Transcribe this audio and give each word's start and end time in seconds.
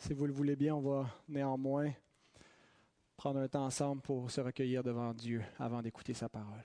Si 0.00 0.14
vous 0.14 0.26
le 0.26 0.32
voulez 0.32 0.54
bien, 0.54 0.76
on 0.76 0.80
va 0.80 1.10
néanmoins 1.28 1.92
prendre 3.16 3.40
un 3.40 3.48
temps 3.48 3.64
ensemble 3.64 4.00
pour 4.00 4.30
se 4.30 4.40
recueillir 4.40 4.84
devant 4.84 5.12
Dieu 5.12 5.42
avant 5.58 5.82
d'écouter 5.82 6.14
sa 6.14 6.28
parole. 6.28 6.62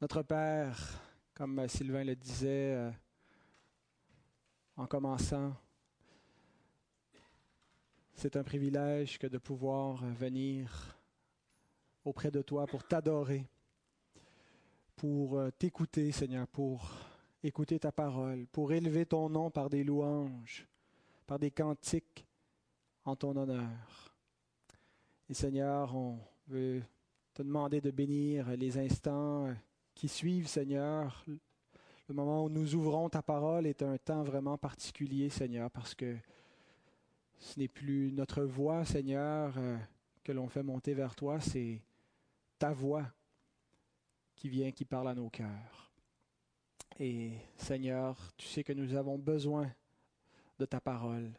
Notre 0.00 0.22
Père, 0.22 0.76
comme 1.34 1.68
Sylvain 1.68 2.02
le 2.02 2.16
disait 2.16 2.74
euh, 2.74 2.90
en 4.76 4.86
commençant, 4.86 5.54
c'est 8.12 8.34
un 8.34 8.42
privilège 8.42 9.18
que 9.18 9.28
de 9.28 9.38
pouvoir 9.38 10.04
venir 10.04 10.98
auprès 12.04 12.32
de 12.32 12.42
toi 12.42 12.66
pour 12.66 12.82
t'adorer, 12.82 13.46
pour 14.96 15.38
euh, 15.38 15.50
t'écouter, 15.52 16.10
Seigneur, 16.10 16.48
pour 16.48 17.09
écouter 17.42 17.78
ta 17.78 17.92
parole, 17.92 18.46
pour 18.52 18.72
élever 18.72 19.06
ton 19.06 19.28
nom 19.28 19.50
par 19.50 19.70
des 19.70 19.84
louanges, 19.84 20.66
par 21.26 21.38
des 21.38 21.50
cantiques 21.50 22.26
en 23.04 23.16
ton 23.16 23.36
honneur. 23.36 24.14
Et 25.28 25.34
Seigneur, 25.34 25.94
on 25.94 26.18
veut 26.48 26.82
te 27.34 27.42
demander 27.42 27.80
de 27.80 27.90
bénir 27.90 28.56
les 28.56 28.78
instants 28.78 29.54
qui 29.94 30.08
suivent, 30.08 30.48
Seigneur. 30.48 31.24
Le 32.08 32.14
moment 32.14 32.44
où 32.44 32.48
nous 32.48 32.74
ouvrons 32.74 33.08
ta 33.08 33.22
parole 33.22 33.66
est 33.66 33.82
un 33.82 33.96
temps 33.96 34.22
vraiment 34.22 34.58
particulier, 34.58 35.30
Seigneur, 35.30 35.70
parce 35.70 35.94
que 35.94 36.16
ce 37.38 37.58
n'est 37.58 37.68
plus 37.68 38.12
notre 38.12 38.42
voix, 38.42 38.84
Seigneur, 38.84 39.54
euh, 39.56 39.78
que 40.22 40.32
l'on 40.32 40.48
fait 40.48 40.62
monter 40.62 40.92
vers 40.92 41.14
toi, 41.14 41.40
c'est 41.40 41.80
ta 42.58 42.72
voix 42.72 43.06
qui 44.34 44.48
vient, 44.48 44.70
qui 44.72 44.84
parle 44.84 45.08
à 45.08 45.14
nos 45.14 45.30
cœurs. 45.30 45.89
Et 46.98 47.32
Seigneur, 47.56 48.16
tu 48.36 48.46
sais 48.46 48.64
que 48.64 48.72
nous 48.72 48.94
avons 48.94 49.18
besoin 49.18 49.70
de 50.58 50.66
ta 50.66 50.80
parole, 50.80 51.32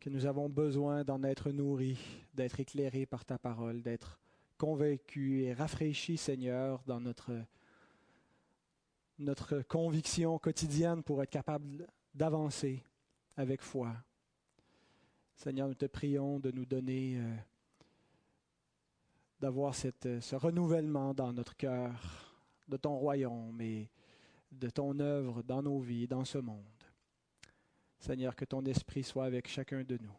que 0.00 0.08
nous 0.08 0.26
avons 0.26 0.48
besoin 0.48 1.04
d'en 1.04 1.22
être 1.24 1.50
nourris, 1.50 1.98
d'être 2.32 2.60
éclairés 2.60 3.06
par 3.06 3.24
ta 3.24 3.38
parole, 3.38 3.82
d'être 3.82 4.18
convaincus 4.56 5.44
et 5.44 5.52
rafraîchis, 5.52 6.16
Seigneur, 6.16 6.82
dans 6.86 7.00
notre, 7.00 7.32
conviction 9.68 10.38
quotidienne 10.38 11.02
pour 11.02 11.22
être 11.22 11.30
capable 11.30 11.86
d'avancer 12.14 12.82
avec 13.36 13.60
foi. 13.60 13.94
Seigneur, 15.36 15.68
nous 15.68 15.74
te 15.74 15.86
prions 15.86 16.38
de 16.38 16.50
nous 16.50 16.64
donner, 16.64 17.18
euh, 17.18 17.34
d'avoir 19.40 19.74
ce 19.74 20.34
renouvellement 20.36 21.12
dans 21.12 21.32
notre 21.32 21.56
cœur, 21.56 22.32
de 22.68 22.76
ton 22.76 22.96
royaume 22.96 23.60
de 24.58 24.70
ton 24.70 24.98
œuvre 25.00 25.42
dans 25.42 25.62
nos 25.62 25.80
vies, 25.80 26.06
dans 26.06 26.24
ce 26.24 26.38
monde. 26.38 26.64
Seigneur, 27.98 28.36
que 28.36 28.44
ton 28.44 28.64
esprit 28.64 29.02
soit 29.02 29.24
avec 29.24 29.48
chacun 29.48 29.82
de 29.82 29.98
nous. 29.98 30.16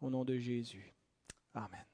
Au 0.00 0.10
nom 0.10 0.24
de 0.24 0.36
Jésus. 0.36 0.92
Amen. 1.54 1.84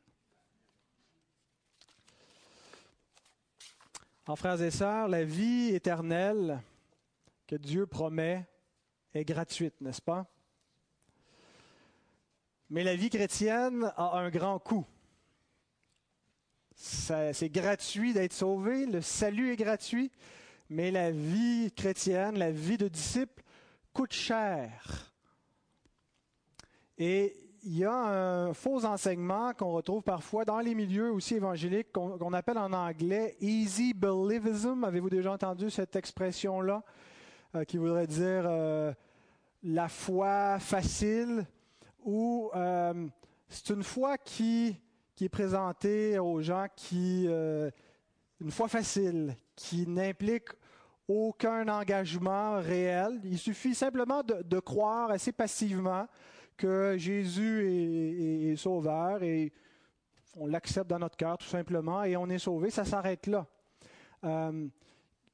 En 4.27 4.37
frères 4.37 4.61
et 4.61 4.71
sœurs, 4.71 5.09
la 5.09 5.25
vie 5.25 5.75
éternelle 5.75 6.61
que 7.47 7.57
Dieu 7.57 7.87
promet 7.87 8.47
est 9.15 9.25
gratuite, 9.25 9.81
n'est-ce 9.81 10.03
pas? 10.03 10.27
Mais 12.71 12.85
la 12.85 12.97
vie 12.97 13.11
chrétienne 13.11 13.93
a 13.97 14.19
un 14.19 14.31
grand 14.31 14.59
coût. 14.59 14.87
C'est 16.75 17.51
gratuit 17.51 18.13
d'être 18.13 18.33
sauvé, 18.33 18.87
le 18.87 19.01
salut 19.03 19.53
est 19.53 19.57
gratuit, 19.57 20.11
mais 20.73 20.91
la 20.91 21.11
vie 21.11 21.71
chrétienne, 21.77 22.39
la 22.39 22.51
vie 22.51 22.79
de 22.79 22.89
disciple 22.89 23.43
coûte 23.93 24.13
cher. 24.13 25.13
Et 26.97 27.37
il 27.65 27.77
y 27.77 27.85
a 27.85 27.93
un 27.93 28.55
faux 28.55 28.85
enseignement 28.87 29.53
qu'on 29.53 29.73
retrouve 29.73 30.03
parfois 30.03 30.45
dans 30.47 30.61
les 30.61 30.75
milieux 30.75 31.13
aussi 31.13 31.35
évangéliques 31.35 31.93
qu'on 31.93 32.33
appelle 32.33 32.57
en 32.57 32.73
anglais 32.73 33.37
easy 33.41 33.93
believism. 33.93 34.83
Avez-vous 34.85 35.11
déjà 35.11 35.33
entendu 35.33 35.71
cette 35.71 35.95
expression-là 35.95 36.83
euh, 37.55 37.65
qui 37.65 37.77
voudrait 37.77 38.07
dire 38.07 38.45
euh, 38.47 38.93
la 39.63 39.89
foi 39.89 40.59
facile 40.59 41.47
ou 42.03 42.51
euh, 42.55 43.07
c'est 43.49 43.69
une 43.75 43.85
foi 43.85 44.17
qui, 44.17 44.75
qui 45.15 45.27
est 45.27 45.29
présentée 45.29 46.19
aux 46.19 46.41
gens 46.41 46.67
qui 46.75 47.27
une 47.27 48.51
foi 48.51 48.67
facile 48.67 49.37
qui 49.55 49.87
n'implique 49.87 50.49
aucun 51.13 51.69
engagement 51.69 52.61
réel. 52.61 53.21
Il 53.25 53.39
suffit 53.39 53.75
simplement 53.75 54.23
de, 54.23 54.61
croire 54.61 55.11
assez 55.11 55.33
passivement 55.33 56.07
que 56.57 56.97
Jésus 56.97 58.51
est, 58.51 58.57
sauveur 58.57 59.23
et 59.23 59.53
on 60.37 60.47
l'accepte 60.47 60.89
dans 60.89 60.99
notre 60.99 61.17
cœur 61.17 61.37
tout 61.39 61.47
simplement 61.47 62.05
et 62.05 62.17
on 62.17 62.29
est 62.29 62.39
sauvé. 62.39 62.71
Ça 62.71 62.85
s'arrête 62.85 63.27
là. 63.27 63.47
Euh, 64.25 64.69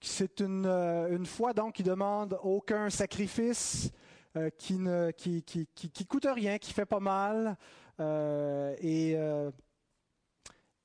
c'est 0.01 0.41
une, 0.41 0.65
euh, 0.67 1.15
une, 1.15 1.27
foi 1.27 1.53
donc 1.53 1.75
qui 1.75 1.83
demande 1.83 2.39
aucun 2.43 2.89
sacrifice, 2.89 3.91
euh, 4.37 4.49
qui 4.57 4.79
ne 4.79 5.11
qui, 5.11 5.43
qui, 5.43 5.67
qui, 5.75 6.07
coûte 6.07 6.27
rien, 6.33 6.59
qui 6.59 6.73
fait 6.73 6.87
pas 6.87 7.01
mal. 7.01 7.57
et 8.01 9.17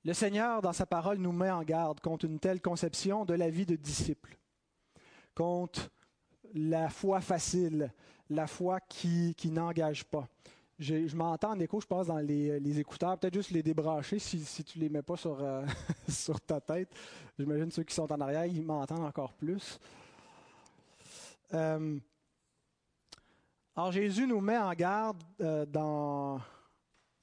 le 0.05 0.13
Seigneur, 0.13 0.61
dans 0.61 0.73
sa 0.73 0.85
parole, 0.85 1.17
nous 1.17 1.31
met 1.31 1.49
en 1.49 1.63
garde 1.63 2.01
contre 2.01 2.25
une 2.25 2.39
telle 2.39 2.59
conception 2.59 3.23
de 3.23 3.35
la 3.35 3.49
vie 3.49 3.65
de 3.65 3.77
disciple 3.77 4.37
contre 5.35 5.89
la 6.53 6.89
foi 6.89 7.21
facile, 7.21 7.91
la 8.29 8.47
foi 8.47 8.79
qui, 8.79 9.33
qui 9.35 9.49
n'engage 9.51 10.03
pas. 10.05 10.27
Je, 10.79 11.07
je 11.07 11.15
m'entends 11.15 11.51
en 11.51 11.59
écho, 11.59 11.79
je 11.79 11.85
pense, 11.85 12.07
dans 12.07 12.17
les, 12.17 12.59
les 12.59 12.79
écouteurs. 12.79 13.17
Peut-être 13.17 13.33
juste 13.33 13.51
les 13.51 13.63
débrancher 13.63 14.19
si, 14.19 14.39
si 14.43 14.63
tu 14.63 14.79
les 14.79 14.89
mets 14.89 15.03
pas 15.03 15.15
sur, 15.15 15.37
euh, 15.41 15.63
sur 16.09 16.41
ta 16.41 16.59
tête. 16.59 16.89
J'imagine 17.37 17.71
ceux 17.71 17.83
qui 17.83 17.93
sont 17.93 18.11
en 18.11 18.19
arrière, 18.19 18.45
ils 18.45 18.63
m'entendent 18.63 19.05
encore 19.05 19.33
plus. 19.33 19.79
Euh, 21.53 21.97
alors 23.75 23.91
Jésus 23.91 24.27
nous 24.27 24.41
met 24.41 24.57
en 24.57 24.73
garde 24.73 25.23
euh, 25.41 25.65
dans 25.65 26.41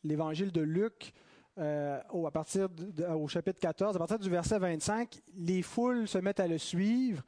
l'évangile 0.04 0.52
de 0.52 0.62
Luc 0.62 1.12
à 1.56 2.30
partir 2.32 2.68
au 3.14 3.28
chapitre 3.28 3.60
14, 3.60 3.94
à 3.94 3.98
partir 3.98 4.18
du 4.18 4.30
verset 4.30 4.58
25. 4.58 5.20
Les 5.36 5.60
foules 5.60 6.08
se 6.08 6.16
mettent 6.16 6.40
à 6.40 6.46
le 6.46 6.56
suivre 6.56 7.22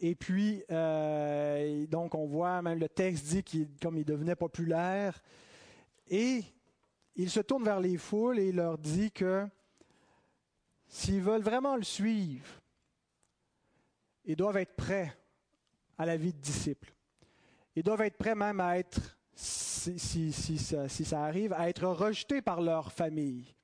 et 0.00 0.14
puis, 0.14 0.64
euh, 0.70 1.86
donc, 1.86 2.14
on 2.14 2.26
voit 2.26 2.62
même 2.62 2.78
le 2.78 2.88
texte 2.88 3.26
dit 3.26 3.42
qu'il, 3.42 3.68
comme 3.82 3.98
il 3.98 4.04
devenait 4.04 4.34
populaire, 4.34 5.22
et 6.08 6.42
il 7.16 7.28
se 7.28 7.40
tourne 7.40 7.64
vers 7.64 7.80
les 7.80 7.98
foules 7.98 8.38
et 8.38 8.48
il 8.48 8.56
leur 8.56 8.78
dit 8.78 9.12
que 9.12 9.46
s'ils 10.88 11.20
veulent 11.20 11.42
vraiment 11.42 11.76
le 11.76 11.82
suivre, 11.82 12.48
ils 14.24 14.36
doivent 14.36 14.56
être 14.56 14.74
prêts 14.74 15.14
à 15.98 16.06
la 16.06 16.16
vie 16.16 16.32
de 16.32 16.40
disciple. 16.40 16.94
Ils 17.76 17.82
doivent 17.82 18.00
être 18.00 18.16
prêts 18.16 18.34
même 18.34 18.60
à 18.60 18.78
être, 18.78 19.18
si, 19.34 19.98
si, 19.98 20.32
si, 20.32 20.58
ça, 20.58 20.88
si 20.88 21.04
ça 21.04 21.24
arrive, 21.24 21.52
à 21.52 21.68
être 21.68 21.86
rejetés 21.86 22.40
par 22.40 22.62
leur 22.62 22.90
famille 22.90 23.54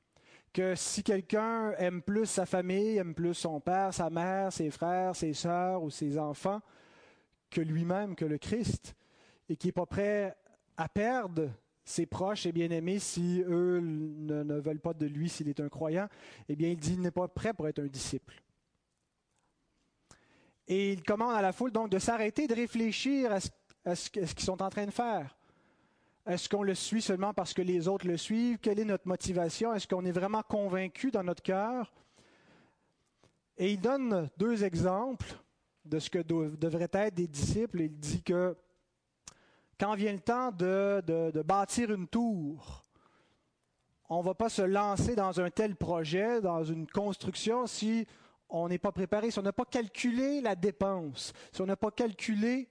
que 0.56 0.75
si 0.75 1.03
quelqu'un 1.03 1.72
aime 1.72 2.00
plus 2.00 2.25
sa 2.25 2.47
famille, 2.47 2.97
aime 2.97 3.15
plus 3.15 3.34
son 3.34 3.61
père, 3.61 3.93
sa 3.93 4.09
mère, 4.09 4.50
ses 4.50 4.71
frères, 4.71 5.15
ses 5.15 5.34
sœurs 5.34 5.83
ou 5.83 5.91
ses 5.91 6.19
enfants 6.19 6.62
que 7.50 7.61
lui-même, 7.61 8.17
que 8.17 8.25
le 8.25 8.39
Christ, 8.39 8.97
et 9.50 9.56
qui 9.56 9.69
n'est 9.69 9.72
pas 9.72 9.84
prêt 9.84 10.34
à 10.78 10.89
perdre 10.89 11.50
ses 11.84 12.06
proches 12.06 12.47
et 12.47 12.53
bien-aimés 12.53 12.99
si 12.99 13.44
eux 13.47 13.81
ne, 13.81 14.55
veulent 14.59 14.81
pas 14.81 14.94
de 14.94 15.05
lui, 15.05 15.28
s'il 15.28 15.50
est 15.50 15.61
un 15.61 15.69
croyant, 15.69 16.09
eh 16.49 16.56
bien, 16.56 16.71
il 16.71 16.78
dit 16.78 16.93
qu'il 16.93 17.03
n'est 17.03 17.11
pas 17.11 17.28
prêt 17.28 17.53
pour 17.53 17.69
être 17.69 17.81
un 17.81 17.88
disciple. 17.88 18.43
Et 20.67 20.94
il 20.94 21.03
commande 21.03 21.34
à 21.34 21.43
la 21.43 21.53
foule 21.53 21.71
donc 21.71 21.91
de 21.91 21.99
s'arrêter, 21.99 22.47
de 22.47 22.55
réfléchir 22.55 23.31
à 23.85 23.94
ce 23.94 24.09
qu'ils 24.09 24.41
sont 24.41 24.62
en 24.62 24.70
train 24.70 24.87
de 24.87 24.91
faire. 24.91 25.36
Est-ce 26.26 26.49
qu'on 26.49 26.64
le 26.64 26.75
suit 26.75 27.02
seulement 27.02 27.32
parce 27.32 27.55
que 27.55 27.62
les 27.62 27.87
autres 27.87 28.06
le 28.06 28.17
suivent? 28.17 28.58
Quelle 28.58 28.81
est 28.81 28.84
notre 28.84 29.06
motivation? 29.06 29.73
Est-ce 29.73 29.87
qu'on 29.87 30.05
est 30.05 30.12
vraiment 30.12 30.43
convaincu 30.43 31.12
dans 31.12 31.23
notre 31.23 31.43
cœur? 31.43 31.93
Et 33.56 33.73
il 33.73 33.81
donne 33.81 34.28
deux 34.37 34.64
exemples 34.64 35.26
de 35.84 36.00
ce 36.00 36.11
que 36.11 36.19
devraient 36.19 36.90
être 36.93 37.14
des 37.14 37.28
disciples. 37.28 37.82
Il 37.82 37.96
dit 37.96 38.23
que 38.25 38.56
quand 39.78 39.94
vient 39.94 40.12
le 40.12 40.20
temps 40.20 40.50
de, 40.50 41.00
de 41.06 41.43
bâtir 41.43 41.93
une 41.93 42.08
tour, 42.08 42.82
on 44.08 44.19
ne 44.19 44.25
va 44.25 44.34
pas 44.34 44.49
se 44.49 44.62
lancer 44.62 45.14
dans 45.14 45.40
un 45.40 45.50
tel 45.50 45.76
projet, 45.76 46.40
dans 46.40 46.64
une 46.64 46.88
construction, 46.88 47.69
si 47.69 48.05
on 48.49 48.69
n'est 48.69 48.78
pas 48.78 48.93
préparé, 48.93 49.31
si 49.31 49.38
on 49.38 49.43
n'a 49.43 49.52
pas 49.52 49.64
calculé 49.64 50.40
la 50.40 50.56
dépense, 50.56 51.32
si 51.52 51.61
on 51.62 51.67
n'a 51.67 51.76
pas 51.76 51.93
calculé 51.93 52.69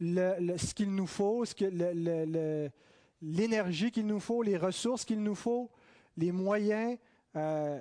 ce 0.00 0.74
qu'il 0.74 0.94
nous 0.94 1.06
faut, 1.06 1.44
l'énergie 3.22 3.90
qu'il 3.90 4.06
nous 4.06 4.20
faut, 4.20 4.42
les 4.42 4.56
ressources 4.56 5.04
qu'il 5.04 5.22
nous 5.22 5.34
faut, 5.34 5.70
les 6.16 6.32
moyens 6.32 6.98
euh, 7.36 7.78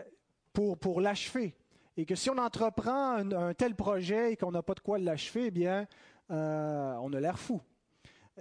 pour, 0.54 0.78
pour 0.78 1.02
l'achever. 1.02 1.56
Et 1.98 2.06
que 2.06 2.16
si 2.16 2.30
on 2.30 2.38
entreprend 2.38 3.18
un, 3.18 3.54
tel 3.54 3.76
projet 3.76 4.34
et 4.34 4.38
qu'on 4.38 4.52
n'a 4.52 4.64
pas 4.64 4.74
de 4.74 4.80
quoi 4.80 5.00
l'achever, 5.00 5.48
eh 5.48 5.52
bien, 5.52 5.88
euh, 6.32 6.96
on 7.02 7.12
a 7.14 7.20
l'air 7.20 7.40
fou. 7.40 7.62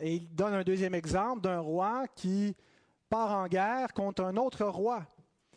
Et 0.00 0.14
il 0.14 0.34
donne 0.34 0.54
un 0.54 0.62
deuxième 0.62 0.94
exemple 0.94 1.42
d'un 1.42 1.58
roi 1.58 2.06
qui 2.14 2.54
part 3.08 3.36
en 3.36 3.48
guerre 3.48 3.92
contre 3.94 4.22
un 4.22 4.36
autre 4.36 4.64
roi 4.66 5.06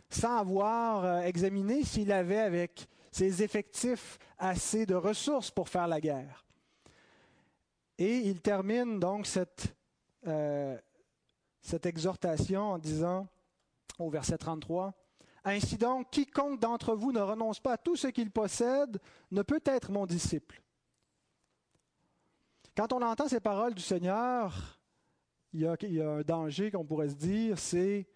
sans 0.09 0.37
avoir 0.37 1.05
euh, 1.05 1.21
examiné 1.21 1.83
s'il 1.83 2.11
avait 2.11 2.39
avec 2.39 2.87
ses 3.11 3.43
effectifs 3.43 4.17
assez 4.37 4.85
de 4.85 4.95
ressources 4.95 5.51
pour 5.51 5.69
faire 5.69 5.87
la 5.87 6.01
guerre. 6.01 6.45
Et 8.01 8.17
il 8.17 8.41
termine 8.41 8.99
donc 8.99 9.27
cette, 9.27 9.75
euh, 10.25 10.75
cette 11.61 11.85
exhortation 11.85 12.71
en 12.71 12.79
disant 12.79 13.27
au 13.99 14.09
verset 14.09 14.39
33, 14.39 14.91
Ainsi 15.43 15.77
donc, 15.77 16.09
quiconque 16.09 16.59
d'entre 16.59 16.95
vous 16.95 17.11
ne 17.11 17.19
renonce 17.19 17.59
pas 17.59 17.73
à 17.73 17.77
tout 17.77 17.95
ce 17.95 18.07
qu'il 18.07 18.31
possède 18.31 18.99
ne 19.29 19.43
peut 19.43 19.61
être 19.65 19.91
mon 19.91 20.07
disciple. 20.07 20.63
Quand 22.75 22.91
on 22.91 23.03
entend 23.03 23.27
ces 23.27 23.39
paroles 23.39 23.75
du 23.75 23.83
Seigneur, 23.83 24.79
il 25.53 25.59
y 25.59 25.67
a, 25.67 25.75
il 25.81 25.93
y 25.93 26.01
a 26.01 26.09
un 26.09 26.21
danger 26.21 26.71
qu'on 26.71 26.83
pourrait 26.83 27.09
se 27.09 27.15
dire, 27.15 27.59
c'est 27.59 28.07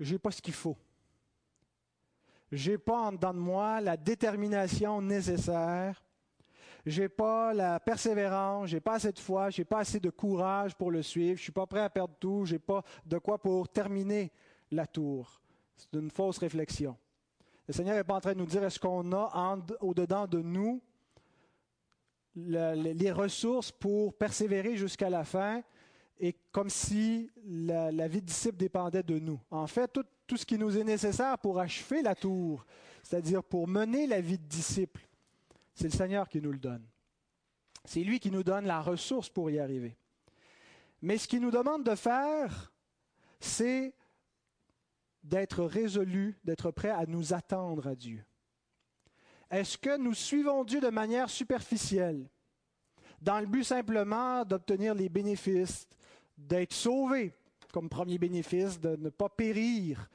j'ai 0.00 0.18
pas 0.18 0.30
ce 0.30 0.40
qu'il 0.40 0.54
faut. 0.54 0.78
J'ai 2.50 2.78
pas 2.78 3.00
en 3.02 3.12
dedans 3.12 3.34
de 3.34 3.38
moi 3.38 3.82
la 3.82 3.98
détermination 3.98 5.02
nécessaire. 5.02 6.02
J'ai 6.86 7.08
pas 7.08 7.52
la 7.52 7.80
persévérance, 7.80 8.68
j'ai 8.68 8.80
pas 8.80 8.94
assez 8.94 9.12
de 9.12 9.18
foi, 9.18 9.50
j'ai 9.50 9.64
pas 9.64 9.80
assez 9.80 10.00
de 10.00 10.10
courage 10.10 10.74
pour 10.74 10.90
le 10.90 11.02
suivre, 11.02 11.36
je 11.36 11.42
suis 11.42 11.52
pas 11.52 11.66
prêt 11.66 11.80
à 11.80 11.90
perdre 11.90 12.14
tout, 12.18 12.44
j'ai 12.44 12.58
pas 12.58 12.82
de 13.04 13.18
quoi 13.18 13.38
pour 13.38 13.68
terminer 13.68 14.32
la 14.70 14.86
tour. 14.86 15.40
C'est 15.76 15.98
une 15.98 16.10
fausse 16.10 16.38
réflexion. 16.38 16.96
Le 17.66 17.74
Seigneur 17.74 17.96
n'est 17.96 18.04
pas 18.04 18.14
en 18.14 18.20
train 18.20 18.32
de 18.32 18.38
nous 18.38 18.46
dire 18.46 18.64
est-ce 18.64 18.78
qu'on 18.78 19.12
a 19.12 19.58
au-dedans 19.80 20.26
de 20.26 20.40
nous 20.40 20.80
les 22.34 23.12
ressources 23.12 23.72
pour 23.72 24.14
persévérer 24.14 24.76
jusqu'à 24.76 25.10
la 25.10 25.24
fin 25.24 25.62
et 26.20 26.34
comme 26.52 26.70
si 26.70 27.30
la, 27.46 28.08
vie 28.08 28.20
de 28.20 28.26
disciple 28.26 28.56
dépendait 28.56 29.02
de 29.02 29.18
nous. 29.18 29.40
En 29.50 29.66
fait, 29.66 29.88
tout, 29.88 30.04
tout 30.26 30.36
ce 30.36 30.44
qui 30.44 30.58
nous 30.58 30.76
est 30.76 30.84
nécessaire 30.84 31.38
pour 31.38 31.58
achever 31.58 32.02
la 32.02 32.14
tour, 32.14 32.64
c'est-à-dire 33.02 33.42
pour 33.42 33.68
mener 33.68 34.06
la 34.06 34.20
vie 34.20 34.38
de 34.38 34.46
disciple, 34.46 35.07
c'est 35.78 35.84
le 35.84 35.96
Seigneur 35.96 36.28
qui 36.28 36.40
nous 36.40 36.50
le 36.50 36.58
donne. 36.58 36.84
C'est 37.84 38.02
lui 38.02 38.18
qui 38.18 38.32
nous 38.32 38.42
donne 38.42 38.66
la 38.66 38.80
ressource 38.80 39.28
pour 39.28 39.48
y 39.48 39.60
arriver. 39.60 39.96
Mais 41.00 41.18
ce 41.18 41.28
qu'il 41.28 41.40
nous 41.40 41.52
demande 41.52 41.84
de 41.84 41.94
faire, 41.94 42.72
c'est 43.38 43.94
d'être 45.22 45.62
résolu, 45.62 46.36
d'être 46.42 46.72
prêt 46.72 46.90
à 46.90 47.06
nous 47.06 47.32
attendre 47.32 47.86
à 47.86 47.94
Dieu. 47.94 48.24
Est-ce 49.52 49.78
que 49.78 49.96
nous 49.96 50.14
suivons 50.14 50.64
Dieu 50.64 50.80
de 50.80 50.88
manière 50.88 51.30
superficielle, 51.30 52.28
dans 53.22 53.38
le 53.38 53.46
but 53.46 53.62
simplement 53.62 54.44
d'obtenir 54.44 54.94
les 54.94 55.08
bénéfices, 55.08 55.86
d'être 56.36 56.72
sauvés 56.72 57.32
comme 57.72 57.88
premier 57.88 58.18
bénéfice, 58.18 58.80
de 58.80 58.96
ne 58.96 59.10
pas 59.10 59.28
périr 59.28 60.10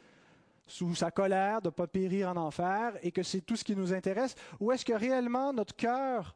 sous 0.66 0.96
sa 0.96 1.12
colère, 1.12 1.62
de 1.62 1.68
ne 1.68 1.72
pas 1.72 1.88
périr 1.88 2.30
en 2.30 2.38
enfer, 2.38 2.98
et 3.02 3.12
que 3.12 3.24
c'est 3.24 3.42
tout 3.42 3.56
ce 3.56 3.64
qui 3.64 3.76
nous 3.76 3.94
intéresse, 3.94 4.36
ou 4.60 4.72
est-ce 4.72 4.86
que 4.86 4.94
réellement 4.94 5.54
notre 5.54 5.76
cœur 5.76 6.36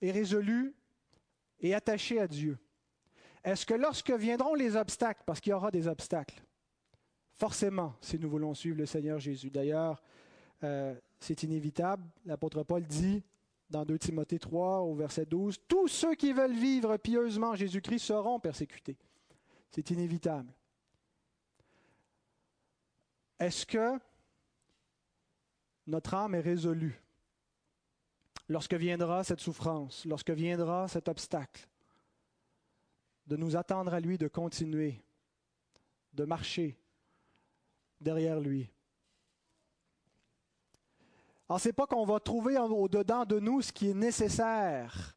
est 0.00 0.10
résolu 0.10 0.74
et 1.60 1.74
attaché 1.74 2.20
à 2.20 2.26
Dieu? 2.26 2.58
Est-ce 3.44 3.66
que 3.66 3.74
lorsque 3.74 4.10
viendront 4.10 4.54
les 4.54 4.74
obstacles, 4.76 5.22
parce 5.26 5.40
qu'il 5.40 5.50
y 5.50 5.54
aura 5.54 5.70
des 5.70 5.86
obstacles, 5.86 6.42
forcément, 7.34 7.94
si 8.00 8.18
nous 8.18 8.30
voulons 8.30 8.54
suivre 8.54 8.78
le 8.78 8.86
Seigneur 8.86 9.18
Jésus. 9.18 9.50
D'ailleurs, 9.50 10.02
euh, 10.62 10.94
c'est 11.20 11.42
inévitable. 11.42 12.04
L'apôtre 12.24 12.62
Paul 12.62 12.84
dit 12.84 13.22
dans 13.68 13.84
2 13.84 13.98
Timothée 13.98 14.38
3 14.38 14.80
au 14.80 14.94
verset 14.94 15.26
12, 15.26 15.58
Tous 15.68 15.88
ceux 15.88 16.14
qui 16.14 16.32
veulent 16.32 16.54
vivre 16.54 16.96
pieusement 16.96 17.50
en 17.50 17.54
Jésus-Christ 17.54 18.00
seront 18.00 18.38
persécutés. 18.38 18.96
C'est 19.70 19.90
inévitable. 19.90 20.52
Est-ce 23.38 23.66
que 23.66 23.98
notre 25.86 26.14
âme 26.14 26.34
est 26.34 26.40
résolue 26.40 27.00
lorsque 28.48 28.74
viendra 28.74 29.24
cette 29.24 29.40
souffrance, 29.40 30.04
lorsque 30.04 30.30
viendra 30.30 30.88
cet 30.88 31.08
obstacle, 31.08 31.68
de 33.26 33.36
nous 33.36 33.56
attendre 33.56 33.92
à 33.94 34.00
lui, 34.00 34.18
de 34.18 34.28
continuer, 34.28 35.02
de 36.12 36.24
marcher 36.24 36.78
derrière 38.00 38.40
lui? 38.40 38.70
Alors, 41.48 41.60
ce 41.60 41.68
n'est 41.68 41.72
pas 41.74 41.86
qu'on 41.86 42.06
va 42.06 42.20
trouver 42.20 42.56
au-dedans 42.58 43.24
de 43.24 43.38
nous 43.38 43.60
ce 43.60 43.72
qui 43.72 43.90
est 43.90 43.94
nécessaire 43.94 45.14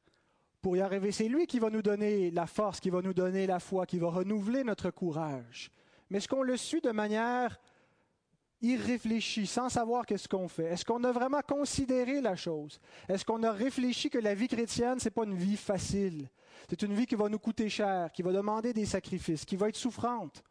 pour 0.61 0.75
y 0.75 0.81
arriver. 0.81 1.11
C'est 1.11 1.29
lui 1.29 1.47
qui 1.47 1.59
va 1.59 1.69
nous 1.69 1.81
donner 1.81 2.31
la 2.31 2.47
force, 2.47 2.79
qui 2.79 2.89
va 2.89 3.01
nous 3.01 3.13
donner 3.13 3.47
la 3.47 3.59
foi, 3.59 3.85
qui 3.85 3.99
va 3.99 4.09
renouveler 4.09 4.63
notre 4.63 4.89
courage. 4.89 5.71
Mais 6.09 6.17
est-ce 6.17 6.27
qu'on 6.27 6.43
le 6.43 6.57
suit 6.57 6.81
de 6.81 6.91
manière 6.91 7.59
irréfléchie, 8.61 9.47
sans 9.47 9.69
savoir 9.69 10.05
qu'est-ce 10.05 10.27
qu'on 10.27 10.47
fait? 10.47 10.65
Est-ce 10.65 10.85
qu'on 10.85 11.03
a 11.03 11.11
vraiment 11.11 11.41
considéré 11.41 12.21
la 12.21 12.35
chose? 12.35 12.79
Est-ce 13.07 13.23
qu'on 13.23 13.43
a 13.43 13.51
réfléchi 13.51 14.09
que 14.09 14.17
la 14.17 14.33
vie 14.33 14.47
chrétienne, 14.47 14.99
ce 14.99 15.05
n'est 15.05 15.11
pas 15.11 15.23
une 15.23 15.35
vie 15.35 15.57
facile? 15.57 16.29
C'est 16.69 16.81
une 16.81 16.93
vie 16.93 17.05
qui 17.05 17.15
va 17.15 17.29
nous 17.29 17.39
coûter 17.39 17.69
cher, 17.69 18.11
qui 18.11 18.21
va 18.21 18.31
demander 18.31 18.73
des 18.73 18.85
sacrifices, 18.85 19.45
qui 19.45 19.55
va 19.55 19.69
être 19.69 19.75
souffrante 19.75 20.43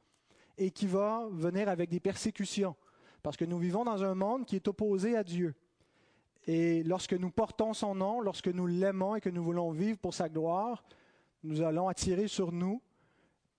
et 0.56 0.70
qui 0.70 0.86
va 0.86 1.26
venir 1.30 1.68
avec 1.68 1.90
des 1.90 2.00
persécutions. 2.00 2.74
Parce 3.22 3.36
que 3.36 3.44
nous 3.44 3.58
vivons 3.58 3.84
dans 3.84 4.02
un 4.02 4.14
monde 4.14 4.46
qui 4.46 4.56
est 4.56 4.68
opposé 4.68 5.16
à 5.16 5.24
Dieu. 5.24 5.54
Et 6.46 6.84
lorsque 6.84 7.12
nous 7.12 7.30
portons 7.30 7.74
son 7.74 7.94
nom, 7.94 8.20
lorsque 8.20 8.48
nous 8.48 8.66
l'aimons 8.66 9.16
et 9.16 9.20
que 9.20 9.28
nous 9.28 9.42
voulons 9.42 9.72
vivre 9.72 9.98
pour 9.98 10.14
sa 10.14 10.28
gloire, 10.28 10.84
nous 11.42 11.60
allons 11.60 11.88
attirer 11.88 12.28
sur 12.28 12.52
nous 12.52 12.80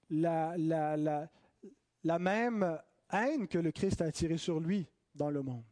la, 0.09 0.55
la, 0.57 2.19
même 2.19 2.79
haine 3.12 3.48
que 3.48 3.57
le 3.57 3.71
Christ 3.71 4.01
a 4.01 4.06
attirée 4.06 4.38
sur 4.38 4.59
lui 4.59 4.88
dans 5.15 5.30
le 5.30 5.42
monde. 5.42 5.65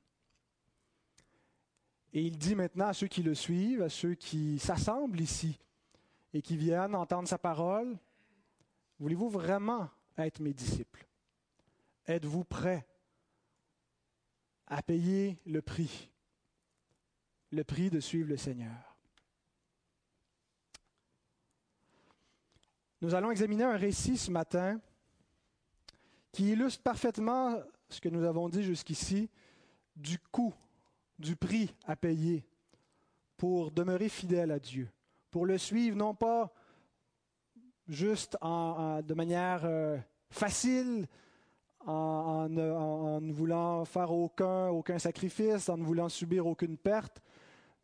Et 2.13 2.21
il 2.21 2.37
dit 2.37 2.55
maintenant 2.55 2.87
à 2.87 2.93
ceux 2.93 3.07
qui 3.07 3.23
le 3.23 3.35
suivent, 3.35 3.81
à 3.81 3.89
ceux 3.89 4.15
qui 4.15 4.57
s'assemblent 4.59 5.19
ici 5.19 5.59
et 6.33 6.41
qui 6.41 6.55
viennent 6.55 6.95
entendre 6.95 7.27
sa 7.27 7.37
parole, 7.37 7.97
voulez-vous 8.99 9.29
vraiment 9.29 9.89
être 10.17 10.39
mes 10.39 10.53
disciples? 10.53 11.05
Êtes-vous 12.07 12.45
prêts 12.45 12.87
à 14.67 14.81
payer 14.81 15.37
le 15.45 15.61
prix 15.61 16.09
le 17.51 17.63
prix 17.63 17.89
de 17.89 17.99
suivre 17.99 18.29
le 18.29 18.37
Seigneur? 18.37 18.97
Nous 23.01 23.13
allons 23.13 23.31
examiner 23.31 23.63
un 23.63 23.77
récit 23.77 24.17
ce 24.17 24.31
matin 24.31 24.81
qui 26.35 26.51
illustre 26.51 26.83
parfaitement 26.83 27.61
ce 27.87 28.01
que 28.01 28.09
nous 28.09 28.25
avons 28.25 28.49
dit 28.49 28.61
jusqu'ici 28.61 29.29
du 29.95 30.19
coût, 30.19 30.53
du 31.17 31.37
prix 31.37 31.73
à 31.85 31.95
payer 31.95 32.43
pour 33.37 33.71
demeurer 33.71 34.09
fidèle 34.09 34.51
à 34.51 34.59
Dieu, 34.59 34.89
pour 35.31 35.45
le 35.45 35.57
suivre 35.57 35.95
non 35.95 36.13
pas 36.13 36.53
juste 37.87 38.37
de 38.41 39.13
manière 39.13 39.61
euh, 39.63 39.97
facile, 40.29 41.07
en, 41.85 42.49
ne 42.49 43.31
voulant 43.31 43.85
faire 43.85 44.11
aucun, 44.11 44.67
aucun 44.67 44.99
sacrifice, 44.99 45.69
en 45.69 45.77
ne 45.77 45.85
voulant 45.85 46.09
subir 46.09 46.47
aucune 46.47 46.77
perte, 46.77 47.21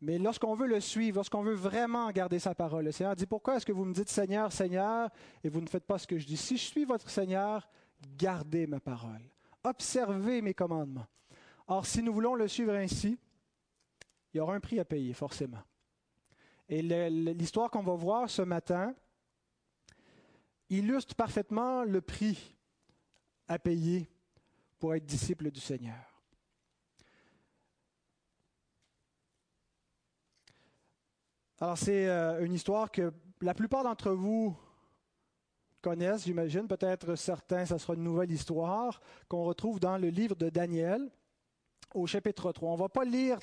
mais 0.02 0.18
lorsqu'on 0.18 0.54
veut 0.54 0.66
le 0.66 0.80
suivre, 0.80 1.16
lorsqu'on 1.16 1.42
veut 1.42 1.54
vraiment 1.54 2.10
garder 2.10 2.38
sa 2.38 2.54
parole, 2.54 2.84
le 2.84 2.92
Seigneur 2.92 3.16
dit, 3.16 3.24
pourquoi 3.24 3.56
est-ce 3.56 3.64
que 3.64 3.72
vous 3.72 3.86
me 3.86 3.94
dites 3.94 4.10
Seigneur, 4.10 4.52
Seigneur, 4.52 5.08
et 5.42 5.48
vous 5.48 5.62
ne 5.62 5.68
faites 5.68 5.86
pas 5.86 5.96
ce 5.96 6.06
que 6.06 6.18
je 6.18 6.26
dis? 6.26 6.36
Si 6.36 6.58
je 6.58 6.64
suis 6.64 6.84
votre 6.84 7.08
Seigneur, 7.08 7.66
gardez 8.16 8.66
ma 8.66 8.80
parole. 8.80 9.22
Observez 9.64 10.42
mes 10.42 10.54
commandements. 10.54 11.06
Or, 11.66 11.86
si 11.86 12.02
nous 12.02 12.12
voulons 12.12 12.34
le 12.34 12.48
suivre 12.48 12.74
ainsi, 12.74 13.18
il 14.32 14.38
y 14.38 14.40
aura 14.40 14.54
un 14.54 14.60
prix 14.60 14.80
à 14.80 14.84
payer, 14.84 15.12
forcément. 15.12 15.62
Et 16.68 16.82
l'histoire 16.82 17.70
qu'on 17.70 17.82
va 17.82 17.94
voir 17.94 18.30
ce 18.30 18.42
matin 18.42 18.94
illustre 20.70 21.14
parfaitement 21.14 21.84
le 21.84 22.00
prix 22.00 22.56
à 23.46 23.58
payer 23.58 24.08
pour 24.78 24.94
être 24.94 25.04
disciple 25.04 25.50
du 25.50 25.60
Seigneur. 25.60 26.12
Alors, 31.60 31.78
c'est 31.78 32.08
euh, 32.08 32.44
une 32.44 32.54
histoire 32.54 32.90
que 32.90 33.12
la 33.40 33.54
plupart 33.54 33.84
d'entre 33.84 34.10
vous 34.10 34.58
connaissent, 35.82 36.24
j'imagine. 36.24 36.66
Peut-être 36.66 37.14
certains, 37.16 37.66
ça 37.66 37.78
sera 37.78 37.94
une 37.94 38.04
nouvelle 38.04 38.30
histoire 38.30 39.00
qu'on 39.28 39.44
retrouve 39.44 39.80
dans 39.80 39.98
le 39.98 40.08
livre 40.08 40.36
de 40.36 40.48
Daniel 40.48 41.10
au 41.94 42.06
chapitre 42.06 42.52
3. 42.52 42.70
On 42.70 42.74
ne 42.74 42.78
va 42.78 42.88
pas 42.88 43.04
lire 43.04 43.38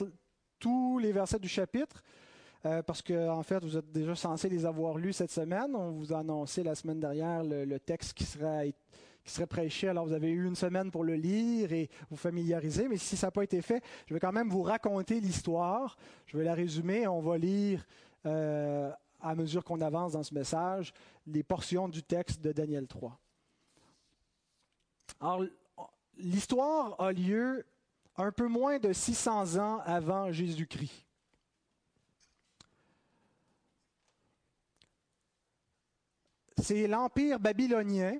tous 0.57 0.97
les 0.97 1.11
versets 1.11 1.39
du 1.39 1.49
chapitre. 1.49 2.01
Euh, 2.65 2.83
parce 2.83 3.01
que 3.01 3.29
en 3.29 3.41
fait, 3.41 3.63
vous 3.63 3.77
êtes 3.77 3.89
déjà 3.91 4.15
censé 4.15 4.49
les 4.49 4.65
avoir 4.65 4.97
lus 4.97 5.13
cette 5.13 5.31
semaine. 5.31 5.73
On 5.75 5.91
vous 5.91 6.13
a 6.13 6.19
annoncé 6.19 6.61
la 6.61 6.75
semaine 6.75 6.99
dernière 6.99 7.43
le, 7.43 7.79
texte 7.79 8.13
qui 8.13 8.25
serait, 8.25 8.73
qui 9.23 9.31
serait 9.31 9.47
prêché. 9.47 9.87
Alors, 9.87 10.05
vous 10.05 10.13
avez 10.13 10.29
eu 10.29 10.45
une 10.45 10.55
semaine 10.55 10.91
pour 10.91 11.05
le 11.05 11.13
lire 11.13 11.71
et 11.71 11.89
vous 12.09 12.17
familiariser. 12.17 12.89
Mais 12.89 12.97
si 12.97 13.15
ça 13.15 13.27
n'a 13.27 13.31
pas 13.31 13.43
été 13.43 13.61
fait, 13.61 13.81
je 14.07 14.13
vais 14.13 14.19
quand 14.19 14.33
même 14.33 14.49
vous 14.49 14.63
raconter 14.63 15.21
l'histoire. 15.21 15.95
Je 16.25 16.37
vais 16.37 16.43
la 16.43 16.53
résumer. 16.53 17.07
On 17.07 17.21
va 17.21 17.37
lire 17.37 17.85
euh, 18.25 18.91
à 19.21 19.35
mesure 19.35 19.63
qu'on 19.63 19.81
avance 19.81 20.13
dans 20.13 20.23
ce 20.23 20.33
message, 20.33 20.93
les 21.27 21.43
portions 21.43 21.87
du 21.87 22.03
texte 22.03 22.41
de 22.41 22.51
Daniel 22.51 22.87
3. 22.87 23.19
Alors, 25.19 25.43
l'histoire 26.17 26.99
a 27.01 27.11
lieu 27.11 27.65
un 28.15 28.31
peu 28.31 28.47
moins 28.47 28.79
de 28.79 28.93
600 28.93 29.57
ans 29.57 29.79
avant 29.85 30.31
Jésus-Christ. 30.31 31.05
C'est 36.61 36.87
l'empire 36.87 37.39
babylonien 37.39 38.19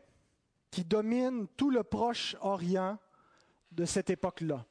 qui 0.72 0.86
domine 0.86 1.48
tout 1.58 1.70
le 1.70 1.84
Proche-Orient 1.84 2.98
de 3.72 3.86
cette 3.86 4.10
époque-là. 4.10 4.66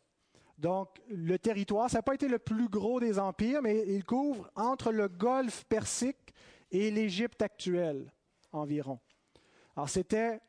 Donc, 0.58 1.00
le 1.08 1.38
territoire, 1.38 1.88
ça 1.88 1.98
n'a 1.98 2.02
pas 2.02 2.14
été 2.14 2.26
le 2.26 2.40
plus 2.40 2.68
gros 2.68 2.98
des 2.98 3.18
empires, 3.18 3.62
mais 3.62 3.84
il 3.86 4.04
couvre 4.04 4.50
entre 4.56 4.90
le 4.90 5.06
golfe 5.06 5.64
Persique 5.64 6.34
et 6.72 6.90
l'Égypte 6.90 7.40
actuelle 7.42 8.12
environ. 8.52 8.98
Alors, 9.76 9.88
c'était 9.88 10.40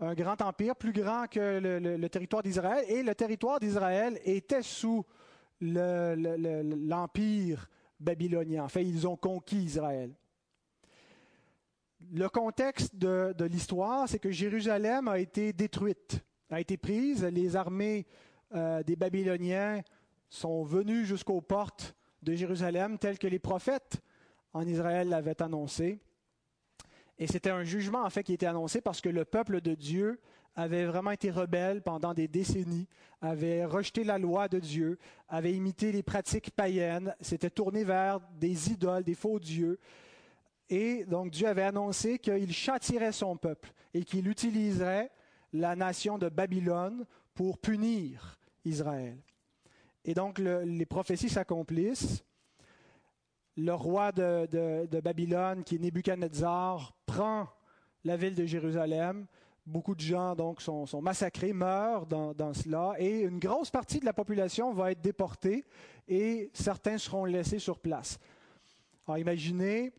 un 0.00 0.14
grand 0.14 0.42
empire, 0.42 0.74
plus 0.74 0.92
grand 0.92 1.28
que 1.28 1.60
le, 1.60 2.08
territoire 2.08 2.42
d'Israël, 2.42 2.84
et 2.88 3.04
le 3.04 3.14
territoire 3.14 3.60
d'Israël 3.60 4.18
était 4.24 4.62
sous 4.62 5.04
l'empire 5.60 6.10
babylonien. 8.00 8.64
En 8.64 8.80
ils 8.80 9.06
ont 9.06 9.16
conquis 9.16 9.62
Israël. 9.62 10.12
Le 12.12 12.28
contexte 12.28 12.96
de, 12.96 13.44
l'histoire, 13.44 14.08
c'est 14.08 14.18
que 14.18 14.32
Jérusalem 14.32 15.06
a 15.06 15.20
été 15.20 15.52
détruite, 15.52 16.20
a 16.50 16.60
été 16.60 16.76
prise. 16.76 17.22
Les 17.24 17.54
armées 17.54 18.06
euh, 18.54 18.82
des 18.82 18.96
Babyloniens 18.96 19.82
sont 20.28 20.62
venues 20.64 21.04
jusqu'aux 21.04 21.40
portes 21.40 21.94
de 22.22 22.34
Jérusalem, 22.34 22.98
telles 22.98 23.18
que 23.18 23.26
les 23.26 23.38
prophètes 23.38 24.00
en 24.52 24.66
Israël 24.66 25.08
l'avaient 25.08 25.42
annoncé. 25.42 26.00
Et 27.18 27.26
c'était 27.26 27.50
un 27.50 27.64
jugement 27.64 28.02
en 28.04 28.10
fait 28.10 28.22
qui 28.22 28.32
était 28.32 28.46
annoncé 28.46 28.80
parce 28.80 29.00
que 29.00 29.08
le 29.08 29.24
peuple 29.24 29.60
de 29.60 29.74
Dieu 29.74 30.20
avait 30.54 30.84
vraiment 30.84 31.12
été 31.12 31.30
rebelle 31.30 31.82
pendant 31.82 32.14
des 32.14 32.28
décennies, 32.28 32.88
avait 33.20 33.64
rejeté 33.64 34.04
la 34.04 34.18
loi 34.18 34.48
de 34.48 34.58
Dieu, 34.58 34.98
avait 35.28 35.52
imité 35.52 35.92
les 35.92 36.02
pratiques 36.02 36.50
païennes, 36.50 37.14
s'était 37.20 37.50
tourné 37.50 37.84
vers 37.84 38.20
des 38.38 38.70
idoles, 38.70 39.04
des 39.04 39.14
faux 39.14 39.38
dieux. 39.38 39.78
Et 40.68 41.04
donc 41.04 41.30
Dieu 41.30 41.46
avait 41.46 41.62
annoncé 41.62 42.18
qu'il 42.18 42.52
châtirait 42.52 43.12
son 43.12 43.36
peuple 43.36 43.72
et 43.94 44.04
qu'il 44.04 44.28
utiliserait 44.28 45.10
la 45.52 45.76
nation 45.76 46.18
de 46.18 46.28
Babylone 46.28 47.06
pour 47.34 47.58
punir 47.58 48.38
Israël. 48.64 49.18
Et 50.04 50.14
donc 50.14 50.38
les 50.38 50.86
prophéties 50.86 51.28
s'accomplissent 51.28 52.24
le 53.56 53.74
roi 53.74 54.12
de, 54.12 55.00
Babylone, 55.00 55.62
qui 55.64 55.76
est 55.76 55.78
Nebuchadnezzar, 55.78 56.94
prend 57.06 57.48
la 58.04 58.16
ville 58.16 58.34
de 58.34 58.46
Jérusalem. 58.46 59.26
Beaucoup 59.64 59.94
de 59.94 60.00
gens 60.00 60.34
donc 60.34 60.60
sont, 60.60 60.86
massacrés, 61.00 61.52
meurent 61.52 62.06
dans, 62.06 62.34
dans, 62.34 62.52
cela, 62.52 62.94
et 62.98 63.20
une 63.20 63.38
grosse 63.38 63.70
partie 63.70 64.00
de 64.00 64.04
la 64.04 64.12
population 64.12 64.72
va 64.72 64.90
être 64.90 65.00
déportée 65.00 65.64
et 66.08 66.50
certains 66.52 66.98
seront 66.98 67.24
laissés 67.24 67.60
sur 67.60 67.78
place. 67.78 68.18
Alors 69.06 69.18
imaginez 69.18 69.92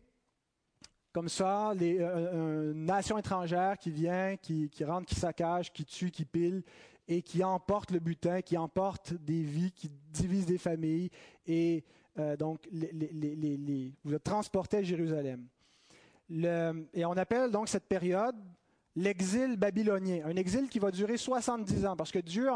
comme 1.14 1.28
ça 1.28 1.72
les, 1.74 1.98
euh, 2.00 2.72
une 2.72 2.84
nation 2.84 3.16
étrangère 3.16 3.78
qui 3.78 3.90
vient, 3.90 4.36
qui, 4.36 4.68
rentre, 4.84 5.06
qui 5.06 5.14
saccage, 5.14 5.72
qui 5.72 5.84
tue, 5.84 6.10
qui 6.10 6.24
pile 6.24 6.62
et 7.06 7.22
qui 7.22 7.44
emporte 7.44 7.92
le 7.92 8.00
butin, 8.00 8.42
qui 8.42 8.58
emporte 8.58 9.14
des 9.14 9.42
vies, 9.42 9.70
qui 9.70 9.90
divise 10.10 10.44
des 10.44 10.58
familles 10.58 11.10
et 11.46 11.84
euh, 12.18 12.36
donc, 12.36 12.68
vous 14.04 14.14
êtes 14.14 14.22
transporté 14.24 14.78
à 14.78 14.82
Jérusalem. 14.82 15.46
et 16.30 17.04
on 17.04 17.12
appelle 17.12 17.50
donc 17.50 17.68
cette 17.68 17.86
période 17.86 18.36
l'exil 18.96 19.56
babylonien, 19.56 20.22
un 20.24 20.36
exil 20.36 20.68
qui 20.68 20.78
va 20.78 20.90
durer 20.90 21.16
70 21.16 21.86
ans, 21.86 21.96
parce 21.96 22.12
que 22.12 22.20
Dieu, 22.20 22.48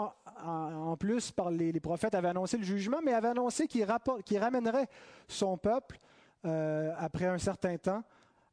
en, 0.44 0.96
plus, 0.96 1.32
par 1.32 1.50
les, 1.50 1.72
prophètes, 1.80 2.14
avait 2.14 2.28
annoncé 2.28 2.56
le 2.56 2.64
jugement, 2.64 2.98
mais 3.04 3.12
avait 3.12 3.28
annoncé 3.28 3.66
qu'il 3.66 3.84
ramènerait 3.84 4.88
son 5.26 5.56
peuple 5.56 5.98
euh, 6.44 6.92
après 6.96 7.26
un 7.26 7.38
certain 7.38 7.76
temps 7.76 8.04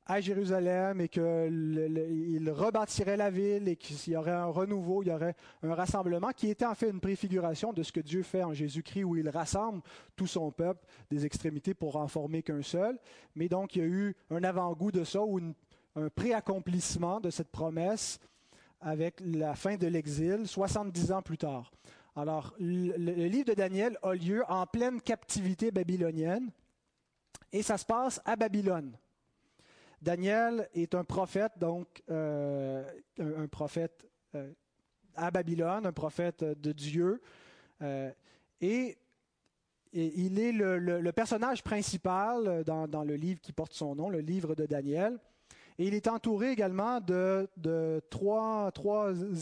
à 0.07 0.21
Jérusalem 0.21 1.01
et 1.01 1.09
qu'il 1.09 2.49
rebâtirait 2.51 3.17
la 3.17 3.31
ville 3.31 3.67
et 3.67 3.75
qu'il 3.75 4.13
y 4.13 4.15
aurait 4.15 4.31
un 4.31 4.45
renouveau, 4.45 5.01
il 5.01 5.09
y 5.09 5.11
aurait 5.11 5.35
un 5.63 5.73
rassemblement 5.73 6.29
qui 6.29 6.49
était 6.49 6.65
en 6.65 6.75
fait 6.75 6.89
une 6.89 6.99
préfiguration 6.99 7.73
de 7.73 7.81
ce 7.81 7.91
que 7.91 7.99
Dieu 7.99 8.21
fait 8.21 8.43
en 8.43 8.53
Jésus-Christ 8.53 9.03
où 9.03 9.15
il 9.15 9.27
rassemble 9.29 9.81
tout 10.15 10.27
son 10.27 10.51
peuple 10.51 10.85
des 11.09 11.25
extrémités 11.25 11.73
pour 11.73 11.95
en 11.95 12.07
former 12.07 12.43
qu'un 12.43 12.61
seul. 12.61 12.99
Mais 13.35 13.49
donc 13.49 13.75
il 13.75 13.79
y 13.79 13.85
a 13.85 13.87
eu 13.87 14.15
un 14.29 14.43
avant-goût 14.43 14.91
de 14.91 15.03
ça 15.03 15.21
ou 15.23 15.39
un 15.95 16.09
préaccomplissement 16.09 17.19
de 17.19 17.31
cette 17.31 17.49
promesse 17.49 18.19
avec 18.81 19.19
la 19.21 19.55
fin 19.55 19.75
de 19.75 19.87
l'exil 19.87 20.47
70 20.47 21.11
ans 21.13 21.21
plus 21.23 21.39
tard. 21.39 21.71
Alors 22.15 22.53
le 22.59 23.27
livre 23.27 23.45
de 23.45 23.53
Daniel 23.55 23.97
a 24.03 24.13
lieu 24.13 24.43
en 24.47 24.67
pleine 24.67 25.01
captivité 25.01 25.71
babylonienne 25.71 26.51
et 27.51 27.63
ça 27.63 27.77
se 27.77 27.85
passe 27.85 28.21
à 28.23 28.35
Babylone. 28.35 28.95
Daniel 30.05 30.69
est 30.75 30.93
un 30.93 31.03
prophète, 31.03 31.53
donc 31.57 32.03
euh, 32.11 32.83
un, 33.17 33.47
prophète 33.47 34.07
euh, 34.35 34.51
à 35.15 35.31
Babylone, 35.31 35.87
un 35.87 35.91
prophète 35.91 36.43
de 36.43 36.71
Dieu. 36.71 37.19
Euh, 37.81 38.11
et, 38.61 38.97
il 39.93 40.39
est 40.39 40.51
le, 40.51 41.11
personnage 41.11 41.63
principal 41.63 42.65
dans, 42.65 43.03
le 43.03 43.15
livre 43.15 43.39
qui 43.39 43.53
porte 43.53 43.71
son 43.71 43.95
nom, 43.95 44.09
le 44.09 44.19
livre 44.19 44.53
de 44.53 44.65
Daniel. 44.65 45.17
Et 45.79 45.87
il 45.87 45.93
est 45.93 46.07
entouré 46.07 46.51
également 46.51 46.99
de, 46.99 47.47
trois, 48.09 48.73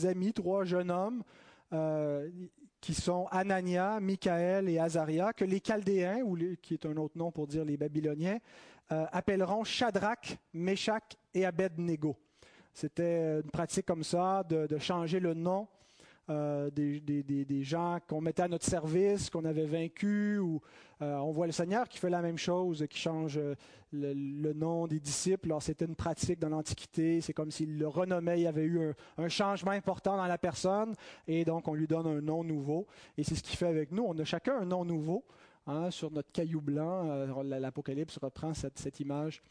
amis, 0.04 0.32
trois 0.32 0.64
jeunes 0.64 0.92
hommes 0.92 1.24
qui 2.80 2.94
sont 2.94 3.26
Anania, 3.32 3.98
Michaël 3.98 4.68
et 4.68 4.78
Azaria, 4.78 5.32
que 5.32 5.44
les 5.44 5.58
Chaldéens, 5.58 6.22
qui 6.62 6.74
est 6.74 6.86
un 6.86 6.96
autre 6.98 7.18
nom 7.18 7.32
pour 7.32 7.48
dire 7.48 7.64
les 7.64 7.76
Babyloniens, 7.76 8.38
euh, 8.92 9.06
appelleront 9.12 9.64
Shadrach, 9.64 10.36
Meshach 10.52 11.16
et 11.32 11.46
Abednego. 11.46 12.16
C'était 12.74 13.40
une 13.40 13.50
pratique 13.50 13.86
comme 13.86 14.04
ça 14.04 14.42
de, 14.42 14.78
changer 14.78 15.20
le 15.20 15.32
nom 15.32 15.68
euh, 16.28 16.70
des, 16.70 17.62
gens 17.62 17.98
qu'on 18.06 18.20
mettait 18.20 18.42
à 18.42 18.48
notre 18.48 18.66
service, 18.66 19.30
qu'on 19.30 19.46
avait 19.46 19.64
vaincus. 19.64 20.40
Euh, 21.00 21.16
on 21.16 21.30
voit 21.30 21.46
le 21.46 21.52
Seigneur 21.52 21.88
qui 21.88 21.98
fait 21.98 22.10
la 22.10 22.20
même 22.20 22.36
chose, 22.36 22.84
qui 22.90 22.98
change 22.98 23.40
le, 23.90 24.52
nom 24.52 24.86
des 24.86 25.00
disciples. 25.00 25.48
Alors, 25.48 25.62
c'était 25.62 25.86
une 25.86 25.96
pratique 25.96 26.38
dans 26.38 26.50
l'Antiquité. 26.50 27.22
C'est 27.22 27.32
comme 27.32 27.50
s'il 27.50 27.78
le 27.78 27.88
renommait. 27.88 28.40
Il 28.40 28.42
y 28.42 28.46
avait 28.46 28.64
eu 28.64 28.92
un, 29.16 29.28
changement 29.28 29.70
important 29.70 30.18
dans 30.18 30.26
la 30.26 30.38
personne. 30.38 30.94
Et 31.26 31.44
donc, 31.46 31.68
on 31.68 31.74
lui 31.74 31.86
donne 31.86 32.06
un 32.06 32.20
nom 32.20 32.44
nouveau. 32.44 32.86
Et 33.16 33.24
c'est 33.24 33.34
ce 33.34 33.42
qu'il 33.42 33.56
fait 33.56 33.68
avec 33.68 33.92
nous. 33.92 34.04
On 34.04 34.18
a 34.18 34.24
chacun 34.24 34.58
un 34.58 34.66
nom 34.66 34.84
nouveau. 34.84 35.24
Hein, 35.66 35.90
sur 35.90 36.10
notre 36.10 36.30
caillou 36.30 36.60
blanc. 36.60 37.08
Euh, 37.08 37.42
L'Apocalypse 37.58 38.18
reprend 38.18 38.52
cette, 38.52 39.00
image. 39.00 39.42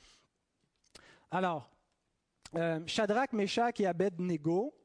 Alors, 1.32 1.67
euh, 2.55 2.79
Shadrach, 2.86 3.34
Meshach 3.34 3.79
et 3.79 3.88
Abednego 3.88 4.75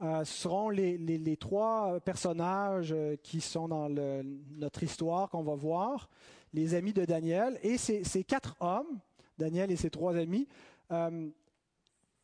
euh, 0.00 0.24
seront 0.24 0.70
les, 0.70 1.36
trois 1.36 1.98
personnages 1.98 2.94
qui 3.24 3.40
sont 3.40 3.66
dans 3.66 3.88
notre 3.88 4.84
histoire 4.84 5.28
qu'on 5.28 5.42
va 5.42 5.56
voir, 5.56 6.08
les 6.52 6.74
amis 6.74 6.92
de 6.92 7.04
Daniel. 7.04 7.58
Et 7.64 7.76
ces, 7.76 8.22
quatre 8.22 8.54
hommes, 8.60 9.00
Daniel 9.36 9.72
et 9.72 9.76
ses 9.76 9.90
trois 9.90 10.16
amis, 10.16 10.46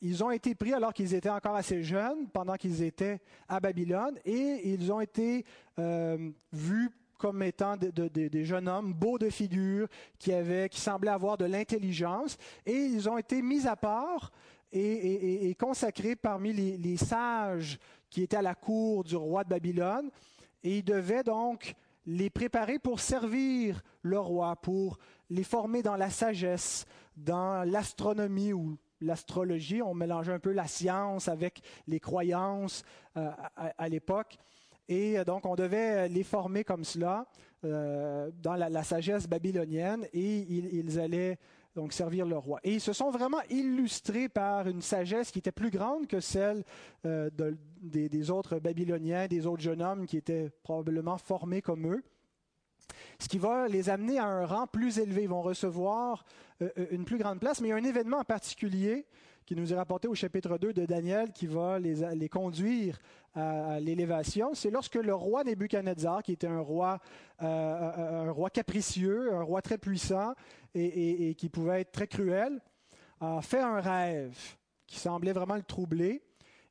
ils 0.01 0.23
ont 0.23 0.31
été 0.31 0.55
pris 0.55 0.73
alors 0.73 0.93
qu'ils 0.93 1.13
étaient 1.13 1.29
encore 1.29 1.57
assez 1.57 1.83
jeunes, 1.83 2.29
pendant 2.29 2.55
qu'ils 2.55 2.85
étaient 2.85 3.21
à 3.49 3.59
Babylone, 3.59 4.17
et 4.25 4.73
ils 4.73 4.93
ont 4.93 5.01
été 5.01 5.45
vus 6.53 6.93
comme 7.19 7.43
étant 7.43 7.77
des 7.77 8.45
jeunes 8.45 8.69
hommes 8.69 8.93
beaux 8.93 9.19
de 9.19 9.31
figure, 9.31 9.89
qui, 10.19 10.33
avaient, 10.33 10.69
qui 10.69 10.81
semblaient 10.81 11.11
avoir 11.11 11.37
de 11.37 11.45
l'intelligence, 11.45 12.37
et 12.67 12.77
ils 12.77 13.09
ont 13.09 13.19
été 13.19 13.43
mis 13.43 13.67
à 13.67 13.77
part 13.77 14.33
et, 14.75 15.55
consacrés 15.59 16.17
parmi 16.17 16.53
les, 16.53 16.97
sages 16.97 17.79
qui 18.11 18.23
étaient 18.23 18.37
à 18.37 18.43
la 18.43 18.55
cour 18.55 19.05
du 19.05 19.17
roi 19.17 19.45
de 19.45 19.49
Babylone, 19.49 20.11
et 20.63 20.79
ils 20.79 20.85
devaient 20.85 21.23
donc 21.23 21.75
les 22.07 22.31
préparer 22.31 22.79
pour 22.79 23.01
servir 23.01 23.83
le 24.03 24.19
roi, 24.19 24.57
pour 24.57 24.99
les 25.31 25.45
former 25.45 25.83
dans 25.83 25.97
la 25.97 26.11
sagesse, 26.11 26.87
dans 27.17 27.69
l'astronomie 27.69 28.53
ou 28.53 28.77
l'astrologie. 29.01 29.81
On 29.81 29.95
mélangeait 29.95 30.33
un 30.33 30.39
peu 30.39 30.53
la 30.53 30.67
science 30.67 31.29
avec 31.29 31.63
les 31.87 32.01
croyances 32.01 32.83
euh, 33.17 33.31
à 33.57 33.89
l'époque. 33.89 34.37
Et 34.89 35.19
euh, 35.19 35.25
donc, 35.25 35.47
on 35.47 35.55
devait 35.55 36.09
les 36.09 36.25
former 36.25 36.65
comme 36.65 36.85
cela 36.85 37.27
euh, 37.65 38.31
dans 38.43 38.55
la, 38.55 38.83
sagesse 38.83 39.27
babylonienne 39.27 40.07
et 40.13 40.41
ils, 40.41 41.01
allaient 41.01 41.39
donc 41.75 41.93
servir 41.93 42.27
le 42.27 42.37
roi. 42.37 42.61
Et 42.63 42.75
ils 42.75 42.81
se 42.81 42.93
sont 42.93 43.11
vraiment 43.11 43.41
illustrés 43.51 44.29
par 44.29 44.69
une 44.69 44.83
sagesse 44.83 45.31
qui 45.31 45.39
était 45.41 45.53
plus 45.53 45.71
grande 45.71 46.07
que 46.07 46.21
celle 46.21 46.63
euh, 47.05 47.31
des, 47.81 48.31
autres 48.31 48.59
Babyloniens, 48.59 49.27
des 49.27 49.47
autres 49.47 49.63
jeunes 49.63 49.83
hommes 49.83 50.07
qui 50.07 50.17
étaient 50.17 50.51
probablement 50.63 51.19
formés 51.19 51.63
comme 51.63 51.93
eux. 51.93 52.03
ce 53.19 53.29
qui 53.29 53.39
va 53.39 53.67
les 53.67 53.91
amener 53.91 54.19
à 54.19 54.27
un 54.27 54.47
rang 54.47 54.67
plus 54.67 54.99
élevé. 54.99 55.23
Ils 55.23 55.29
vont 55.29 55.43
recevoir 55.43 56.25
euh, 56.63 56.69
euh, 56.79 56.87
une 56.91 57.05
plus 57.05 57.19
grande 57.19 57.41
place, 57.41 57.61
mais 57.61 57.69
il 57.69 57.71
y 57.71 57.75
a 57.75 57.77
un 57.77 57.85
événement 57.85 58.19
en 58.19 58.25
particulier 58.25 59.07
qui 59.47 59.55
nous 59.55 59.73
est 59.73 59.77
rapporté 59.77 60.09
au 60.09 60.15
chapitre 60.15 60.57
2 60.57 60.73
de 60.73 60.87
Daniel 60.87 61.33
qui 61.33 61.47
va 61.47 61.79
les, 61.79 62.29
conduire 62.29 62.99
à, 63.35 63.79
l'élévation. 63.79 64.55
C'est 64.55 64.71
lorsque 64.71 64.95
le 64.95 65.15
roi 65.15 65.45
Nebuchadnezzar, 65.45 66.23
qui 66.23 66.33
était 66.33 66.47
un 66.47 66.61
roi, 66.61 66.99
euh, 67.43 68.27
un 68.27 68.31
roi 68.31 68.51
capricieux, 68.51 69.35
un 69.35 69.43
roi 69.43 69.61
très 69.61 69.79
puissant 69.79 70.35
et, 70.75 71.35
qui 71.37 71.49
pouvait 71.49 71.83
être 71.83 71.93
très 71.93 72.07
cruel, 72.07 72.61
a 73.21 73.43
fait 73.43 73.61
un 73.61 73.81
rêve 73.81 74.37
qui 74.87 74.99
semblait 74.99 75.33
vraiment 75.33 75.57
le 75.57 75.63
troubler 75.63 76.23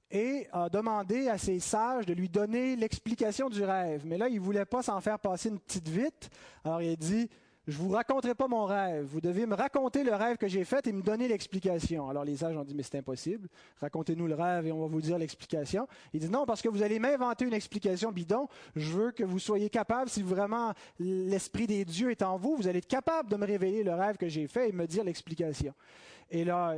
et 0.09 0.47
a 0.51 0.69
demandé 0.69 1.27
à 1.27 1.37
ses 1.37 1.59
sages 1.59 2.05
de 2.05 2.13
lui 2.13 2.29
donner 2.29 2.75
l'explication 2.75 3.49
du 3.49 3.63
rêve. 3.63 4.03
Mais 4.05 4.17
là, 4.17 4.29
il 4.29 4.35
ne 4.35 4.39
voulait 4.39 4.65
pas 4.65 4.83
s'en 4.83 4.99
faire 5.01 5.19
passer 5.19 5.49
une 5.49 5.59
petite 5.59 5.89
vite. 5.89 6.29
Alors 6.63 6.81
il 6.81 6.91
a 6.91 6.95
dit, 6.95 7.29
je 7.67 7.77
ne 7.77 7.83
vous 7.83 7.89
raconterai 7.91 8.35
pas 8.35 8.47
mon 8.47 8.65
rêve. 8.65 9.05
Vous 9.05 9.21
devez 9.21 9.45
me 9.45 9.55
raconter 9.55 10.03
le 10.03 10.13
rêve 10.13 10.35
que 10.35 10.49
j'ai 10.49 10.65
fait 10.65 10.85
et 10.87 10.91
me 10.91 11.01
donner 11.01 11.29
l'explication. 11.29 12.09
Alors 12.09 12.25
les 12.25 12.37
sages 12.37 12.57
ont 12.57 12.63
dit, 12.63 12.75
mais 12.75 12.83
c'est 12.83 12.97
impossible. 12.97 13.47
Racontez-nous 13.79 14.27
le 14.27 14.35
rêve 14.35 14.67
et 14.67 14.71
on 14.73 14.81
va 14.81 14.87
vous 14.87 15.01
dire 15.01 15.17
l'explication. 15.17 15.87
Il 16.13 16.19
dit, 16.19 16.29
non, 16.29 16.45
parce 16.45 16.61
que 16.61 16.67
vous 16.67 16.83
allez 16.83 16.99
m'inventer 16.99 17.45
une 17.45 17.53
explication 17.53 18.11
bidon. 18.11 18.49
Je 18.75 18.91
veux 18.91 19.11
que 19.11 19.23
vous 19.23 19.39
soyez 19.39 19.69
capable, 19.69 20.09
si 20.09 20.21
vraiment 20.21 20.73
l'Esprit 20.99 21.65
des 21.65 21.85
dieux 21.85 22.11
est 22.11 22.21
en 22.21 22.37
vous, 22.37 22.57
vous 22.57 22.67
allez 22.67 22.79
être 22.79 22.87
capable 22.87 23.29
de 23.29 23.37
me 23.37 23.45
révéler 23.45 23.83
le 23.83 23.93
rêve 23.93 24.17
que 24.17 24.27
j'ai 24.27 24.47
fait 24.47 24.69
et 24.69 24.71
me 24.73 24.85
dire 24.85 25.05
l'explication. 25.05 25.73
Et 26.35 26.43
là, 26.43 26.75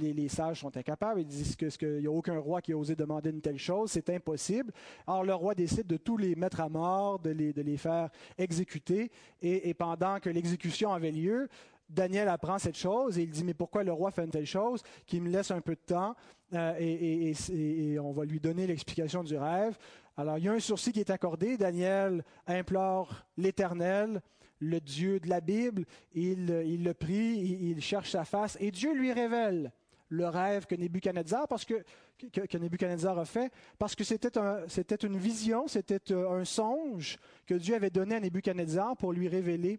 les, 0.00 0.28
sages 0.28 0.60
sont 0.60 0.76
incapables. 0.76 1.20
Ils 1.20 1.26
disent 1.26 1.54
qu'il 1.54 2.00
n'y 2.00 2.08
a 2.08 2.10
aucun 2.10 2.38
roi 2.38 2.60
qui 2.60 2.72
a 2.72 2.76
osé 2.76 2.96
demander 2.96 3.30
une 3.30 3.40
telle 3.40 3.58
chose. 3.58 3.92
C'est 3.92 4.10
impossible. 4.10 4.72
Alors 5.06 5.22
le 5.22 5.32
roi 5.32 5.54
décide 5.54 5.86
de 5.86 5.96
tous 5.96 6.16
les 6.16 6.34
mettre 6.34 6.60
à 6.60 6.68
mort, 6.68 7.20
de 7.20 7.30
les, 7.30 7.76
faire 7.76 8.10
exécuter. 8.36 9.12
Et, 9.42 9.74
pendant 9.74 10.18
que 10.18 10.25
l'exécution 10.30 10.92
avait 10.92 11.12
lieu, 11.12 11.48
Daniel 11.88 12.28
apprend 12.28 12.58
cette 12.58 12.76
chose 12.76 13.18
et 13.18 13.22
il 13.22 13.30
dit, 13.30 13.44
mais 13.44 13.54
pourquoi 13.54 13.84
le 13.84 13.92
roi 13.92 14.10
fait 14.10 14.24
une 14.24 14.30
telle 14.30 14.46
chose 14.46 14.82
Qu'il 15.06 15.22
me 15.22 15.30
laisse 15.30 15.50
un 15.50 15.60
peu 15.60 15.74
de 15.74 15.80
temps 15.86 16.16
euh, 16.52 16.74
et, 16.78 17.98
on 17.98 18.12
va 18.12 18.24
lui 18.24 18.40
donner 18.40 18.66
l'explication 18.66 19.22
du 19.22 19.36
rêve. 19.36 19.76
Alors 20.16 20.38
il 20.38 20.44
y 20.44 20.48
a 20.48 20.52
un 20.52 20.60
sursis 20.60 20.92
qui 20.92 21.00
est 21.00 21.10
accordé. 21.10 21.56
Daniel 21.56 22.24
implore 22.46 23.26
l'Éternel 23.36 24.20
le 24.58 24.80
Dieu 24.80 25.20
de 25.20 25.28
la 25.28 25.42
Bible, 25.42 25.84
il, 26.14 26.46
le 26.46 26.92
prie, 26.94 27.36
il, 27.60 27.80
cherche 27.82 28.12
sa 28.12 28.24
face, 28.24 28.56
et 28.58 28.70
Dieu 28.70 28.94
lui 28.94 29.12
révèle 29.12 29.70
le 30.08 30.28
rêve 30.28 30.64
que 30.64 30.74
Nebuchadnezzar, 30.74 31.46
parce 31.46 31.66
que, 31.66 31.84
que, 32.32 32.56
Nebuchadnezzar 32.56 33.18
a 33.18 33.26
fait, 33.26 33.52
parce 33.78 33.94
que 33.94 34.02
c'était, 34.02 34.38
un, 34.38 34.60
c'était 34.66 34.94
une 34.94 35.18
vision, 35.18 35.68
c'était 35.68 36.10
un 36.10 36.46
songe 36.46 37.18
que 37.46 37.52
Dieu 37.52 37.74
avait 37.74 37.90
donné 37.90 38.14
à 38.14 38.20
Nebuchadnezzar 38.20 38.96
pour 38.96 39.12
lui 39.12 39.28
révéler 39.28 39.78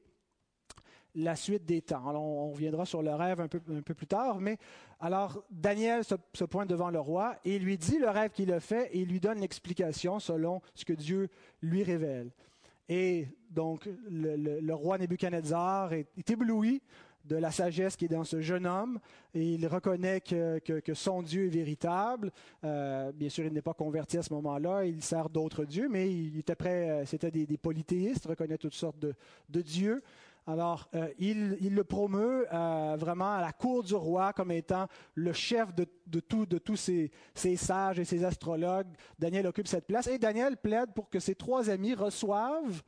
la 1.18 1.36
suite 1.36 1.66
des 1.66 1.82
temps. 1.82 2.04
On 2.16 2.52
reviendra 2.52 2.86
sur 2.86 3.02
le 3.02 3.14
rêve 3.14 3.42
un 3.42 3.48
peu, 3.48 3.60
plus 3.60 4.08
tard, 4.08 4.40
mais 4.40 4.58
alors 5.00 5.44
Daniel 5.50 6.04
se, 6.04 6.16
pointe 6.46 6.70
devant 6.70 6.90
le 6.90 7.00
roi 7.00 7.36
et 7.44 7.60
lui 7.60 7.78
dit 7.78 7.98
le 7.98 8.10
rêve 8.10 8.32
qu'il 8.32 8.54
a 8.54 8.60
fait 8.60 8.90
et 8.96 9.04
lui 9.04 9.20
donne 9.20 9.40
l'explication 9.40 10.20
selon 10.20 10.62
ce 10.76 10.86
que 10.86 10.94
Dieu 10.94 11.30
lui 11.62 11.84
révèle. 11.84 12.32
Et 12.88 13.28
donc, 13.50 13.90
le, 14.10 14.74
roi 14.74 14.98
Nebuchadnezzar 14.98 15.92
est, 15.94 16.08
ébloui 16.30 16.82
de 17.26 17.36
la 17.36 17.52
sagesse 17.52 17.98
qui 17.98 18.06
est 18.06 18.10
dans 18.10 18.24
ce 18.24 18.40
jeune 18.40 18.66
homme, 18.66 19.00
et 19.34 19.56
il 19.56 19.68
reconnaît 19.68 20.22
que, 20.22 20.94
son 20.94 21.22
Dieu 21.22 21.48
est 21.48 21.50
véritable. 21.50 22.32
Euh, 22.64 23.12
bien 23.12 23.28
sûr, 23.28 23.44
il 23.44 23.52
n'est 23.52 23.62
pas 23.62 23.74
converti 23.74 24.18
à 24.18 24.24
ce 24.24 24.32
moment-là, 24.34 24.86
il 24.86 25.04
sert 25.04 25.30
d'autres 25.30 25.66
dieux, 25.66 25.90
mais 25.90 26.10
il 26.10 26.38
était 26.40 26.56
prêt, 26.56 26.90
euh, 26.90 27.06
c'était 27.06 27.32
des, 27.32 27.46
des, 27.46 27.58
polythéistes, 27.58 28.28
reconnaît 28.28 28.58
toutes 28.58 28.76
sortes 28.76 29.00
de 29.00 29.62
dieux. 29.62 30.02
Alors, 30.50 30.88
euh, 30.96 31.10
il, 31.20 31.76
le 31.76 31.84
promeut 31.84 32.48
euh, 32.54 32.96
vraiment 32.98 33.36
à 33.36 33.42
la 33.42 33.52
cour 33.52 33.84
du 33.84 33.96
roi 33.96 34.32
comme 34.32 34.52
étant 34.52 34.88
le 35.14 35.34
chef 35.34 35.76
de, 35.76 35.86
de 36.06 36.20
tous 36.58 36.78
ces, 36.78 37.12
sages 37.58 38.00
et 38.00 38.06
ces 38.06 38.24
astrologues. 38.24 38.88
Daniel 39.20 39.46
occupe 39.48 39.68
cette 39.68 39.86
place 39.86 40.08
et 40.08 40.18
Daniel 40.18 40.56
plaide 40.56 40.94
pour 40.96 41.10
que 41.10 41.20
ses 41.20 41.36
trois 41.36 41.70
amis 41.70 41.94
reçoivent 41.94 42.82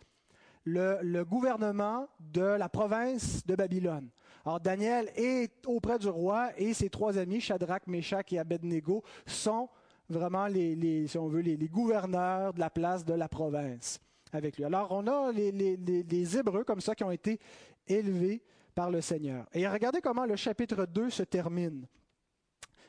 le, 0.64 1.24
gouvernement 1.24 2.08
de 2.22 2.42
la 2.42 2.70
province 2.70 3.46
de 3.46 3.56
Babylone. 3.56 4.10
Alors, 4.46 4.62
Daniel 4.62 5.12
est 5.18 5.66
auprès 5.68 6.00
du 6.00 6.08
roi 6.08 6.52
et 6.58 6.74
ses 6.74 6.90
trois 6.90 7.18
amis, 7.18 7.42
Shadrach, 7.42 7.86
Meshach 7.88 8.32
et 8.32 8.40
Abednego, 8.40 9.04
sont 9.26 9.68
vraiment 10.08 10.48
les, 10.48 10.76
les 10.76 11.68
gouverneurs 11.68 12.54
de 12.54 12.60
la 12.62 12.70
place 12.70 13.04
de 13.04 13.14
la 13.14 13.28
province 13.28 14.00
avec 14.32 14.58
lui. 14.58 14.66
Alors, 14.66 14.92
on 14.92 15.08
a 15.08 15.32
les, 15.32 16.38
Hébreux 16.38 16.64
comme 16.64 16.82
ça 16.82 16.96
qui 16.96 17.04
ont 17.04 17.12
été 17.12 17.40
élevés 17.88 18.44
par 18.76 18.92
le 18.92 19.02
Seigneur. 19.02 19.48
Et 19.54 19.68
regardez 19.68 20.02
comment 20.02 20.26
le 20.26 20.36
chapitre 20.36 20.86
2 20.86 21.10
se 21.10 21.24
termine. 21.24 21.88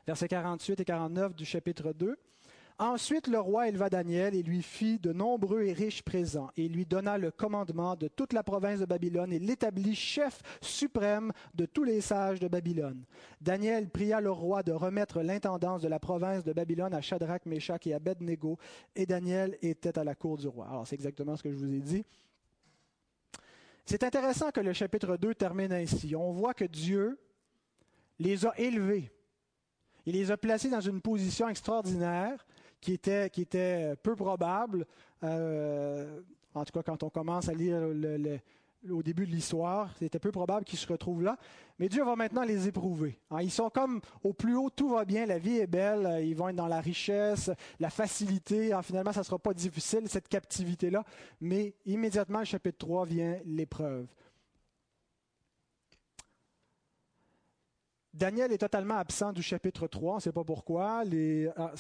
Versets 0.06 0.28
48 0.28 0.80
et 0.80 0.84
49 0.84 1.34
du 1.34 1.44
chapitre 1.44 1.92
2. 1.92 2.16
Ensuite, 2.80 3.26
le 3.26 3.38
roi 3.38 3.68
éleva 3.68 3.90
Daniel 3.90 4.34
et 4.34 4.42
lui 4.42 4.62
fit 4.62 4.98
de 4.98 5.12
nombreux 5.12 5.64
et 5.64 5.74
riches 5.74 6.00
présents, 6.00 6.48
et 6.56 6.66
lui 6.66 6.86
donna 6.86 7.18
le 7.18 7.30
commandement 7.30 7.94
de 7.94 8.08
toute 8.08 8.32
la 8.32 8.42
province 8.42 8.80
de 8.80 8.86
Babylone 8.86 9.34
et 9.34 9.38
l'établit 9.38 9.94
chef 9.94 10.40
suprême 10.62 11.30
de 11.54 11.66
tous 11.66 11.84
les 11.84 12.00
sages 12.00 12.40
de 12.40 12.48
Babylone. 12.48 13.04
Daniel 13.42 13.90
pria 13.90 14.22
le 14.22 14.30
roi 14.30 14.62
de 14.62 14.72
remettre 14.72 15.20
l'intendance 15.20 15.82
de 15.82 15.88
la 15.88 15.98
province 15.98 16.42
de 16.42 16.54
Babylone 16.54 16.94
à 16.94 17.02
Shadrach, 17.02 17.44
Meshach 17.44 17.86
et 17.86 17.92
Abednego, 17.92 18.56
et 18.96 19.04
Daniel 19.04 19.58
était 19.60 19.98
à 19.98 20.04
la 20.04 20.14
cour 20.14 20.38
du 20.38 20.48
roi. 20.48 20.66
Alors, 20.66 20.86
c'est 20.86 20.94
exactement 20.94 21.36
ce 21.36 21.42
que 21.42 21.50
je 21.50 21.56
vous 21.56 21.74
ai 21.74 21.80
dit. 21.80 22.06
C'est 23.84 24.04
intéressant 24.04 24.52
que 24.52 24.60
le 24.60 24.72
chapitre 24.72 25.18
2 25.18 25.34
termine 25.34 25.74
ainsi. 25.74 26.16
On 26.16 26.32
voit 26.32 26.54
que 26.54 26.64
Dieu 26.64 27.18
les 28.18 28.46
a 28.46 28.58
élevés. 28.58 29.12
Il 30.06 30.14
les 30.14 30.30
a 30.30 30.38
placés 30.38 30.70
dans 30.70 30.80
une 30.80 31.02
position 31.02 31.46
extraordinaire 31.46 32.46
qui 32.80 32.92
était, 32.92 33.30
qui 33.30 33.42
était 33.42 33.94
peu 33.96 34.16
probable. 34.16 34.86
Euh, 35.22 36.20
en 36.54 36.64
tout 36.64 36.72
cas, 36.72 36.82
quand 36.82 37.02
on 37.02 37.10
commence 37.10 37.48
à 37.48 37.54
lire 37.54 37.82
au 38.88 39.02
début 39.02 39.26
de 39.26 39.30
l'histoire, 39.30 39.90
c'était 39.98 40.18
peu 40.18 40.32
probable 40.32 40.64
qu'ils 40.64 40.78
se 40.78 40.86
retrouvent 40.86 41.22
là. 41.22 41.36
Mais 41.78 41.88
Dieu 41.88 42.02
va 42.04 42.16
maintenant 42.16 42.44
les 42.44 42.66
éprouver. 42.66 43.18
Hein, 43.30 43.42
ils 43.42 43.50
sont 43.50 43.70
comme 43.70 44.00
au 44.22 44.32
plus 44.32 44.56
haut, 44.56 44.70
tout 44.70 44.88
va 44.90 45.04
bien, 45.04 45.26
la 45.26 45.38
vie 45.38 45.58
est 45.58 45.66
belle, 45.66 46.24
ils 46.24 46.34
vont 46.34 46.48
être 46.48 46.56
dans 46.56 46.66
la 46.66 46.80
richesse, 46.80 47.50
la 47.78 47.90
facilité. 47.90 48.72
Hein, 48.72 48.82
finalement, 48.82 49.12
ça 49.12 49.20
ne 49.20 49.24
sera 49.24 49.38
pas 49.38 49.54
difficile, 49.54 50.08
cette 50.08 50.28
captivité-là. 50.28 51.04
Mais 51.40 51.74
immédiatement, 51.84 52.40
le 52.40 52.44
chapitre 52.46 52.78
3 52.78 53.04
vient 53.06 53.38
l'épreuve. 53.44 54.06
Daniel 58.12 58.50
est 58.52 58.58
totalement 58.58 58.96
absent 58.96 59.32
du 59.32 59.42
chapitre 59.42 59.86
3, 59.86 60.12
on 60.12 60.16
ne 60.16 60.20
sait 60.20 60.32
pas 60.32 60.42
pourquoi. 60.42 61.04
Ah, 61.56 61.74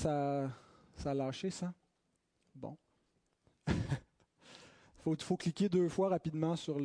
ça 1.00 1.12
a 1.12 1.14
lâché, 1.14 1.50
ça? 1.50 1.72
Bon. 2.54 2.76
Il 5.06 5.16
faut, 5.22 5.36
cliquer 5.36 5.68
deux 5.68 5.88
fois 5.88 6.10
rapidement 6.10 6.56
sur 6.56 6.78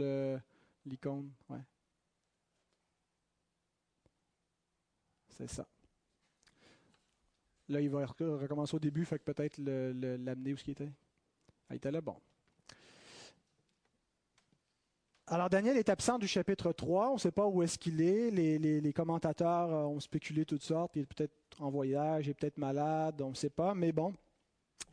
l'icône. 0.85 1.33
Ouais. 1.49 1.59
C'est 5.27 5.49
ça. 5.49 5.67
Là, 7.67 7.81
il 7.81 7.89
va 7.89 8.05
recommencer 8.05 8.75
au 8.75 8.79
début, 8.79 9.03
fait 9.03 9.19
que 9.19 9.23
peut-être 9.23 9.57
l'amener 9.57 10.53
où 10.53 10.57
ce 10.57 10.63
qui 10.63 10.71
était. 10.71 10.93
Ah, 11.67 11.73
il 11.73 11.77
était 11.77 11.91
là, 11.91 11.99
bon. 11.99 12.15
Alors, 15.27 15.49
Daniel 15.49 15.75
est 15.77 15.89
absent 15.89 16.19
du 16.19 16.27
chapitre 16.27 16.71
3. 16.71 17.09
On 17.09 17.13
ne 17.15 17.19
sait 17.19 17.31
pas 17.31 17.47
où 17.47 17.63
est-ce 17.63 17.79
qu'il 17.79 17.99
est. 17.99 18.29
Les, 18.29 18.93
commentateurs 18.93 19.73
euh, 19.73 19.83
ont 19.85 19.99
spéculé 19.99 20.45
toutes 20.45 20.61
sortes. 20.61 20.95
Il 20.95 21.01
est 21.01 21.05
peut-être 21.05 21.33
en 21.59 21.71
voyage, 21.71 22.27
il 22.27 22.31
est 22.31 22.33
peut-être 22.35 22.59
malade, 22.59 23.19
on 23.21 23.29
ne 23.29 23.35
sait 23.35 23.49
pas. 23.49 23.73
Mais 23.73 23.91
bon, 23.91 24.13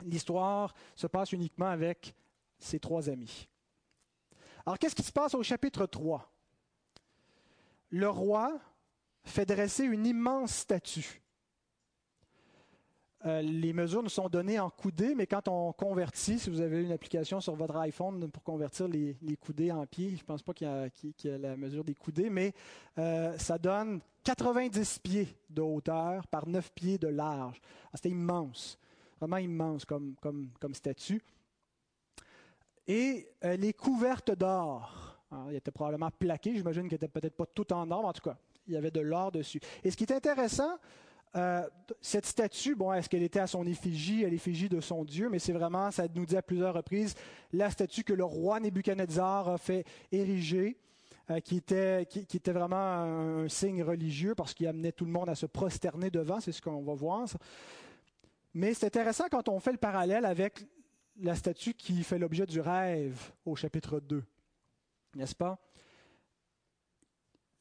l'histoire 0.03 0.73
se 0.95 1.05
passe 1.05 1.33
uniquement 1.33 1.67
avec 1.67 2.15
ses 2.57 2.79
trois 2.79 3.09
amis. 3.09 3.47
Alors, 4.65 4.79
qu'est-ce 4.79 4.95
qui 4.95 5.03
se 5.03 5.11
passe 5.11 5.35
au 5.35 5.43
chapitre 5.43 5.85
3? 5.85 6.27
Le 7.91 8.09
roi 8.09 8.59
fait 9.23 9.45
dresser 9.45 9.83
une 9.83 10.07
immense 10.07 10.55
statue. 10.55 11.22
Euh, 13.25 13.41
les 13.41 13.71
mesures 13.71 14.03
nous 14.03 14.09
sont 14.09 14.27
données 14.27 14.59
en 14.59 14.69
coudées, 14.69 15.15
mais 15.15 15.27
quand 15.27 15.47
on 15.47 15.71
convertit, 15.71 16.39
si 16.39 16.49
vous 16.49 16.59
avez 16.59 16.83
une 16.83 16.91
application 16.91 17.39
sur 17.39 17.55
votre 17.55 17.75
iPhone 17.77 18.29
pour 18.29 18.43
convertir 18.43 18.87
les, 18.89 19.15
coudées 19.39 19.71
en 19.71 19.85
pieds, 19.85 20.09
je 20.09 20.21
ne 20.21 20.25
pense 20.25 20.41
pas 20.41 20.53
qu'il 20.53 20.67
y, 20.67 21.29
a 21.29 21.37
la 21.37 21.55
mesure 21.55 21.85
des 21.85 21.95
coudées, 21.95 22.29
mais 22.29 22.53
euh, 22.97 23.37
ça 23.37 23.57
donne 23.57 24.01
90 24.25 24.99
pieds 24.99 25.37
de 25.49 25.61
hauteur 25.61 26.27
par 26.27 26.47
9 26.47 26.71
pieds 26.73 26.97
de 26.97 27.07
large. 27.07 27.61
Ah, 27.85 27.91
c'était 27.95 28.09
immense, 28.09 28.77
vraiment 29.19 29.37
immense 29.37 29.85
comme, 29.85 30.15
statue. 30.73 31.21
Et 32.85 33.29
elle 33.39 33.63
est 33.63 33.73
couverte 33.73 34.31
d'or. 34.31 35.17
Il 35.49 35.55
était 35.55 35.71
probablement 35.71 36.11
plaqué, 36.11 36.53
j'imagine 36.55 36.83
qu'elle 36.83 36.99
n'était 37.01 37.07
peut-être 37.07 37.37
pas 37.37 37.45
tout 37.45 37.71
en 37.71 37.89
or, 37.89 38.01
mais 38.01 38.09
en 38.09 38.13
tout 38.13 38.21
cas, 38.21 38.37
il 38.67 38.73
y 38.73 38.77
avait 38.77 38.91
de 38.91 38.99
l'or 38.99 39.31
dessus. 39.31 39.61
Et 39.83 39.89
ce 39.89 39.95
qui 39.97 40.03
est 40.03 40.11
intéressant, 40.11 40.77
euh, 41.35 41.67
cette 41.99 42.25
statue, 42.25 42.75
bon, 42.75 42.93
est-ce 42.93 43.09
qu'elle 43.09 43.23
était 43.23 43.39
à 43.39 43.47
son 43.47 43.65
effigie, 43.65 44.23
à 44.23 44.29
l'effigie 44.29 44.69
de 44.69 44.79
son 44.79 45.03
Dieu, 45.03 45.29
mais 45.29 45.39
c'est 45.39 45.53
vraiment, 45.53 45.89
ça 45.89 46.05
nous 46.13 46.25
dit 46.25 46.37
à 46.37 46.43
plusieurs 46.43 46.75
reprises, 46.75 47.15
la 47.51 47.71
statue 47.71 48.03
que 48.03 48.13
le 48.13 48.23
roi 48.23 48.59
Nebuchadnezzar 48.59 49.49
a 49.49 49.57
fait 49.57 49.83
ériger, 50.11 50.77
euh, 51.31 51.39
qui, 51.39 51.57
était, 51.57 52.05
qui, 52.05 52.19
était 52.19 52.51
vraiment 52.51 52.75
un, 52.75 53.47
signe 53.47 53.81
religieux 53.81 54.35
parce 54.35 54.53
qu'il 54.53 54.67
amenait 54.67 54.91
tout 54.91 55.05
le 55.05 55.11
monde 55.11 55.29
à 55.29 55.35
se 55.35 55.45
prosterner 55.45 56.09
devant, 56.11 56.41
c'est 56.41 56.51
ce 56.51 56.61
qu'on 56.61 56.83
va 56.83 56.93
voir. 56.93 57.25
Mais 58.53 58.73
c'est 58.73 58.87
intéressant 58.87 59.25
quand 59.31 59.47
on 59.47 59.59
fait 59.59 59.71
le 59.71 59.77
parallèle 59.77 60.25
avec 60.25 60.65
la 61.21 61.33
statue 61.33 61.73
qui 61.73 62.03
fait 62.03 62.19
l'objet 62.19 62.45
du 62.45 62.59
rêve 62.59 63.31
au 63.45 63.55
chapitre 63.55 63.99
2, 64.01 64.21
n'est-ce 65.15 65.35
pas? 65.35 65.57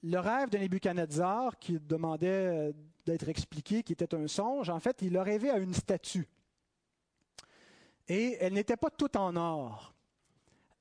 Le 0.02 0.18
rêve 0.18 0.50
de 0.50 0.58
Nebuchadnezzar, 0.58 1.56
qui 1.60 1.78
demandait 1.78 2.26
euh, 2.26 2.72
d'être 3.04 3.28
expliqué, 3.28 3.82
qui 3.82 3.92
était 3.92 4.14
un 4.14 4.28
songe, 4.28 4.70
en 4.70 4.80
fait, 4.80 5.02
il 5.02 5.16
a 5.16 5.22
rêvé 5.22 5.50
à 5.50 5.58
une 5.58 5.74
statue. 5.74 6.28
Et 8.08 8.36
elle 8.40 8.52
n'était 8.52 8.76
pas 8.76 8.90
toute 8.90 9.16
en 9.16 9.36
or. 9.36 9.94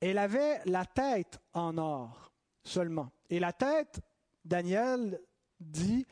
Elle 0.00 0.18
avait 0.18 0.60
la 0.66 0.84
tête 0.84 1.38
en 1.52 1.78
or 1.78 2.32
seulement. 2.64 3.10
Et 3.30 3.38
la 3.38 3.52
tête, 3.52 4.00
Daniel 4.44 5.20
dit 5.60 6.06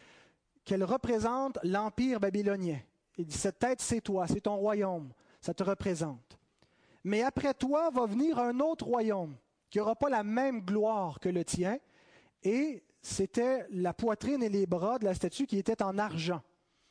qu'elle 0.65 0.85
représente 0.85 1.59
l'empire 1.65 2.21
babylonien. 2.21 2.79
Il 3.17 3.27
dit, 3.27 3.37
cette 3.37 3.59
tête, 3.59 3.81
c'est 3.81 4.01
toi, 4.01 4.27
c'est 4.29 4.43
ton 4.43 4.57
royaume, 4.57 5.13
ça 5.41 5.53
te 5.53 5.63
représente. 5.63 6.39
Mais 7.05 7.23
après 7.23 7.55
toi 7.55 7.91
va 7.91 8.07
venir 8.07 8.39
un 8.39 8.61
autre 8.61 8.87
royaume 8.87 9.37
qui 9.71 9.79
n'aura 9.79 9.97
pas 9.97 10.11
la 10.11 10.23
même 10.23 10.61
gloire 10.61 11.21
que 11.21 11.29
le 11.29 11.45
tien, 11.45 11.79
et 12.43 12.83
c'était 13.03 13.67
la 13.71 13.95
poitrine 13.95 14.43
et 14.43 14.49
les 14.49 14.67
bras 14.67 14.99
de 14.99 15.05
la 15.05 15.15
statue 15.15 15.47
qui 15.47 15.59
étaient 15.59 15.83
en 15.83 15.99
argent, 15.99 16.43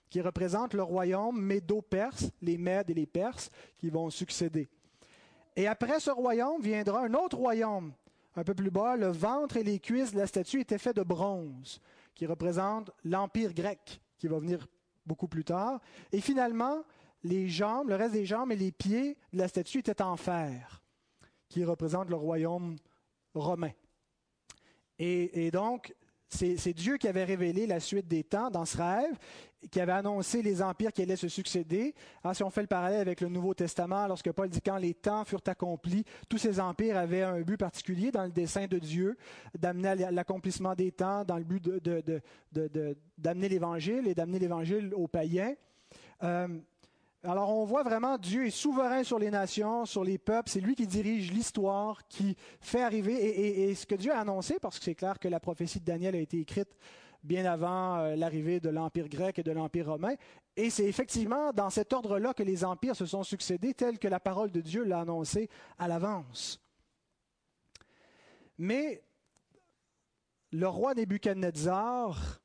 qui 0.10 0.22
représente 0.22 0.74
le 0.74 0.84
royaume 0.84 1.40
médo-perse, 1.40 2.32
les 2.42 2.58
Mèdes 2.58 2.90
et 2.90 2.96
les 2.96 3.06
Perses 3.06 3.50
qui 3.78 3.90
vont 3.90 4.10
succéder. 4.10 4.70
Et 5.56 5.68
après 5.68 6.00
ce 6.00 6.10
royaume 6.10 6.62
viendra 6.62 7.02
un 7.02 7.14
autre 7.14 7.38
royaume, 7.38 7.94
un 8.36 8.44
peu 8.44 8.54
plus 8.54 8.72
bas, 8.72 8.96
le 8.96 9.08
ventre 9.12 9.58
et 9.58 9.64
les 9.64 9.80
cuisses 9.80 10.14
de 10.14 10.20
la 10.20 10.28
statue 10.28 10.62
étaient 10.62 10.78
faits 10.78 10.96
de 10.96 11.04
bronze, 11.04 11.82
qui 12.16 12.26
représente 12.26 12.92
l'empire 13.04 13.54
grec, 13.54 14.02
qui 14.18 14.28
va 14.28 14.40
venir 14.40 14.68
beaucoup 15.06 15.28
plus 15.28 15.44
tard. 15.44 15.80
Et 16.12 16.22
finalement, 16.22 16.84
les 17.24 17.50
jambes, 17.50 17.90
le 17.90 17.96
reste 17.96 18.14
des 18.14 18.26
jambes 18.26 18.52
et 18.52 18.56
les 18.56 18.72
pieds 18.72 19.18
de 19.34 19.38
la 19.38 19.48
statue 19.48 19.80
étaient 19.80 20.02
en 20.02 20.16
fer, 20.16 20.82
qui 21.50 21.66
représente 21.66 22.10
le 22.10 22.16
royaume 22.16 22.78
romain. 23.34 23.72
Et, 25.02 25.50
donc, 25.52 25.96
c'est 26.30 26.74
Dieu 26.74 26.98
qui 26.98 27.08
avait 27.08 27.24
révélé 27.24 27.66
la 27.66 27.80
suite 27.80 28.08
des 28.08 28.24
temps 28.24 28.50
dans 28.50 28.66
ce 28.66 28.78
rêve, 28.78 29.18
qui 29.72 29.82
avait 29.82 29.92
annoncé 29.92 30.42
les 30.42 30.62
empires 30.62 30.94
qui 30.94 31.02
allaient 31.02 31.16
se 31.16 31.28
succéder. 31.28 31.94
Ah, 32.24 32.34
si 32.34 32.44
on 32.44 32.50
fait 32.50 32.62
le 32.62 32.68
parallèle 32.68 33.02
avec 33.02 33.20
le 33.22 33.28
Nouveau 33.28 33.54
Testament, 33.54 34.08
lorsque 34.08 34.32
Paul 34.32 34.48
dit 34.48 34.62
quand 34.62 34.78
les 34.78 34.94
temps 34.94 35.26
furent 35.26 35.42
accomplis, 35.48 36.06
tous 36.30 36.38
ces 36.38 36.60
empires 36.60 36.98
avaient 36.98 37.24
un 37.24 37.42
but 37.42 37.58
particulier 37.58 38.12
dans 38.12 38.24
le 38.24 38.32
dessein 38.32 38.68
de 38.68 38.78
Dieu, 38.78 39.18
d'amener 39.58 39.96
l'accomplissement 40.12 40.76
des 40.76 40.92
temps 40.92 41.26
dans 41.26 41.38
le 41.38 41.44
but 41.44 41.68
d'amener 43.18 43.50
l'Évangile 43.50 44.08
et 44.08 44.16
d'amener 44.16 44.40
l'Évangile 44.40 44.94
aux 44.96 45.08
païens. 45.08 45.54
Euh, 46.24 46.48
alors 47.24 47.50
on 47.50 47.66
voit 47.66 47.84
vraiment 47.84 48.18
Dieu 48.18 48.48
est 48.48 48.52
souverain 48.52 49.04
sur 49.04 49.20
les 49.20 49.30
nations, 49.30 49.86
sur 49.86 50.04
les 50.04 50.18
peuples, 50.18 50.50
c'est 50.50 50.62
lui 50.62 50.76
qui 50.76 50.88
dirige 50.88 51.32
l'histoire, 51.32 52.08
qui 52.08 52.38
fait 52.62 52.82
arriver, 52.82 53.70
et, 53.70 53.76
ce 53.76 53.86
que 53.86 53.96
Dieu 53.96 54.12
a 54.12 54.20
annoncé, 54.20 54.58
parce 54.62 54.80
que 54.80 54.86
c'est 54.86 54.96
clair 54.96 55.20
que 55.20 55.28
la 55.28 55.40
prophétie 55.40 55.80
de 55.80 55.86
Daniel 55.86 56.16
a 56.16 56.20
été 56.20 56.40
écrite 56.40 56.70
bien 57.22 57.44
avant 57.44 57.98
euh, 57.98 58.16
l'arrivée 58.16 58.62
de 58.62 58.70
l'Empire 58.70 59.10
grec 59.10 59.40
et 59.40 59.44
de 59.44 59.52
l'Empire 59.52 59.88
romain, 59.88 60.16
et 60.56 60.70
c'est 60.70 60.86
effectivement 60.86 61.52
dans 61.52 61.70
cet 61.70 61.92
ordre-là 61.92 62.34
que 62.34 62.44
les 62.44 62.64
empires 62.64 62.96
se 62.96 63.06
sont 63.06 63.24
succédés, 63.24 63.74
tel 63.74 64.00
que 64.00 64.08
la 64.08 64.22
parole 64.22 64.52
de 64.52 64.62
Dieu 64.62 64.86
l'a 64.86 65.02
annoncé 65.02 65.50
à 65.78 65.90
l'avance. 65.90 66.62
Mais 68.58 69.04
le 70.52 70.68
roi 70.68 70.96
Nebuchadnezzar 70.96 72.40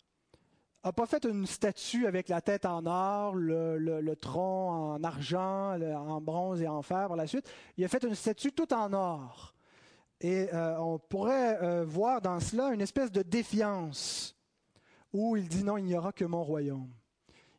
n'a 0.89 0.93
pas 0.93 1.07
fait 1.07 1.25
une 1.25 1.47
statue 1.47 2.07
avec 2.07 2.29
la 2.29 2.41
tête 2.41 2.67
en 2.67 2.85
or, 2.87 3.35
le, 3.35 4.15
tronc 4.15 4.95
en 4.95 5.05
argent, 5.05 5.81
en 5.81 6.21
bronze 6.21 6.61
et 6.61 6.69
en 6.69 6.83
fer 6.83 7.09
par 7.09 7.17
la 7.17 7.27
suite. 7.27 7.51
Il 7.77 7.85
a 7.85 7.89
fait 7.89 8.05
une 8.05 8.15
statue 8.15 8.53
tout 8.53 8.73
en 8.73 8.93
or. 8.93 9.55
Et 10.21 10.53
euh, 10.53 10.79
on 10.79 10.99
pourrait 10.99 11.59
euh, 11.63 11.85
voir 11.85 12.21
dans 12.21 12.41
cela 12.41 12.73
une 12.73 12.81
espèce 12.81 13.11
de 13.11 13.23
défiance 13.23 14.37
où 15.13 15.37
il 15.37 15.49
dit 15.49 15.65
non, 15.65 15.77
il 15.77 15.85
n'y 15.85 15.97
aura 15.97 16.13
que 16.13 16.25
mon 16.25 16.43
royaume. 16.43 16.91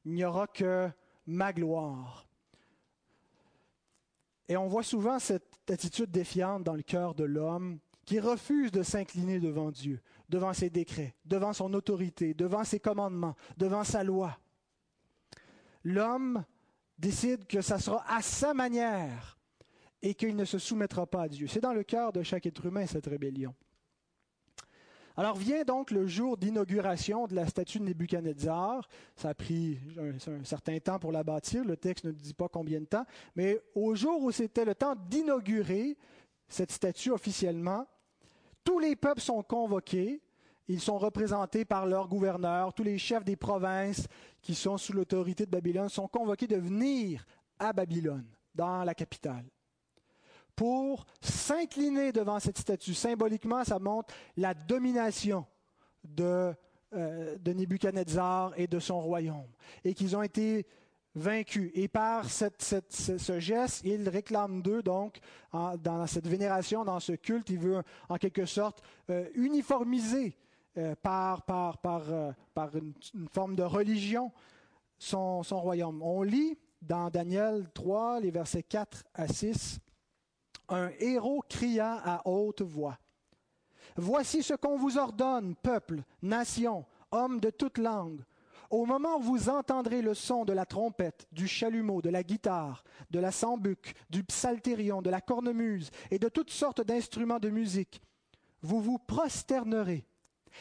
Il 0.05 0.13
n'y 0.13 0.25
aura 0.25 0.47
que 0.47 0.89
ma 1.25 1.51
gloire. 1.53 2.27
Et 4.47 4.57
on 4.57 4.67
voit 4.67 4.83
souvent 4.83 5.19
cette 5.19 5.69
attitude 5.69 6.11
défiante 6.11 6.63
dans 6.63 6.75
le 6.75 6.83
cœur 6.83 7.15
de 7.15 7.23
l'homme 7.23 7.79
qui 8.05 8.19
refuse 8.19 8.71
de 8.71 8.83
s'incliner 8.83 9.39
devant 9.39 9.71
Dieu, 9.71 9.99
devant 10.29 10.53
ses 10.53 10.69
décrets, 10.69 11.15
devant 11.25 11.53
son 11.53 11.73
autorité, 11.73 12.33
devant 12.33 12.63
ses 12.63 12.79
commandements, 12.79 13.35
devant 13.57 13.83
sa 13.83 14.03
loi. 14.03 14.37
L'homme 15.83 16.43
décide 16.97 17.45
que 17.47 17.61
ça 17.61 17.79
sera 17.79 18.03
à 18.07 18.21
sa 18.21 18.53
manière 18.53 19.37
et 20.01 20.13
qu'il 20.13 20.35
ne 20.35 20.45
se 20.45 20.59
soumettra 20.59 21.05
pas 21.05 21.23
à 21.23 21.27
Dieu. 21.27 21.47
C'est 21.47 21.61
dans 21.61 21.73
le 21.73 21.83
cœur 21.83 22.11
de 22.11 22.23
chaque 22.23 22.45
être 22.45 22.65
humain 22.65 22.85
cette 22.85 23.07
rébellion. 23.07 23.53
Alors 25.17 25.37
vient 25.37 25.63
donc 25.63 25.91
le 25.91 26.07
jour 26.07 26.35
d'inauguration 26.37 27.25
de 27.25 27.35
la 27.35 27.47
statue 27.47 27.79
de 27.79 27.85
Nebuchadnezzar. 27.85 28.87
Ça 29.15 29.29
a 29.29 29.33
pris 29.33 29.79
un, 29.97 30.15
un, 30.31 30.43
certain 30.43 30.77
temps 30.79 30.99
pour 30.99 31.13
la 31.13 31.23
bâtir, 31.23 31.63
le 31.63 31.77
texte 31.77 32.03
ne 32.03 32.11
dit 32.11 32.33
pas 32.33 32.49
combien 32.49 32.81
de 32.81 32.85
temps, 32.85 33.05
mais 33.35 33.61
au 33.75 33.95
jour 33.95 34.21
où 34.21 34.31
c'était 34.31 34.65
le 34.65 34.75
temps 34.75 34.95
d'inaugurer 35.09 35.97
cette 36.49 36.71
statue 36.71 37.11
officiellement, 37.11 37.87
tous 38.65 38.79
les 38.79 38.97
peuples 38.97 39.21
sont 39.21 39.41
convoqués, 39.43 40.21
ils 40.67 40.81
sont 40.81 40.97
représentés 40.97 41.63
par 41.63 41.85
leurs 41.85 42.09
gouverneurs, 42.09 42.73
tous 42.73 42.83
les 42.83 42.97
chefs 42.97 43.23
des 43.23 43.35
provinces 43.35 44.07
qui 44.41 44.55
sont 44.55 44.77
sous 44.77 44.91
l'autorité 44.91 45.45
de 45.45 45.51
Babylone 45.51 45.87
sont 45.87 46.07
convoqués 46.07 46.47
de 46.47 46.57
venir 46.57 47.25
à 47.59 47.71
Babylone, 47.71 48.25
dans 48.53 48.83
la 48.83 48.95
capitale, 48.95 49.45
pour 50.55 51.05
s'incliner 51.21 52.11
devant 52.11 52.39
cette 52.39 52.57
statue. 52.57 52.93
Symboliquement, 52.93 53.63
ça 53.63 53.79
montre 53.79 54.13
la 54.35 54.53
domination 54.53 55.45
de, 56.03 56.53
euh, 56.93 57.37
de 57.37 57.53
Nebuchadnezzar 57.53 58.53
et 58.57 58.67
de 58.67 58.79
son 58.79 58.99
royaume, 58.99 59.47
et 59.83 59.93
qu'ils 59.93 60.15
ont 60.17 60.23
été 60.23 60.65
vaincu. 61.15 61.71
Et 61.73 61.87
par 61.87 62.29
ce, 62.29 63.39
geste, 63.39 63.81
il 63.85 64.07
réclame 64.09 64.61
d'eux, 64.61 64.83
donc, 64.83 65.19
dans 65.51 66.05
cette 66.07 66.27
vénération, 66.27 66.83
dans 66.83 66.99
ce 66.99 67.13
culte, 67.13 67.49
il 67.49 67.59
veut 67.59 67.81
en 68.09 68.17
quelque 68.17 68.45
sorte 68.45 68.83
euh, 69.09 69.27
uniformiser 69.33 70.37
euh, 70.77 70.93
par, 71.01 71.43
euh, 71.85 72.31
une, 72.73 72.93
forme 73.31 73.55
de 73.55 73.63
religion 73.63 74.31
son, 74.97 75.43
son 75.43 75.61
royaume. 75.61 76.01
On 76.01 76.21
lit 76.21 76.57
dans 76.81 77.09
Daniel 77.09 77.67
3, 77.73 78.19
les 78.19 78.31
versets 78.31 78.63
4 78.63 79.03
à 79.13 79.27
6, 79.27 79.79
un 80.69 80.89
héros 80.99 81.43
cria 81.47 82.01
à 82.03 82.27
haute 82.27 82.61
voix. 82.61 82.97
Voici 83.95 84.43
ce 84.43 84.53
qu'on 84.53 84.77
vous 84.77 84.97
ordonne, 84.97 85.55
peuple, 85.55 86.01
nation, 86.21 86.85
hommes 87.11 87.39
de 87.39 87.49
toute 87.49 87.77
langue 87.77 88.21
au 88.69 88.85
moment 88.85 89.17
où 89.17 89.21
vous 89.21 89.49
entendrez 89.49 90.01
le 90.01 90.13
son 90.13 90.45
de 90.45 90.53
la 90.53 90.65
trompette, 90.65 91.27
du 91.31 91.47
chalumeau, 91.47 92.01
de 92.01 92.09
la 92.09 92.23
guitare, 92.23 92.83
de 93.11 93.19
la 93.19 93.31
sambuc, 93.31 93.93
du 94.09 94.23
psalterion, 94.23 95.01
de 95.01 95.09
la 95.09 95.21
cornemuse 95.21 95.91
et 96.11 96.19
de 96.19 96.29
toutes 96.29 96.51
sortes 96.51 96.81
d'instruments 96.81 97.39
de 97.39 97.49
musique, 97.49 98.01
vous 98.61 98.81
vous 98.81 98.97
prosternerez 98.97 100.05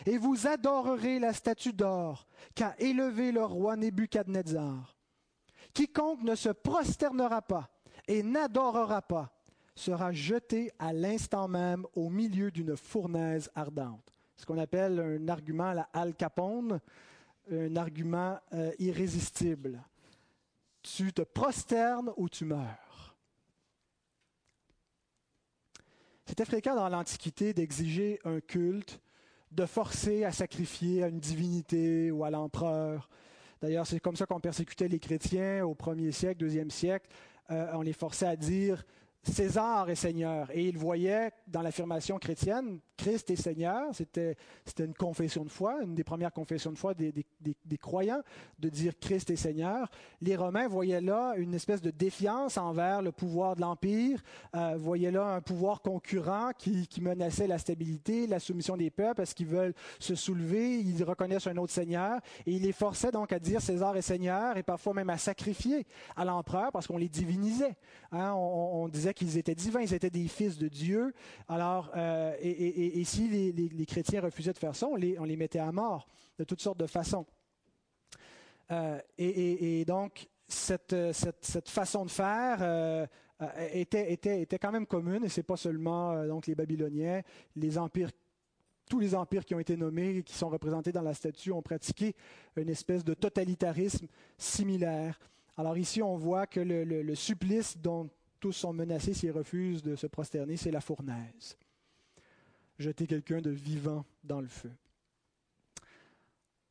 et 0.06 0.18
vous 0.18 0.46
adorerez 0.46 1.18
la 1.18 1.32
statue 1.32 1.72
d'or 1.72 2.26
qu'a 2.54 2.74
élevée 2.78 3.32
le 3.32 3.44
roi 3.44 3.76
Nebuchadnezzar. 3.76 4.96
Quiconque 5.72 6.22
ne 6.22 6.34
se 6.34 6.50
prosternera 6.50 7.42
pas 7.42 7.70
et 8.06 8.22
n'adorera 8.22 9.02
pas 9.02 9.30
sera 9.74 10.12
jeté 10.12 10.70
à 10.78 10.92
l'instant 10.92 11.48
même 11.48 11.84
au 11.94 12.08
milieu 12.08 12.50
d'une 12.50 12.76
fournaise 12.76 13.50
ardente. 13.54 14.12
Ce 14.36 14.46
qu'on 14.46 14.58
appelle 14.58 15.00
un 15.00 15.28
argument 15.28 15.70
à 15.70 15.74
la 15.74 15.88
Al 15.92 16.14
Capone, 16.14 16.80
un 17.50 17.76
argument 17.76 18.38
euh, 18.52 18.72
irrésistible. 18.78 19.82
Tu 20.82 21.12
te 21.12 21.22
prosternes 21.22 22.12
ou 22.16 22.28
tu 22.28 22.44
meurs. 22.44 23.16
C'était 26.26 26.44
fréquent 26.44 26.74
dans 26.74 26.88
l'Antiquité 26.88 27.52
d'exiger 27.52 28.18
un 28.24 28.40
culte, 28.40 29.00
de 29.52 29.66
forcer 29.66 30.24
à 30.24 30.32
sacrifier 30.32 31.02
à 31.04 31.08
une 31.08 31.20
divinité 31.20 32.10
ou 32.10 32.24
à 32.24 32.30
l'empereur. 32.30 33.08
D'ailleurs, 33.60 33.86
c'est 33.86 34.00
comme 34.00 34.16
ça 34.16 34.26
qu'on 34.26 34.40
persécutait 34.40 34.88
les 34.88 34.98
chrétiens 34.98 35.64
au 35.64 35.74
premier 35.74 36.12
siècle, 36.12 36.40
deuxième 36.40 36.70
siècle. 36.70 37.08
Euh, 37.50 37.70
on 37.74 37.82
les 37.82 37.92
forçait 37.92 38.26
à 38.26 38.36
dire 38.36 38.84
César 39.24 39.88
est 39.88 39.94
Seigneur. 39.94 40.48
Et 40.52 40.68
il 40.68 40.76
voyait 40.76 41.32
dans 41.46 41.62
l'affirmation 41.62 42.18
chrétienne, 42.18 42.78
Christ 42.96 43.30
est 43.30 43.36
Seigneur. 43.36 43.86
C'était, 43.92 44.36
c'était 44.64 44.84
une 44.84 44.94
confession 44.94 45.44
de 45.44 45.50
foi, 45.50 45.78
une 45.82 45.94
des 45.94 46.04
premières 46.04 46.32
confessions 46.32 46.72
de 46.72 46.78
foi 46.78 46.94
des, 46.94 47.12
des, 47.12 47.24
des, 47.64 47.78
croyants, 47.78 48.22
de 48.58 48.68
dire 48.68 48.92
Christ 49.00 49.30
est 49.30 49.36
Seigneur. 49.36 49.88
Les 50.20 50.36
Romains 50.36 50.68
voyaient 50.68 51.00
là 51.00 51.34
une 51.36 51.54
espèce 51.54 51.80
de 51.80 51.90
défiance 51.90 52.58
envers 52.58 53.02
le 53.02 53.12
pouvoir 53.12 53.56
de 53.56 53.62
l'Empire, 53.62 54.22
euh, 54.54 54.76
voyaient 54.76 55.10
là 55.10 55.34
un 55.34 55.40
pouvoir 55.40 55.82
concurrent 55.82 56.50
qui, 56.56 56.86
qui, 56.86 57.00
menaçait 57.00 57.46
la 57.46 57.58
stabilité, 57.58 58.26
la 58.26 58.38
soumission 58.38 58.76
des 58.76 58.90
peuples, 58.90 59.16
parce 59.16 59.34
qu'ils 59.34 59.48
veulent 59.48 59.74
se 59.98 60.14
soulever, 60.14 60.78
ils 60.78 61.02
reconnaissent 61.02 61.46
un 61.46 61.56
autre 61.56 61.72
Seigneur. 61.72 62.20
Et 62.46 62.52
il 62.52 62.62
les 62.62 62.72
forçait 62.72 63.10
donc 63.10 63.32
à 63.32 63.38
dire 63.38 63.60
César 63.60 63.96
est 63.96 64.02
Seigneur 64.02 64.56
et 64.56 64.62
parfois 64.62 64.94
même 64.94 65.10
à 65.10 65.18
sacrifier 65.18 65.86
à 66.16 66.24
l'empereur 66.24 66.70
parce 66.72 66.86
qu'on 66.86 66.98
les 66.98 67.08
divinisait. 67.08 67.76
Hein, 68.12 68.32
on, 68.34 68.84
on 68.84 68.88
disait 68.88 69.13
qu'ils 69.14 69.38
étaient 69.38 69.54
divins, 69.54 69.80
ils 69.80 69.94
étaient 69.94 70.10
des 70.10 70.28
fils 70.28 70.58
de 70.58 70.68
Dieu. 70.68 71.12
Alors, 71.48 71.90
euh, 71.96 72.34
et, 72.40 73.02
si 73.04 73.28
les, 73.28 73.86
chrétiens 73.86 74.20
refusaient 74.20 74.52
de 74.52 74.58
faire 74.58 74.74
ça, 74.74 74.86
on 74.88 74.96
les, 74.96 75.36
mettait 75.36 75.58
à 75.58 75.72
mort 75.72 76.06
de 76.38 76.44
toutes 76.44 76.60
sortes 76.60 76.78
de 76.78 76.86
façons. 76.86 77.26
Euh, 78.70 78.98
et, 79.18 79.84
donc, 79.84 80.28
cette, 80.46 80.94
cette, 81.12 81.68
façon 81.68 82.04
de 82.04 82.10
faire 82.10 82.58
euh, 82.60 83.06
était, 83.72 84.58
quand 84.60 84.72
même 84.72 84.86
commune, 84.86 85.24
et 85.24 85.28
c'est 85.28 85.42
pas 85.42 85.56
seulement 85.56 86.26
donc 86.26 86.46
les 86.46 86.54
Babyloniens, 86.54 87.22
tous 88.86 89.00
les 89.00 89.14
empires 89.14 89.44
qui 89.44 89.54
ont 89.54 89.60
été 89.60 89.76
nommés 89.76 90.18
et 90.18 90.22
qui 90.22 90.34
sont 90.34 90.50
représentés 90.50 90.92
dans 90.92 91.02
la 91.02 91.14
statue 91.14 91.52
ont 91.52 91.62
pratiqué 91.62 92.14
une 92.56 92.68
espèce 92.68 93.02
de 93.02 93.14
totalitarisme 93.14 94.06
similaire. 94.36 95.18
Alors 95.56 95.78
ici, 95.78 96.02
on 96.02 96.16
voit 96.16 96.46
que 96.46 96.60
le 96.60 97.14
supplice 97.14 97.78
dont 97.78 98.10
sont 98.52 98.72
menacés 98.72 99.14
s'ils 99.14 99.32
refusent 99.32 99.82
de 99.82 99.96
se 99.96 100.06
prosterner, 100.06 100.56
c'est 100.56 100.70
la 100.70 100.80
fournaise. 100.80 101.56
Jeter 102.78 103.06
quelqu'un 103.06 103.40
de 103.40 103.50
vivant 103.50 104.04
dans 104.22 104.40
le 104.40 104.48
feu. 104.48 104.72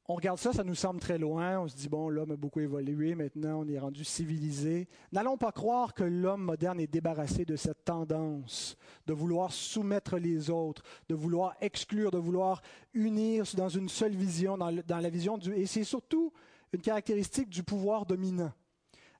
On 0.09 0.15
regarde 0.15 0.37
ça, 0.37 0.51
ça 0.51 0.65
nous 0.65 0.75
semble 0.75 0.99
très 0.99 1.17
loin. 1.17 1.61
On 1.61 1.67
se 1.69 1.77
dit, 1.77 1.87
bon, 1.87 2.09
l'homme 2.09 2.31
a 2.31 2.35
beaucoup 2.35 2.59
évolué, 2.59 3.15
maintenant 3.15 3.61
on 3.61 3.67
est 3.69 3.79
rendu 3.79 4.03
civilisé. 4.03 4.89
N'allons 5.13 5.37
pas 5.37 5.53
croire 5.53 5.93
que 5.93 6.03
l'homme 6.03 6.43
moderne 6.43 6.81
est 6.81 6.87
débarrassé 6.87 7.45
de 7.45 7.55
cette 7.55 7.85
tendance 7.85 8.75
de 9.07 9.13
vouloir 9.13 9.53
soumettre 9.53 10.17
les 10.17 10.49
autres, 10.49 10.83
de 11.07 11.15
vouloir 11.15 11.55
exclure, 11.61 12.11
de 12.11 12.17
vouloir 12.17 12.61
unir 12.93 13.45
dans 13.55 13.69
une 13.69 13.87
seule 13.87 14.13
vision, 14.13 14.57
dans, 14.57 14.99
la 14.99 15.09
vision 15.09 15.37
du... 15.37 15.53
Et 15.53 15.65
c'est 15.65 15.85
surtout 15.85 16.33
une 16.73 16.81
caractéristique 16.81 17.49
du 17.49 17.63
pouvoir 17.63 18.05
dominant. 18.05 18.51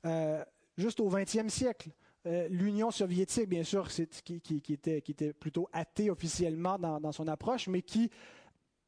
Euh, 0.06 0.44
juste 0.78 1.00
au 1.00 1.08
XXe 1.08 1.48
siècle, 1.48 1.92
euh, 2.26 2.48
l'Union 2.50 2.92
soviétique, 2.92 3.50
bien 3.50 3.64
sûr, 3.64 3.90
qui, 4.24 4.42
qui, 4.42 4.74
était, 4.74 5.34
plutôt 5.34 5.68
athée 5.74 6.10
officiellement 6.10 6.80
dans, 6.80 7.12
son 7.12 7.28
approche, 7.28 7.68
mais 7.68 7.82
qui 7.82 8.10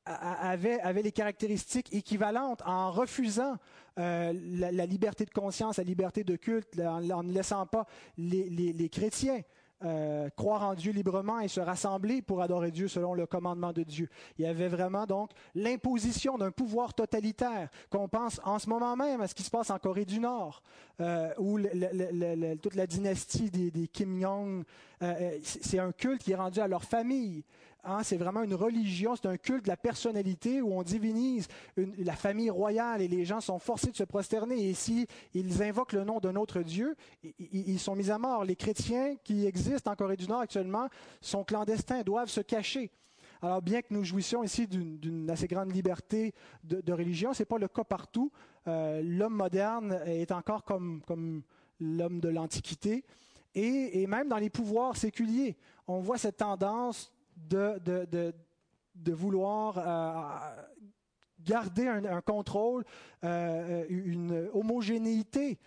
avait, 0.05 0.79
les 1.01 1.11
caractéristiques 1.11 1.93
équivalentes 1.93 2.61
en 2.65 2.91
refusant 2.91 3.57
euh, 3.97 4.33
la, 4.33 4.85
liberté 4.85 5.25
de 5.25 5.31
conscience, 5.31 5.77
la 5.77 5.83
liberté 5.83 6.23
de 6.23 6.35
culte, 6.35 6.79
en, 6.79 7.23
ne 7.23 7.33
laissant 7.33 7.65
pas 7.65 7.85
les 8.17 8.89
chrétiens 8.89 9.41
euh, 9.83 10.29
croire 10.37 10.63
en 10.63 10.73
Dieu 10.73 10.93
librement 10.93 11.41
et 11.41 11.49
se 11.49 11.59
rassembler 11.59 12.21
pour 12.21 12.41
adorer 12.41 12.71
Dieu 12.71 12.87
selon 12.87 13.13
le 13.13 13.25
commandement 13.25 13.73
de 13.73 13.83
Dieu. 13.83 14.07
Il 14.39 14.45
y 14.45 14.47
avait 14.47 14.69
vraiment 14.69 15.05
donc 15.05 15.31
l'imposition 15.53 16.37
d'un 16.37 16.51
pouvoir 16.51 16.93
totalitaire 16.93 17.67
qu'on 17.89 18.07
pense 18.07 18.39
en 18.45 18.57
ce 18.57 18.69
moment 18.69 18.95
même 18.95 19.19
à 19.19 19.27
ce 19.27 19.35
qui 19.35 19.43
se 19.43 19.51
passe 19.51 19.69
en 19.71 19.77
Corée 19.77 20.05
du 20.05 20.21
Nord, 20.21 20.61
euh, 21.01 21.29
où 21.39 21.59
toute 22.61 22.75
la 22.75 22.87
dynastie 22.87 23.51
des, 23.51 23.87
Kim 23.89 24.21
Jong, 24.21 24.63
euh, 25.01 25.37
c'est 25.41 25.79
un 25.79 25.91
culte 25.91 26.23
qui 26.23 26.31
est 26.31 26.35
rendu 26.35 26.61
à 26.61 26.67
leur 26.69 26.85
famille. 26.85 27.43
Hein, 27.87 28.01
c'est 28.01 28.17
vraiment 28.17 28.41
une 28.41 28.55
religion, 28.55 29.15
c'est 29.15 29.27
un 29.27 29.37
culte 29.37 29.65
de 29.65 29.69
la 29.69 29.77
personnalité 29.77 30.59
où 30.59 30.73
on 30.73 30.81
divinise 30.81 31.47
la 31.77 32.15
famille 32.15 32.49
royale 32.49 33.03
et 33.03 33.07
les 33.07 33.25
gens 33.25 33.41
sont 33.41 33.59
forcés 33.59 33.91
de 33.91 33.95
se 33.95 34.03
prosterner. 34.03 34.69
Et 34.69 34.73
si 34.73 35.05
ils 35.35 35.61
invoquent 35.61 35.93
le 35.93 36.03
nom 36.03 36.19
d'un 36.19 36.35
autre 36.35 36.63
Dieu, 36.63 36.95
ils, 37.37 37.79
sont 37.79 37.95
mis 37.95 38.09
à 38.09 38.17
mort. 38.17 38.43
Les 38.43 38.55
chrétiens 38.55 39.15
qui 39.23 39.45
existent 39.45 39.91
en 39.91 39.95
Corée 39.95 40.17
du 40.17 40.27
Nord 40.27 40.39
actuellement 40.39 40.87
sont 41.21 41.43
clandestins, 41.43 42.01
doivent 42.01 42.29
se 42.29 42.41
cacher. 42.41 42.89
Alors 43.43 43.61
bien 43.61 43.83
que 43.83 43.93
nous 43.93 44.03
jouissions 44.03 44.43
ici 44.43 44.65
d'une 44.65 45.29
assez 45.29 45.47
grande 45.47 45.71
liberté 45.71 46.33
de, 46.63 46.91
religion, 46.91 47.33
ce 47.33 47.43
n'est 47.43 47.45
pas 47.45 47.59
le 47.59 47.67
cas 47.67 47.83
partout. 47.83 48.31
Euh, 48.67 49.03
l'homme 49.03 49.35
moderne 49.35 50.01
est 50.07 50.31
encore 50.31 50.63
comme, 50.63 51.03
l'homme 51.79 52.19
de 52.19 52.29
l'Antiquité. 52.29 53.05
Et, 53.53 54.07
même 54.07 54.27
dans 54.27 54.37
les 54.37 54.49
pouvoirs 54.49 54.97
séculiers, 54.97 55.55
on 55.87 55.99
voit 55.99 56.17
cette 56.17 56.37
tendance 56.37 57.13
de, 57.35 57.79
de, 58.95 59.13
vouloir 59.13 59.77
euh, 59.77 60.63
garder 61.39 61.87
un, 61.87 62.21
contrôle, 62.21 62.83
euh, 63.23 63.85
une 63.89 64.49
homogénéité 64.53 65.57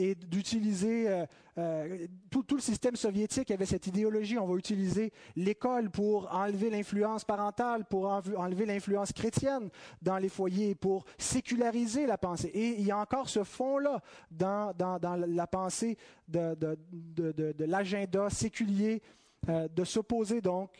et 0.00 0.14
d'utiliser 0.14 1.26
euh, 1.58 2.06
tout, 2.30 2.44
tout, 2.44 2.54
le 2.54 2.60
système 2.60 2.94
soviétique 2.94 3.50
avait 3.50 3.66
cette 3.66 3.88
idéologie. 3.88 4.38
On 4.38 4.46
va 4.46 4.54
utiliser 4.56 5.12
l'école 5.34 5.90
pour 5.90 6.32
enlever 6.32 6.70
l'influence 6.70 7.24
parentale, 7.24 7.84
pour 7.84 8.06
enlever 8.06 8.64
l'influence 8.64 9.12
chrétienne 9.12 9.68
dans 10.00 10.18
les 10.18 10.28
foyers, 10.28 10.76
pour 10.76 11.04
séculariser 11.18 12.06
la 12.06 12.16
pensée. 12.16 12.48
Et 12.54 12.80
il 12.80 12.86
y 12.86 12.92
a 12.92 12.98
encore 12.98 13.28
ce 13.28 13.42
fond-là 13.42 14.00
dans, 14.30 14.72
dans, 14.72 15.00
dans, 15.00 15.16
la 15.16 15.46
pensée 15.48 15.98
de, 16.28 16.54
de, 16.54 16.78
de, 16.92 17.52
de 17.52 17.64
l'agenda 17.64 18.30
séculier, 18.30 19.02
de 19.48 19.84
s'opposer 19.84 20.40
donc 20.40 20.70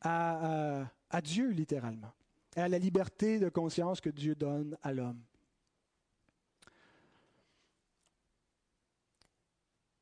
à, 0.00 1.20
Dieu, 1.22 1.50
littéralement, 1.50 2.12
et 2.56 2.60
à 2.60 2.68
la 2.68 2.78
liberté 2.78 3.38
de 3.38 3.48
conscience 3.48 4.00
que 4.00 4.10
Dieu 4.10 4.34
donne 4.34 4.76
à 4.82 4.92
l'homme. 4.92 5.20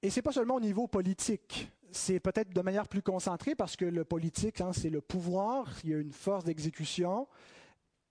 Et 0.02 0.08
ce 0.08 0.16
n'est 0.16 0.22
pas 0.22 0.32
seulement 0.32 0.54
au 0.54 0.60
niveau 0.60 0.86
politique, 0.86 1.70
c'est 1.90 2.20
peut-être 2.20 2.54
de 2.54 2.60
manière 2.62 2.88
plus 2.88 3.02
concentrée 3.02 3.54
parce 3.54 3.76
que 3.76 3.84
le 3.84 4.04
politique, 4.04 4.60
hein, 4.60 4.72
c'est 4.72 4.90
le 4.90 5.00
pouvoir, 5.00 5.68
il 5.84 5.90
y 5.90 5.94
a 5.94 5.98
une 5.98 6.12
force 6.12 6.44
d'exécution 6.44 7.28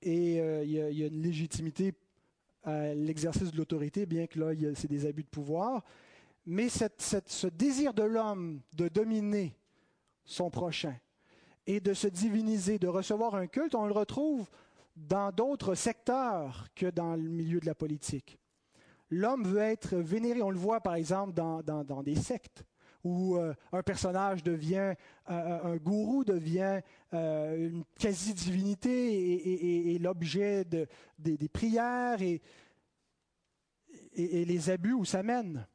et 0.01 0.39
euh, 0.39 0.63
il, 0.63 0.71
y 0.71 1.03
a, 1.03 1.07
une 1.07 1.21
légitimité 1.21 1.93
à 2.63 2.93
l'exercice 2.93 3.51
de 3.51 3.57
l'autorité, 3.57 4.05
bien 4.05 4.27
que 4.27 4.39
là, 4.39 4.73
c'est 4.75 4.89
des 4.89 5.05
abus 5.05 5.23
de 5.23 5.29
pouvoir. 5.29 5.83
Mais 6.45 6.67
ce 6.69 7.47
désir 7.47 7.93
de 7.93 8.03
l'homme 8.03 8.61
de 8.73 8.87
dominer 8.87 9.55
son 10.25 10.49
prochain, 10.49 10.95
et 11.69 11.79
de 11.79 11.93
se 11.93 12.07
diviniser, 12.07 12.79
de 12.79 12.87
recevoir 12.87 13.35
un 13.35 13.45
culte, 13.45 13.75
on 13.75 13.85
le 13.85 13.93
retrouve 13.93 14.49
dans 14.95 15.31
d'autres 15.31 15.75
secteurs 15.75 16.65
que 16.73 16.87
dans 16.87 17.15
le 17.15 17.29
milieu 17.29 17.59
de 17.59 17.67
la 17.67 17.75
politique. 17.75 18.39
L'homme 19.11 19.43
veut 19.43 19.59
être 19.59 19.95
vénéré, 19.95 20.41
on 20.41 20.49
le 20.49 20.57
voit 20.57 20.81
par 20.81 20.95
exemple 20.95 21.33
dans, 21.33 22.01
des 22.01 22.15
sectes 22.15 22.63
où 23.03 23.37
euh, 23.37 23.53
un 23.71 23.83
personnage 23.83 24.41
devient, 24.41 24.95
euh, 25.29 25.63
un 25.63 25.77
gourou 25.77 26.23
devient 26.23 26.81
euh, 27.13 27.69
une 27.69 27.83
quasi-divinité 27.99 29.93
et, 29.93 29.99
l'objet 29.99 30.65
de, 30.65 30.87
des, 31.19 31.49
prières 31.49 32.19
et, 32.23 32.41
les 34.15 34.69
abus 34.71 34.93
où 34.93 35.05
ça 35.05 35.21
mène. 35.21 35.67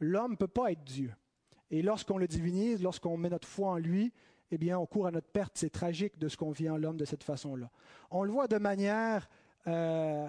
L'homme 0.00 0.32
ne 0.32 0.36
peut 0.36 0.48
pas 0.48 0.72
être 0.72 0.82
Dieu. 0.82 1.12
Et 1.70 1.82
lorsqu'on 1.82 2.18
le 2.18 2.26
divinise, 2.26 2.82
lorsqu'on 2.82 3.16
met 3.16 3.30
notre 3.30 3.46
foi 3.46 3.70
en 3.70 3.76
lui, 3.78 4.12
eh 4.50 4.58
bien, 4.58 4.78
on 4.78 4.86
court 4.86 5.06
à 5.06 5.10
notre 5.10 5.28
perte. 5.28 5.52
C'est 5.54 5.70
tragique 5.70 6.18
de 6.18 6.28
ce 6.28 6.36
qu'on 6.36 6.50
vit 6.50 6.70
en 6.70 6.76
l'homme 6.76 6.96
de 6.96 7.04
cette 7.04 7.24
façon-là. 7.24 7.70
On 8.10 8.22
le 8.22 8.30
voit 8.30 8.48
de 8.48 8.58
manière 8.58 9.28
euh, 9.68 10.28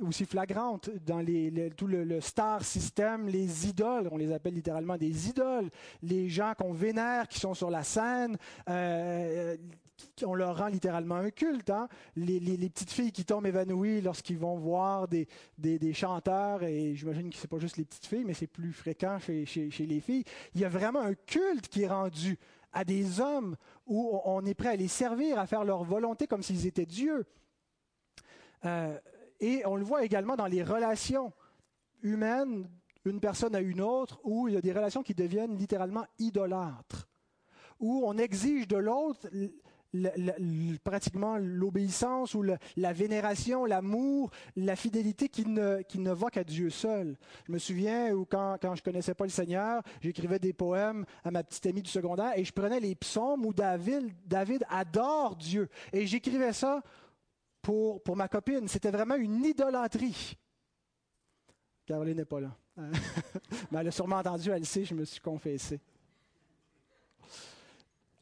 aussi 0.00 0.24
flagrante 0.24 0.90
dans 1.04 1.24
tout 1.76 1.88
le, 1.88 2.20
star 2.20 2.64
system, 2.64 3.26
les 3.26 3.68
idoles, 3.68 4.08
on 4.12 4.16
les 4.16 4.32
appelle 4.32 4.54
littéralement 4.54 4.96
des 4.96 5.28
idoles, 5.28 5.70
les 6.02 6.28
gens 6.28 6.52
qu'on 6.56 6.72
vénère, 6.72 7.26
qui 7.26 7.40
sont 7.40 7.54
sur 7.54 7.68
la 7.68 7.82
scène, 7.82 8.36
euh, 8.68 9.56
on 10.24 10.34
leur 10.34 10.58
rend 10.58 10.68
littéralement 10.68 11.16
un 11.16 11.30
culte. 11.30 11.70
Hein. 11.70 11.88
Les, 12.14 12.38
petites 12.68 12.92
filles 12.92 13.10
qui 13.10 13.24
tombent 13.24 13.46
évanouies 13.46 14.02
lorsqu'ils 14.02 14.38
vont 14.38 14.56
voir 14.56 15.08
des, 15.08 15.26
chanteurs, 15.92 16.62
et 16.62 16.94
j'imagine 16.94 17.30
que 17.30 17.36
ce 17.36 17.42
n'est 17.42 17.48
pas 17.48 17.58
juste 17.58 17.78
les 17.78 17.84
petites 17.84 18.06
filles, 18.06 18.24
mais 18.24 18.34
c'est 18.34 18.46
plus 18.46 18.72
fréquent 18.72 19.18
chez, 19.18 19.46
chez 19.46 19.86
les 19.86 20.00
filles. 20.00 20.24
Il 20.54 20.60
y 20.60 20.64
a 20.64 20.68
vraiment 20.68 21.00
un 21.00 21.14
culte 21.14 21.66
qui 21.66 21.82
est 21.82 21.88
rendu 21.88 22.38
à 22.76 22.84
des 22.84 23.20
hommes 23.20 23.56
où 23.86 24.20
on 24.26 24.44
est 24.44 24.52
prêt 24.52 24.68
à 24.68 24.76
les 24.76 24.86
servir, 24.86 25.38
à 25.38 25.46
faire 25.46 25.64
leur 25.64 25.82
volonté 25.82 26.26
comme 26.26 26.42
s'ils 26.42 26.66
étaient 26.66 26.84
Dieu. 26.84 27.24
Euh, 28.66 28.98
et 29.40 29.64
on 29.64 29.76
le 29.76 29.82
voit 29.82 30.04
également 30.04 30.36
dans 30.36 30.46
les 30.46 30.62
relations 30.62 31.32
humaines, 32.02 32.68
une 33.06 33.18
personne 33.18 33.54
à 33.54 33.60
une 33.60 33.80
autre, 33.80 34.20
où 34.24 34.46
il 34.48 34.54
y 34.54 34.56
a 34.58 34.60
des 34.60 34.74
relations 34.74 35.02
qui 35.02 35.14
deviennent 35.14 35.56
littéralement 35.56 36.04
idolâtres, 36.18 37.08
où 37.80 38.02
on 38.04 38.18
exige 38.18 38.68
de 38.68 38.76
l'autre 38.76 39.26
pratiquement 40.82 41.36
l'obéissance 41.38 42.34
ou 42.34 42.42
la 42.42 42.92
vénération, 42.92 43.64
l'amour, 43.64 44.30
la 44.56 44.76
fidélité 44.76 45.28
qui 45.28 45.46
ne, 45.46 45.82
qui 45.82 45.98
ne 45.98 46.12
va 46.12 46.30
qu'à 46.30 46.44
Dieu 46.44 46.70
seul. 46.70 47.16
Je 47.46 47.52
me 47.52 47.58
souviens 47.58 48.12
où 48.12 48.24
quand, 48.24 48.56
quand 48.60 48.74
je 48.74 48.82
connaissais 48.82 49.14
pas 49.14 49.24
le 49.24 49.30
Seigneur, 49.30 49.82
j'écrivais 50.00 50.38
des 50.38 50.52
poèmes 50.52 51.04
à 51.24 51.30
ma 51.30 51.42
petite 51.42 51.66
amie 51.66 51.82
du 51.82 51.90
secondaire 51.90 52.32
et 52.36 52.44
je 52.44 52.52
prenais 52.52 52.80
les 52.80 52.94
psaumes 52.94 53.44
où 53.46 53.52
David, 53.52 54.12
David 54.26 54.64
adore 54.68 55.36
Dieu. 55.36 55.68
Et 55.92 56.06
j'écrivais 56.06 56.52
ça 56.52 56.82
pour, 57.62 58.02
pour 58.02 58.16
ma 58.16 58.28
copine. 58.28 58.68
C'était 58.68 58.90
vraiment 58.90 59.16
une 59.16 59.44
idolâtrie. 59.44 60.36
Caroline 61.86 62.16
n'est 62.16 62.24
pas 62.24 62.40
là. 62.40 62.56
Mais 63.70 63.78
elle 63.78 63.88
a 63.88 63.90
sûrement 63.90 64.16
entendu, 64.16 64.50
elle 64.50 64.66
sait, 64.66 64.84
je 64.84 64.94
me 64.94 65.04
suis 65.04 65.20
confessé 65.20 65.80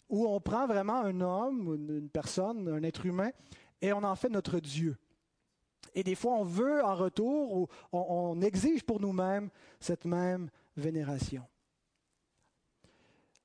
où 0.09 0.27
on 0.27 0.41
prend 0.41 0.67
vraiment 0.67 1.01
un 1.01 1.21
homme, 1.21 1.75
une 1.75 2.09
personne, 2.09 2.69
un 2.69 2.83
être 2.83 3.07
humain, 3.07 3.31
et 3.81 3.93
on 3.93 4.03
en 4.03 4.17
fait 4.17 4.29
notre 4.29 4.61
Dieu. 4.61 4.97
Et 5.95 6.03
des 6.03 6.15
fois, 6.15 6.35
on 6.35 6.45
veut 6.45 6.85
en 6.85 6.95
retour, 6.95 7.53
ou 7.53 7.69
on, 7.93 8.41
exige 8.41 8.83
pour 8.83 9.01
nous-mêmes 9.01 9.51
cette 9.81 10.05
même 10.05 10.51
vénération. 10.77 11.43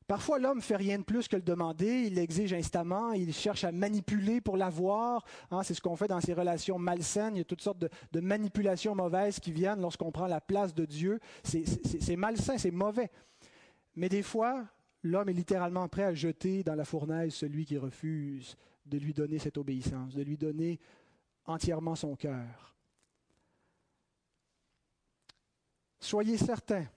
Parfois, 0.07 0.39
l'homme 0.39 0.61
fait 0.61 0.75
rien 0.75 0.97
de 0.97 1.03
plus 1.03 1.27
que 1.27 1.35
le 1.35 1.43
demander, 1.43 2.05
il 2.07 2.15
l'exige 2.15 2.51
instamment, 2.53 3.13
il 3.13 3.31
cherche 3.31 3.63
à 3.63 3.71
manipuler 3.71 4.41
pour 4.41 4.57
l'avoir. 4.57 5.23
Hein, 5.51 5.61
c'est 5.61 5.75
ce 5.75 5.81
qu'on 5.81 5.95
fait 5.95 6.07
dans 6.07 6.19
ces 6.19 6.33
relations 6.33 6.79
malsaines. 6.79 7.35
Il 7.35 7.39
y 7.39 7.41
a 7.41 7.45
toutes 7.45 7.61
sortes 7.61 7.77
de, 7.77 7.89
de 8.11 8.19
manipulations 8.19 8.95
mauvaises 8.95 9.39
qui 9.39 9.51
viennent 9.51 9.81
lorsqu'on 9.81 10.11
prend 10.11 10.25
la 10.25 10.41
place 10.41 10.73
de 10.73 10.85
Dieu. 10.85 11.19
C'est 11.43 12.15
malsain, 12.15 12.57
c'est 12.57 12.71
mauvais. 12.71 13.11
Mais 13.95 14.09
des 14.09 14.23
fois, 14.23 14.65
l'homme 15.03 15.29
est 15.29 15.33
littéralement 15.33 15.87
prêt 15.87 16.03
à 16.03 16.13
jeter 16.13 16.63
dans 16.63 16.75
la 16.75 16.85
fournaise 16.85 17.33
celui 17.33 17.65
qui 17.65 17.77
refuse 17.77 18.55
de 18.85 18.97
lui 18.97 19.13
donner 19.13 19.39
cette 19.39 19.57
obéissance, 19.57 20.15
de 20.15 20.23
lui 20.23 20.37
donner 20.37 20.79
entièrement 21.45 21.95
son 21.95 22.15
cœur. 22.15 22.75
Soyez 25.99 26.37
certains 26.37 26.87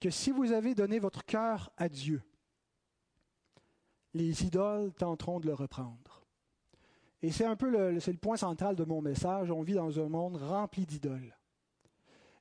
que 0.00 0.10
si 0.10 0.30
vous 0.30 0.52
avez 0.52 0.74
donné 0.74 0.98
votre 0.98 1.24
cœur 1.24 1.70
à 1.76 1.88
Dieu, 1.88 2.22
les 4.14 4.44
idoles 4.44 4.92
tenteront 4.94 5.40
de 5.40 5.46
le 5.46 5.54
reprendre. 5.54 6.24
Et 7.22 7.30
c'est 7.30 7.44
un 7.44 7.56
peu 7.56 7.70
le, 7.70 7.92
le 7.92 8.16
point 8.18 8.36
central 8.36 8.74
de 8.76 8.84
mon 8.84 9.02
message. 9.02 9.50
On 9.50 9.62
vit 9.62 9.74
dans 9.74 10.00
un 10.00 10.08
monde 10.08 10.36
rempli 10.36 10.86
d'idoles. 10.86 11.36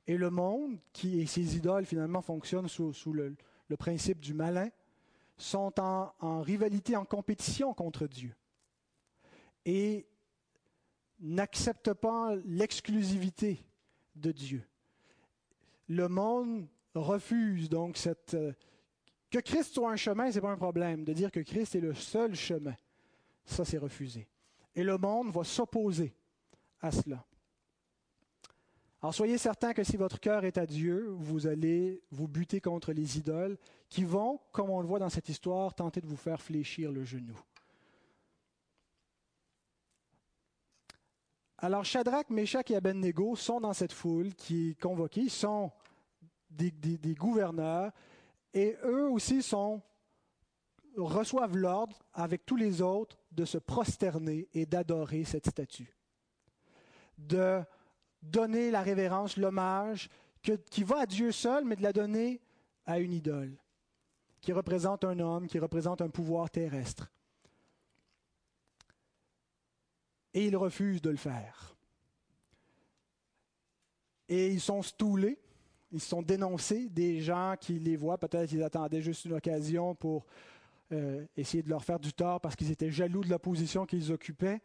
Et 0.08 0.17
le 0.17 0.30
monde, 0.30 0.80
qui 0.93 1.19
et 1.19 1.28
ses 1.28 1.58
idoles 1.58 1.86
finalement 1.86 2.22
fonctionnent 2.22 2.69
sous, 2.69 3.13
le, 3.13 3.36
le 3.67 3.78
principe 3.78 4.19
du 4.19 4.34
malin, 4.34 4.69
sont 5.39 5.73
en, 5.80 6.41
rivalité, 6.41 6.95
en 6.95 7.06
compétition 7.06 7.73
contre 7.73 8.08
Dieu 8.08 8.36
et 9.65 10.06
n'acceptent 11.19 11.93
pas 11.93 12.36
l'exclusivité 12.45 13.65
de 14.15 14.32
Dieu. 14.32 14.63
Le 15.88 16.08
monde 16.08 16.67
refuse 16.93 17.69
donc 17.69 17.97
cette... 17.97 18.34
Euh, 18.34 18.54
que 19.32 19.39
Christ 19.39 19.75
soit 19.75 19.91
un 19.91 19.95
chemin, 19.95 20.30
ce 20.30 20.36
n'est 20.36 20.41
pas 20.41 20.52
un 20.52 20.58
problème. 20.58 21.04
De 21.04 21.13
dire 21.13 21.32
que 21.32 21.39
Christ 21.39 21.75
est 21.75 21.82
le 21.82 21.93
seul 21.93 22.36
chemin, 22.36 22.75
ça 23.45 23.63
c'est 23.63 23.78
refusé. 23.78 24.28
Et 24.75 24.84
le 24.84 24.97
monde 24.97 25.32
va 25.32 25.43
s'opposer 25.43 26.15
à 26.82 26.91
cela. 26.91 27.25
Alors 29.01 29.13
soyez 29.13 29.38
certains 29.38 29.73
que 29.73 29.83
si 29.83 29.95
votre 29.95 30.19
cœur 30.19 30.43
est 30.43 30.57
à 30.57 30.65
Dieu, 30.65 31.07
vous 31.17 31.47
allez 31.47 32.03
vous 32.12 32.27
buter 32.27 32.59
contre 32.59 32.91
les 32.91 33.17
idoles 33.17 33.57
qui 33.88 34.03
vont, 34.03 34.41
comme 34.51 34.69
on 34.69 34.81
le 34.81 34.88
voit 34.88 34.99
dans 34.99 35.09
cette 35.09 35.29
histoire, 35.29 35.73
tenter 35.73 36.01
de 36.01 36.07
vous 36.07 36.17
faire 36.17 36.41
fléchir 36.41 36.91
le 36.91 37.05
genou. 37.05 37.39
Alors 41.59 41.85
Shadrach, 41.85 42.29
Meshach 42.29 42.71
et 42.71 42.75
Abednego 42.75 43.35
sont 43.35 43.62
dans 43.62 43.73
cette 43.73 43.93
foule 43.93 44.33
qui 44.35 44.71
est 44.71 44.81
convoquée, 44.81 45.21
ils 45.21 45.29
sont 45.29 45.71
des, 46.49 46.71
des 46.71 47.15
gouverneurs 47.15 47.91
et 48.53 48.75
eux 48.83 49.09
aussi 49.09 49.41
sont, 49.41 49.81
reçoivent 50.97 51.55
l'ordre 51.55 51.99
avec 52.13 52.45
tous 52.45 52.55
les 52.55 52.81
autres 52.81 53.17
de 53.31 53.45
se 53.45 53.57
prosterner 53.57 54.49
et 54.53 54.65
d'adorer 54.65 55.23
cette 55.23 55.49
statue. 55.49 55.95
De 57.17 57.62
donner 58.21 58.71
la 58.71 58.82
révérence, 58.82 59.38
l'hommage, 59.38 60.10
qui 60.41 60.84
va 60.84 61.01
à 61.01 61.05
Dieu 61.05 61.32
seul, 61.32 61.65
mais 61.65 61.75
de 61.75 61.84
la 61.84 61.93
donner 61.93 62.41
à 62.86 62.99
une 62.99 63.13
idole, 63.13 63.58
qui 64.41 64.51
représente 64.51 65.03
un 65.03 65.19
homme, 65.19 65.47
qui 65.47 65.60
représente 65.60 66.01
un 66.01 66.10
pouvoir 66.10 66.49
terrestre. 66.49 67.12
Et 70.34 70.47
ils 70.47 70.55
refusent 70.55 71.01
de 71.01 71.10
le 71.10 71.17
faire. 71.17 71.75
Et 74.27 74.49
ils 74.49 74.62
sont 74.62 74.82
stoulés, 74.82 75.39
ils 75.91 76.01
sont 76.01 76.21
dénoncés, 76.21 76.88
des 76.89 77.19
gens 77.19 77.55
qui 77.60 77.79
les 77.79 77.95
voient, 77.95 78.17
peut-être 78.17 78.49
qu'ils 78.49 78.63
attendaient 78.63 79.01
juste 79.01 79.25
une 79.25 79.34
occasion 79.34 79.95
pour 79.95 80.25
euh, 80.91 81.25
essayer 81.36 81.63
de 81.63 81.69
leur 81.69 81.84
faire 81.84 81.99
du 81.99 82.13
tort 82.13 82.39
parce 82.39 82.55
qu'ils 82.55 82.71
étaient 82.71 82.91
jaloux 82.91 83.23
de 83.23 83.29
la 83.29 83.39
position 83.39 83.86
qu'ils 83.86 84.12
occupaient, 84.12 84.62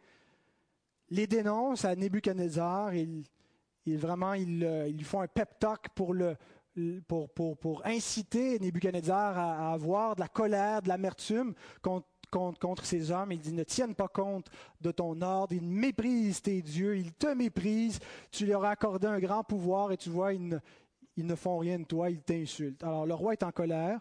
les 1.09 1.27
dénoncent 1.27 1.85
à 1.85 1.95
Nebuchadnezzar, 1.95 2.93
ils, 2.95 3.23
il, 3.85 3.97
vraiment, 3.97 4.33
ils, 4.33 4.63
euh, 4.63 4.91
font 5.03 5.21
un 5.21 5.27
pep 5.27 5.59
talk 5.59 5.89
pour, 5.95 6.13
le, 6.13 6.35
pour, 7.07 7.29
pour, 7.29 7.57
pour 7.57 7.85
inciter 7.85 8.59
Nebuchadnezzar 8.59 9.37
à, 9.37 9.73
avoir 9.73 10.15
de 10.15 10.21
la 10.21 10.27
colère, 10.27 10.81
de 10.81 10.89
l'amertume 10.89 11.53
contre, 11.81 12.07
contre, 12.59 12.85
ces 12.85 13.11
hommes. 13.11 13.31
Il 13.31 13.39
dit, 13.39 13.53
ne 13.53 13.63
tiennent 13.63 13.95
pas 13.95 14.07
compte 14.07 14.49
de 14.81 14.91
ton 14.91 15.21
ordre, 15.21 15.53
ils 15.53 15.67
méprisent 15.67 16.41
tes 16.41 16.61
dieux, 16.61 16.97
ils 16.97 17.13
te 17.13 17.27
méprisent, 17.27 17.99
tu 18.31 18.45
leur 18.45 18.65
as 18.65 18.71
accordé 18.71 19.07
un 19.07 19.19
grand 19.19 19.43
pouvoir 19.43 19.91
et 19.91 19.97
tu 19.97 20.09
vois, 20.09 20.33
ils 20.33 20.47
ne, 20.47 20.57
ils 21.15 21.25
ne 21.25 21.35
font 21.35 21.57
rien 21.57 21.79
de 21.79 21.85
toi, 21.85 22.09
ils 22.09 22.21
t'insultent. 22.21 22.83
Alors 22.83 23.05
le 23.05 23.13
roi 23.13 23.33
est 23.33 23.43
en 23.43 23.51
colère 23.51 23.99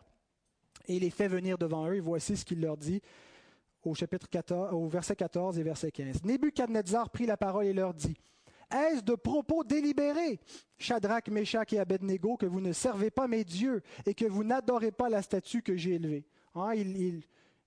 et 0.87 0.99
les 0.99 1.11
fait 1.11 1.29
venir 1.29 1.59
devant 1.59 1.89
eux 1.89 1.97
et 1.97 2.01
voici 2.01 2.37
ce 2.37 2.45
qu'il 2.45 2.61
leur 2.61 2.77
dit 2.77 3.01
au 3.85 3.95
chapitre 3.95 4.29
14, 4.29 4.73
au 4.73 4.89
verset 4.89 5.15
14 5.15 5.59
et 5.59 5.63
verset 5.63 5.91
15. 5.91 6.25
Nebuchadnezzar 6.25 7.11
prit 7.11 7.27
la 7.27 7.37
parole 7.37 7.67
et 7.67 7.73
leur 7.73 7.93
dit, 7.93 8.17
est-ce 8.75 9.03
de 9.03 9.15
propos 9.15 9.65
délibérés, 9.65 10.41
Shadrach, 10.79 11.29
Meshach 11.29 11.73
et 11.73 11.79
Abednego, 11.79 12.37
que 12.37 12.47
vous 12.47 12.61
ne 12.61 12.73
servez 12.73 13.11
pas 13.11 13.29
mes 13.29 13.45
dieux 13.45 13.83
et 14.05 14.15
que 14.15 14.25
vous 14.25 14.45
n'adorez 14.45 14.91
pas 14.91 15.09
la 15.09 15.23
statue 15.23 15.63
que 15.63 15.77
j'ai 15.77 15.95
élevée? 15.95 16.27
Hein, 16.55 16.75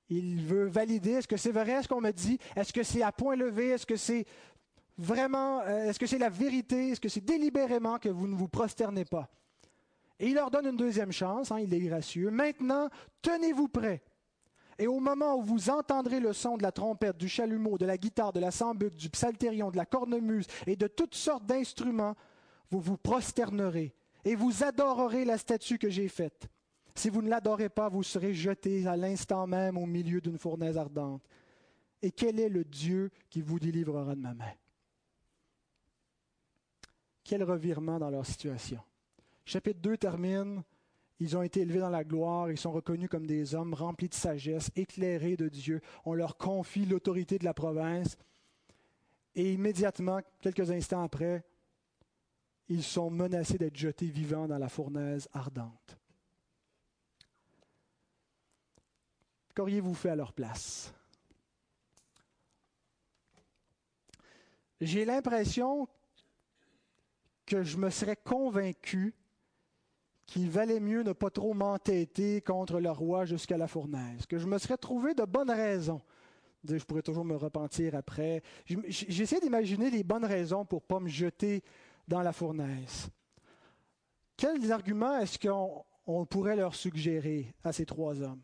il, 0.10 0.42
veut 0.42 0.68
valider, 0.68 1.12
est-ce 1.12 1.28
que 1.28 1.38
c'est 1.38 1.52
vrai? 1.52 1.82
Ce 1.84 1.88
qu'on 1.88 2.02
me 2.02 2.12
dit? 2.12 2.38
Est-ce 2.56 2.74
que 2.74 2.84
c'est 2.84 3.02
à 3.02 3.12
point 3.12 3.36
levé? 3.36 3.70
Est-ce 3.70 3.86
que 3.86 3.96
c'est 3.96 4.26
vraiment, 4.98 5.62
euh, 5.62 5.90
est-ce 5.90 6.00
que 6.00 6.08
c'est 6.08 6.18
la 6.18 6.30
vérité? 6.30 6.90
Est-ce 6.90 7.02
que 7.02 7.10
c'est 7.10 7.24
délibérément 7.24 8.00
que 8.00 8.10
vous 8.10 8.28
ne 8.28 8.36
vous 8.36 8.48
prosternez 8.48 9.06
pas? 9.06 9.30
Et 10.20 10.28
il 10.28 10.36
leur 10.36 10.50
donne 10.50 10.68
une 10.68 10.78
deuxième 10.78 11.12
chance, 11.12 11.52
hein, 11.52 11.60
il 11.60 11.74
est 11.74 11.80
gracieux. 11.80 12.32
Maintenant, 12.32 12.90
tenez-vous 13.22 13.68
prêts 13.68 14.02
et 14.80 14.88
au 14.88 15.00
moment 15.00 15.36
où 15.36 15.42
vous 15.42 15.70
entendrez 15.70 16.20
le 16.20 16.34
son 16.34 16.58
de 16.58 16.64
la 16.64 16.72
trompette, 16.72 17.18
du 17.18 17.28
chalumeau, 17.28 17.78
de 17.78 17.86
la 17.86 17.98
guitare, 17.98 18.34
de 18.34 18.40
la 18.40 18.52
sambuc, 18.52 18.94
du 18.96 19.10
psalterion, 19.10 19.72
de 19.72 19.78
la 19.78 19.86
cornemuse 19.86 20.46
et 20.68 20.76
de 20.76 20.88
toutes 20.88 21.16
sortes 21.16 21.46
d'instruments, 21.46 22.16
vous 22.70 22.80
vous 22.80 22.98
prosternerez 22.98 23.96
et 24.24 24.36
vous 24.36 24.64
adorerez 24.64 25.26
la 25.26 25.38
statue 25.38 25.80
que 25.80 25.90
j'ai 25.90 26.08
faite. 26.08 26.48
Si 26.94 27.10
vous 27.10 27.22
ne 27.22 27.30
l'adorez 27.30 27.70
pas, 27.70 27.90
vous 27.90 28.04
serez 28.04 28.34
jetés 28.34 28.88
à 28.88 28.98
l'instant 28.98 29.48
même 29.48 29.78
au 29.78 29.86
milieu 29.86 30.22
d'une 30.22 30.38
fournaise 30.38 30.78
ardente. 30.78 31.24
Et 32.02 32.12
quel 32.12 32.40
est 32.40 32.50
le 32.50 32.64
Dieu 32.64 33.10
qui 33.30 33.42
vous 33.42 33.60
délivrera 33.60 34.16
de 34.16 34.22
ma 34.22 34.34
main? 34.34 34.54
Quel 37.24 37.44
revirement 37.44 38.00
dans 38.00 38.10
leur 38.10 38.26
situation. 38.26 38.80
Chapitre 39.46 39.80
2 39.82 39.98
termine 39.98 40.64
ils 41.20 41.36
ont 41.36 41.42
été 41.42 41.62
élevés 41.62 41.80
dans 41.80 41.90
la 41.90 42.04
gloire, 42.04 42.52
ils 42.52 42.60
sont 42.60 42.72
reconnus 42.72 43.10
comme 43.10 43.26
des 43.26 43.56
hommes 43.56 43.74
remplis 43.74 44.10
de 44.10 44.14
sagesse, 44.14 44.70
éclairés 44.76 45.36
de 45.36 45.50
Dieu. 45.50 45.82
On 46.06 46.14
leur 46.14 46.38
confie 46.38 46.86
l'autorité 46.86 47.40
de 47.40 47.46
la 47.46 47.54
province. 47.54 48.18
Et 49.34 49.54
immédiatement, 49.54 50.20
quelques 50.42 50.70
instants 50.70 51.04
après, 51.04 51.44
ils 52.70 52.84
sont 52.84 53.10
menacés 53.10 53.58
d'être 53.58 53.78
jetés 53.78 54.10
vivants 54.10 54.48
dans 54.48 54.58
la 54.58 54.70
fournaise 54.70 55.28
ardente. 55.34 55.98
Qu'auriez-vous 59.56 59.96
fait 59.96 60.10
à 60.10 60.16
leur 60.16 60.34
place? 60.34 60.94
J'ai 64.80 65.06
l'impression 65.06 65.88
que 67.48 67.64
je 67.64 67.78
me 67.78 67.90
serais 67.90 68.18
convaincu 68.18 69.16
qu'il 70.28 70.50
valait 70.50 70.82
mieux 70.82 71.04
ne 71.04 71.14
pas 71.14 71.30
trop 71.30 71.54
m'entêter 71.54 72.42
contre 72.42 72.80
le 72.80 72.92
roi 72.92 73.26
jusqu'à 73.26 73.58
la 73.58 73.68
fournaise, 73.68 74.26
que 74.28 74.38
je 74.38 74.46
me 74.46 74.58
serais 74.58 74.78
trouvé 74.78 75.14
de 75.14 75.24
bonnes 75.24 75.50
raisons. 75.50 76.02
Je 76.68 76.84
pourrais 76.84 77.02
toujours 77.02 77.24
me 77.24 77.36
repentir 77.36 77.96
après. 77.96 78.44
J'essaie 78.66 79.40
d'imaginer 79.40 79.90
les 79.90 80.04
bonnes 80.04 80.26
raisons 80.26 80.66
pour 80.66 80.82
ne 80.82 80.88
pas 80.88 81.00
me 81.00 81.08
jeter 81.08 81.64
dans 82.08 82.22
la 82.22 82.34
fournaise. 82.34 83.10
Quels 84.36 84.72
arguments 84.72 85.18
est-ce 85.18 85.40
qu'on 85.40 86.26
pourrait 86.26 86.58
leur 86.58 86.76
suggérer 86.76 87.54
à 87.64 87.72
ces 87.72 87.86
trois 87.86 88.22
hommes? 88.22 88.42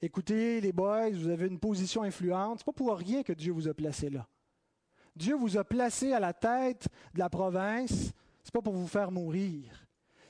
Écoutez, 0.00 0.60
les 0.60 0.72
boys, 0.72 1.10
vous 1.10 1.28
avez 1.28 1.48
une 1.48 1.58
position 1.58 2.02
influente. 2.02 2.58
C'est 2.58 2.66
pas 2.66 2.72
pour 2.72 2.96
rien 2.96 3.22
que 3.22 3.32
Dieu 3.32 3.52
vous 3.52 3.66
a 3.68 3.74
placé 3.74 4.10
là. 4.10 4.28
Dieu 5.16 5.34
vous 5.34 5.56
a 5.56 5.64
placé 5.64 6.12
à 6.12 6.20
la 6.20 6.32
tête 6.32 6.88
de 7.14 7.18
la 7.18 7.30
province. 7.30 8.12
C'est 8.42 8.52
pas 8.52 8.62
pour 8.62 8.74
vous 8.74 8.86
faire 8.86 9.10
mourir. 9.10 9.83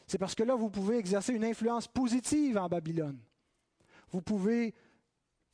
C'est 0.07 0.18
parce 0.18 0.34
que 0.34 0.42
là, 0.42 0.55
vous 0.55 0.70
pouvez 0.70 0.96
exercer 0.98 1.32
une 1.32 1.44
influence 1.44 1.88
positive 1.88 2.59
en 2.59 2.68
Babylone. 2.68 3.18
Vous 4.11 4.22
pouvez 4.22 4.74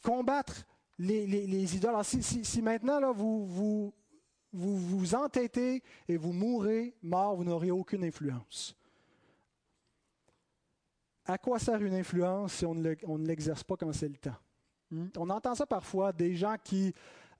combattre 0.02 0.66
les, 0.98 1.76
idoles. 1.76 1.90
Alors, 1.90 2.04
si, 2.04 2.62
maintenant 2.62 3.00
là, 3.00 3.12
vous, 3.12 3.46
vous, 3.46 3.94
vous 4.52 4.76
vous 4.76 5.14
entêtez 5.14 5.82
et 6.08 6.16
vous 6.16 6.32
mourrez 6.32 6.94
mort, 7.02 7.36
vous 7.36 7.44
n'aurez 7.44 7.70
aucune 7.70 8.04
influence. 8.04 8.76
À 11.24 11.38
quoi 11.38 11.58
sert 11.58 11.80
une 11.80 11.94
influence 11.94 12.54
si 12.54 12.66
on 12.66 12.74
ne 12.74 13.26
l'exerce 13.26 13.62
pas 13.62 13.76
quand 13.76 13.92
c'est 13.92 14.08
le 14.08 14.16
temps? 14.16 14.36
Hmm? 14.90 15.06
On 15.16 15.30
entend 15.30 15.54
ça 15.54 15.66
parfois, 15.66 16.12
des 16.12 16.34
gens 16.34 16.56
qui 16.62 16.92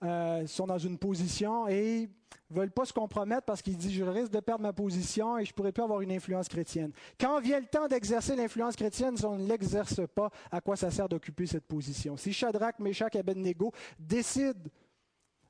euh, 0.03 0.47
sont 0.47 0.67
dans 0.67 0.79
une 0.79 0.99
position 0.99 1.69
et 1.69 2.09
veulent 2.49 2.71
pas 2.71 2.85
se 2.85 2.93
compromettre 2.93 3.43
parce 3.43 3.63
qu'ils 3.63 3.77
disent 3.77 3.93
je 3.93 4.05
risque 4.05 4.33
de 4.33 4.41
perdre 4.41 4.63
ma 4.63 4.73
position 4.73 5.39
et 5.39 5.45
je 5.45 5.53
pourrais 5.53 5.73
plus 5.73 5.83
avoir 5.83 6.01
une 6.01 6.13
influence 6.13 6.49
chrétienne. 6.49 6.93
Quand 7.19 7.41
vient 7.41 7.61
le 7.61 7.67
temps 7.67 7.87
d'exercer 7.87 8.35
l'influence 8.35 8.77
chrétienne, 8.77 9.17
si 9.17 9.25
on 9.25 9.37
ne 9.37 9.47
l'exerce 9.47 10.01
pas, 10.15 10.31
à 10.51 10.61
quoi 10.61 10.77
ça 10.77 10.91
sert 10.91 11.09
d'occuper 11.09 11.47
cette 11.47 11.67
position? 11.67 12.17
Si 12.17 12.33
Shadrach, 12.33 12.79
Meshach 12.79 13.15
et 13.15 13.19
Abednego 13.19 13.73
décident 13.99 14.71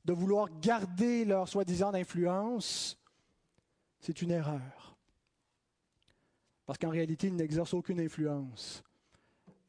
de 0.05 0.13
vouloir 0.13 0.49
garder 0.61 1.25
leur 1.25 1.49
soi-disant 1.49 1.95
influence, 1.95 2.99
c'est 4.01 4.23
une 4.23 4.31
erreur. 4.31 4.97
Parce 6.67 6.79
qu'en 6.79 6.91
réalité, 6.91 7.29
ils 7.29 7.37
n'exercent 7.37 7.75
aucune 7.75 8.01
influence. 8.01 8.83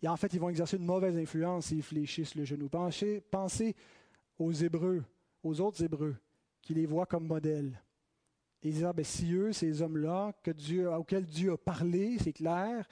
Et 0.01 0.07
en 0.07 0.17
fait, 0.17 0.33
ils 0.33 0.39
vont 0.39 0.49
exercer 0.49 0.77
une 0.77 0.85
mauvaise 0.85 1.17
influence 1.17 1.67
s'ils 1.67 1.83
fléchissent 1.83 2.35
le 2.35 2.45
genou. 2.45 2.69
Pensez, 2.69 3.21
pensez 3.29 3.75
aux 4.41 4.51
Hébreux, 4.51 5.03
aux 5.43 5.61
autres 5.61 5.83
Hébreux, 5.83 6.15
qui 6.61 6.73
les 6.73 6.85
voient 6.85 7.05
comme 7.05 7.27
modèles. 7.27 7.79
Ils 8.63 8.73
disent, 8.73 8.85
ah, 8.85 8.93
ben, 8.93 9.05
si 9.05 9.31
eux, 9.33 9.53
ces 9.53 9.81
hommes-là, 9.81 10.33
auxquels 10.97 11.25
Dieu 11.25 11.51
a 11.51 11.57
parlé, 11.57 12.17
c'est 12.19 12.33
clair, 12.33 12.87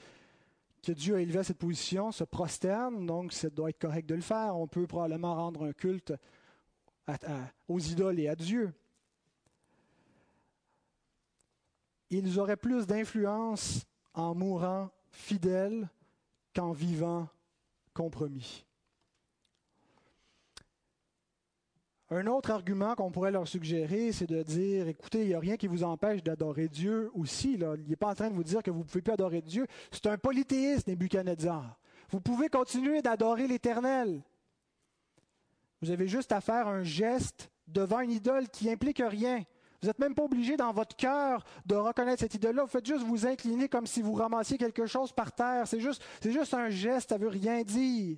que 0.82 0.92
Dieu 0.92 1.16
a 1.16 1.22
élevé 1.22 1.40
à 1.40 1.44
cette 1.44 1.58
position, 1.58 2.12
se 2.12 2.24
prosternent, 2.24 3.06
donc 3.06 3.34
ça 3.34 3.50
doit 3.50 3.70
être 3.70 3.80
correct 3.80 4.08
de 4.08 4.16
le 4.16 4.22
faire. 4.22 4.56
On 4.56 4.68
peut 4.68 4.88
probablement 4.88 5.36
rendre 5.36 5.66
un 5.66 5.74
culte 5.74 6.14
aux 7.68 7.80
idoles 7.80 8.20
et 8.20 8.30
à 8.30 8.36
Dieu. 8.36 8.72
Ils 12.12 12.40
auraient 12.40 12.58
plus 12.58 12.88
d'influence 12.88 13.86
en 14.14 14.34
mourant 14.34 14.90
fidèles 15.12 15.90
qu'en 16.56 16.72
vivant 16.72 17.28
compromis. 17.94 18.66
Un 22.12 22.26
autre 22.26 22.50
argument 22.50 22.96
qu'on 22.96 23.12
pourrait 23.12 23.32
leur 23.32 23.48
suggérer, 23.48 24.12
c'est 24.12 24.26
de 24.26 24.42
dire, 24.42 24.88
écoutez, 24.88 25.22
il 25.22 25.28
n'y 25.28 25.36
a 25.36 25.40
rien 25.40 25.58
qui 25.58 25.68
vous 25.68 25.84
empêche 25.84 26.24
d'adorer 26.24 26.68
Dieu 26.68 27.12
aussi. 27.14 27.54
Il 27.54 27.68
n'est 27.88 27.96
pas 27.96 28.10
en 28.10 28.16
train 28.16 28.30
de 28.30 28.34
vous 28.34 28.44
dire 28.44 28.64
que 28.64 28.72
vous 28.72 28.80
ne 28.80 28.84
pouvez 28.84 29.04
plus 29.04 29.14
adorer 29.14 29.42
Dieu. 29.42 29.68
C'est 29.92 30.08
un 30.08 30.18
polythéiste, 30.18 30.88
Nebuchadnezzar. 30.88 31.78
Vous 32.10 32.20
pouvez 32.20 32.50
continuer 32.50 33.04
d'adorer 33.04 33.48
l'Éternel. 33.48 34.24
Vous 35.84 35.92
avez 35.92 36.08
juste 36.08 36.32
à 36.32 36.42
faire 36.42 36.68
un 36.68 36.82
geste 36.82 37.52
devant 37.68 38.00
une 38.00 38.12
idole 38.12 38.50
qui 38.50 38.72
implique 38.72 39.04
rien. 39.06 39.44
Vous 39.82 39.88
n'êtes 39.88 40.00
même 40.00 40.16
pas 40.16 40.24
obligé 40.24 40.58
dans 40.58 40.74
votre 40.74 40.96
cœur 40.96 41.46
de 41.68 41.76
reconnaître 41.76 42.22
cette 42.22 42.34
idole-là. 42.34 42.64
Vous 42.64 42.70
faites 42.70 42.88
juste 42.88 43.06
vous 43.06 43.28
incliner 43.28 43.70
comme 43.70 43.86
si 43.86 44.02
vous 44.02 44.14
ramassiez 44.14 44.58
quelque 44.58 44.88
chose 44.88 45.12
par 45.12 45.32
terre. 45.32 45.68
C'est 45.68 45.80
juste, 45.80 46.04
c'est 46.22 46.32
juste 46.32 46.56
un 46.56 46.70
geste, 46.70 47.10
ça 47.10 47.20
ne 47.20 47.24
veut 47.24 47.30
rien 47.30 47.62
dire. 47.62 48.18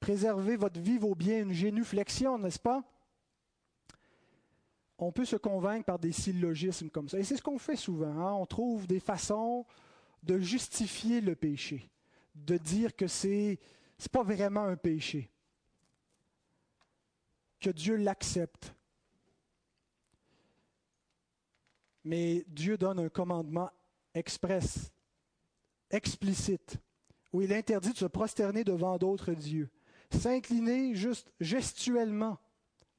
Préserver 0.00 0.56
votre 0.56 0.80
vie 0.80 0.98
vaut 0.98 1.14
bien 1.14 1.40
une 1.40 1.52
génuflexion, 1.52 2.38
n'est-ce 2.38 2.58
pas? 2.58 2.84
On 4.98 5.12
peut 5.12 5.24
se 5.24 5.36
convaincre 5.36 5.84
par 5.84 5.98
des 5.98 6.12
syllogismes 6.12 6.90
comme 6.90 7.08
ça. 7.08 7.18
Et 7.18 7.24
c'est 7.24 7.36
ce 7.36 7.42
qu'on 7.42 7.58
fait 7.58 7.76
souvent. 7.76 8.18
Hein. 8.20 8.32
On 8.32 8.46
trouve 8.46 8.86
des 8.86 9.00
façons 9.00 9.64
de 10.22 10.38
justifier 10.38 11.20
le 11.20 11.36
péché, 11.36 11.88
de 12.34 12.56
dire 12.56 12.94
que 12.96 13.06
c'est 13.06 13.58
n'est 14.00 14.08
pas 14.12 14.22
vraiment 14.22 14.64
un 14.64 14.76
péché, 14.76 15.30
que 17.60 17.70
Dieu 17.70 17.96
l'accepte. 17.96 18.74
Mais 22.04 22.44
Dieu 22.48 22.78
donne 22.78 23.00
un 23.00 23.08
commandement 23.08 23.70
express, 24.14 24.90
explicite, 25.90 26.76
où 27.32 27.42
il 27.42 27.52
interdit 27.52 27.92
de 27.92 27.98
se 27.98 28.06
prosterner 28.06 28.64
devant 28.64 28.96
d'autres 28.96 29.32
dieux. 29.32 29.68
S'incliner 30.10 30.94
juste 30.94 31.32
gestuellement, 31.40 32.38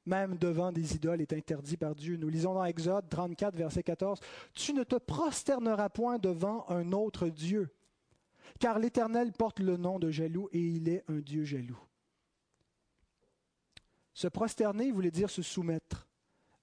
même 0.06 0.36
devant 0.36 0.72
des 0.72 0.94
idoles, 0.94 1.20
est 1.20 1.32
interdit 1.32 1.76
par 1.76 1.94
Dieu. 1.94 2.16
Nous 2.16 2.28
lisons 2.28 2.54
dans 2.54 2.64
Exode 2.64 3.08
34, 3.08 3.56
verset 3.56 3.82
14, 3.82 4.20
Tu 4.54 4.72
ne 4.72 4.84
te 4.84 4.96
prosterneras 4.96 5.88
point 5.88 6.18
devant 6.18 6.68
un 6.68 6.92
autre 6.92 7.28
Dieu, 7.28 7.68
car 8.58 8.78
l'Éternel 8.78 9.32
porte 9.32 9.60
le 9.60 9.76
nom 9.76 9.98
de 9.98 10.10
jaloux 10.10 10.48
et 10.52 10.60
il 10.60 10.88
est 10.88 11.04
un 11.08 11.18
Dieu 11.18 11.44
jaloux. 11.44 11.80
Se 14.14 14.28
prosterner 14.28 14.92
voulait 14.92 15.10
dire 15.10 15.30
se 15.30 15.42
soumettre, 15.42 16.06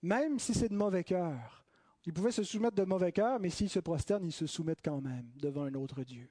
même 0.02 0.40
si 0.40 0.54
c'est 0.54 0.70
de 0.70 0.76
mauvais 0.76 1.04
cœur. 1.04 1.66
Il 2.06 2.14
pouvait 2.14 2.32
se 2.32 2.44
soumettre 2.44 2.76
de 2.76 2.86
mauvais 2.86 3.12
cœur, 3.12 3.40
mais 3.40 3.50
s'il 3.50 3.70
se 3.70 3.80
prosterne, 3.80 4.24
il 4.24 4.32
se 4.32 4.48
soumettent 4.48 4.84
quand 4.84 5.02
même 5.02 5.30
devant 5.36 5.64
un 5.64 5.74
autre 5.74 6.04
Dieu. 6.04 6.30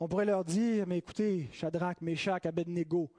On 0.00 0.08
pourrait 0.08 0.24
leur 0.24 0.44
dire, 0.44 0.86
mais 0.86 0.98
écoutez, 0.98 1.48
Shadrach, 1.52 2.00
Meshach, 2.00 2.46
Abednego, 2.46 3.10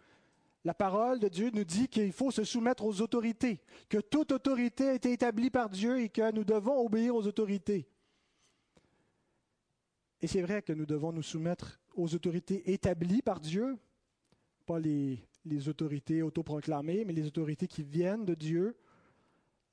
la 0.66 0.74
parole 0.74 1.20
de 1.20 1.30
Dieu 1.30 1.52
nous 1.54 1.64
dit 1.64 1.88
qu'il 1.88 2.12
faut 2.12 2.32
se 2.32 2.44
soumettre 2.44 2.86
aux 2.86 3.02
autorités, 3.02 3.62
que 3.88 4.00
toute 4.00 4.32
autorité 4.32 4.90
a 4.90 4.94
été 4.94 5.14
établie 5.14 5.52
par 5.52 5.70
Dieu 5.70 6.02
et 6.02 6.10
que 6.10 6.32
nous 6.32 6.44
devons 6.44 6.84
obéir 6.84 7.16
aux 7.16 7.28
autorités. 7.28 7.88
Et 10.22 10.28
c'est 10.28 10.42
vrai 10.42 10.64
que 10.64 10.74
nous 10.74 10.88
devons 10.88 11.12
nous 11.12 11.22
soumettre 11.22 11.80
aux 11.94 12.14
autorités 12.16 12.72
établies 12.74 13.22
par 13.22 13.40
Dieu, 13.40 13.78
pas 14.66 14.80
les, 14.80 15.20
les 15.46 15.70
autorités 15.70 16.24
autoproclamées, 16.24 17.06
mais 17.06 17.14
les 17.14 17.28
autorités 17.28 17.68
qui 17.68 17.84
viennent 17.84 18.26
de 18.26 18.34
Dieu 18.34 18.76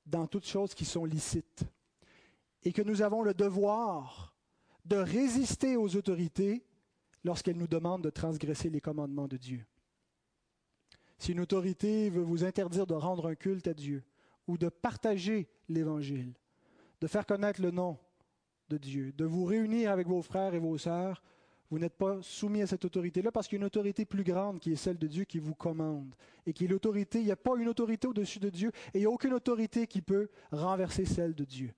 dans 0.05 0.26
toutes 0.26 0.46
choses 0.46 0.74
qui 0.74 0.84
sont 0.84 1.05
licites. 1.05 1.64
Et 2.64 2.72
que 2.72 2.82
nous 2.82 3.03
avons 3.03 3.22
le 3.22 3.34
devoir 3.34 4.36
de 4.84 4.96
résister 4.96 5.76
aux 5.76 5.96
autorités 5.96 6.64
lorsqu'elle 7.24 7.56
nous 7.56 7.66
demande 7.66 8.02
de 8.02 8.10
transgresser 8.10 8.70
les 8.70 8.80
commandements 8.80 9.28
de 9.28 9.36
Dieu. 9.36 9.64
Si 11.18 11.32
une 11.32 11.40
autorité 11.40 12.10
veut 12.10 12.22
vous 12.22 12.44
interdire 12.44 12.86
de 12.86 12.94
rendre 12.94 13.28
un 13.28 13.34
culte 13.34 13.68
à 13.68 13.74
Dieu 13.74 14.02
ou 14.48 14.58
de 14.58 14.68
partager 14.68 15.48
l'Évangile, 15.68 16.34
de 17.00 17.06
faire 17.06 17.26
connaître 17.26 17.62
le 17.62 17.70
nom 17.70 17.98
de 18.68 18.76
Dieu, 18.76 19.12
de 19.12 19.24
vous 19.24 19.44
réunir 19.44 19.90
avec 19.90 20.08
vos 20.08 20.22
frères 20.22 20.54
et 20.54 20.58
vos 20.58 20.78
sœurs, 20.78 21.22
vous 21.70 21.78
n'êtes 21.78 21.96
pas 21.96 22.20
soumis 22.20 22.60
à 22.60 22.66
cette 22.66 22.84
autorité-là 22.84 23.32
parce 23.32 23.48
qu'il 23.48 23.56
y 23.56 23.60
a 23.60 23.62
une 23.62 23.66
autorité 23.66 24.04
plus 24.04 24.24
grande 24.24 24.58
qui 24.58 24.72
est 24.72 24.76
celle 24.76 24.98
de 24.98 25.06
Dieu 25.06 25.24
qui 25.24 25.38
vous 25.38 25.54
commande. 25.54 26.14
Et 26.44 26.52
qui 26.52 26.66
est 26.66 26.68
l'autorité, 26.68 27.20
il 27.20 27.24
n'y 27.24 27.32
a 27.32 27.36
pas 27.36 27.52
une 27.56 27.68
autorité 27.68 28.06
au-dessus 28.08 28.40
de 28.40 28.50
Dieu 28.50 28.72
et 28.92 28.98
il 28.98 29.00
n'y 29.00 29.06
a 29.06 29.10
aucune 29.10 29.32
autorité 29.32 29.86
qui 29.86 30.02
peut 30.02 30.28
renverser 30.50 31.06
celle 31.06 31.34
de 31.34 31.44
Dieu. 31.44 31.72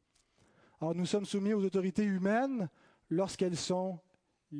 Alors 0.81 0.97
nous 0.97 1.07
sommes 1.07 1.27
soumis 1.27 1.53
aux 1.53 1.65
autorités 1.65 2.03
humaines 2.03 2.69
lorsqu'elles 3.09 3.57
sont 3.57 4.01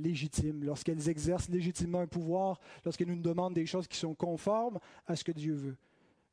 légitimes, 0.03 0.65
lorsqu'elles 0.65 1.09
exercent 1.09 1.49
légitimement 1.49 2.01
un 2.01 2.07
pouvoir, 2.07 2.61
lorsqu'elles 2.85 3.09
nous 3.09 3.21
demandent 3.21 3.55
des 3.55 3.67
choses 3.67 3.87
qui 3.87 3.97
sont 3.97 4.15
conformes 4.15 4.79
à 5.07 5.17
ce 5.17 5.25
que 5.25 5.33
Dieu 5.33 5.55
veut. 5.55 5.77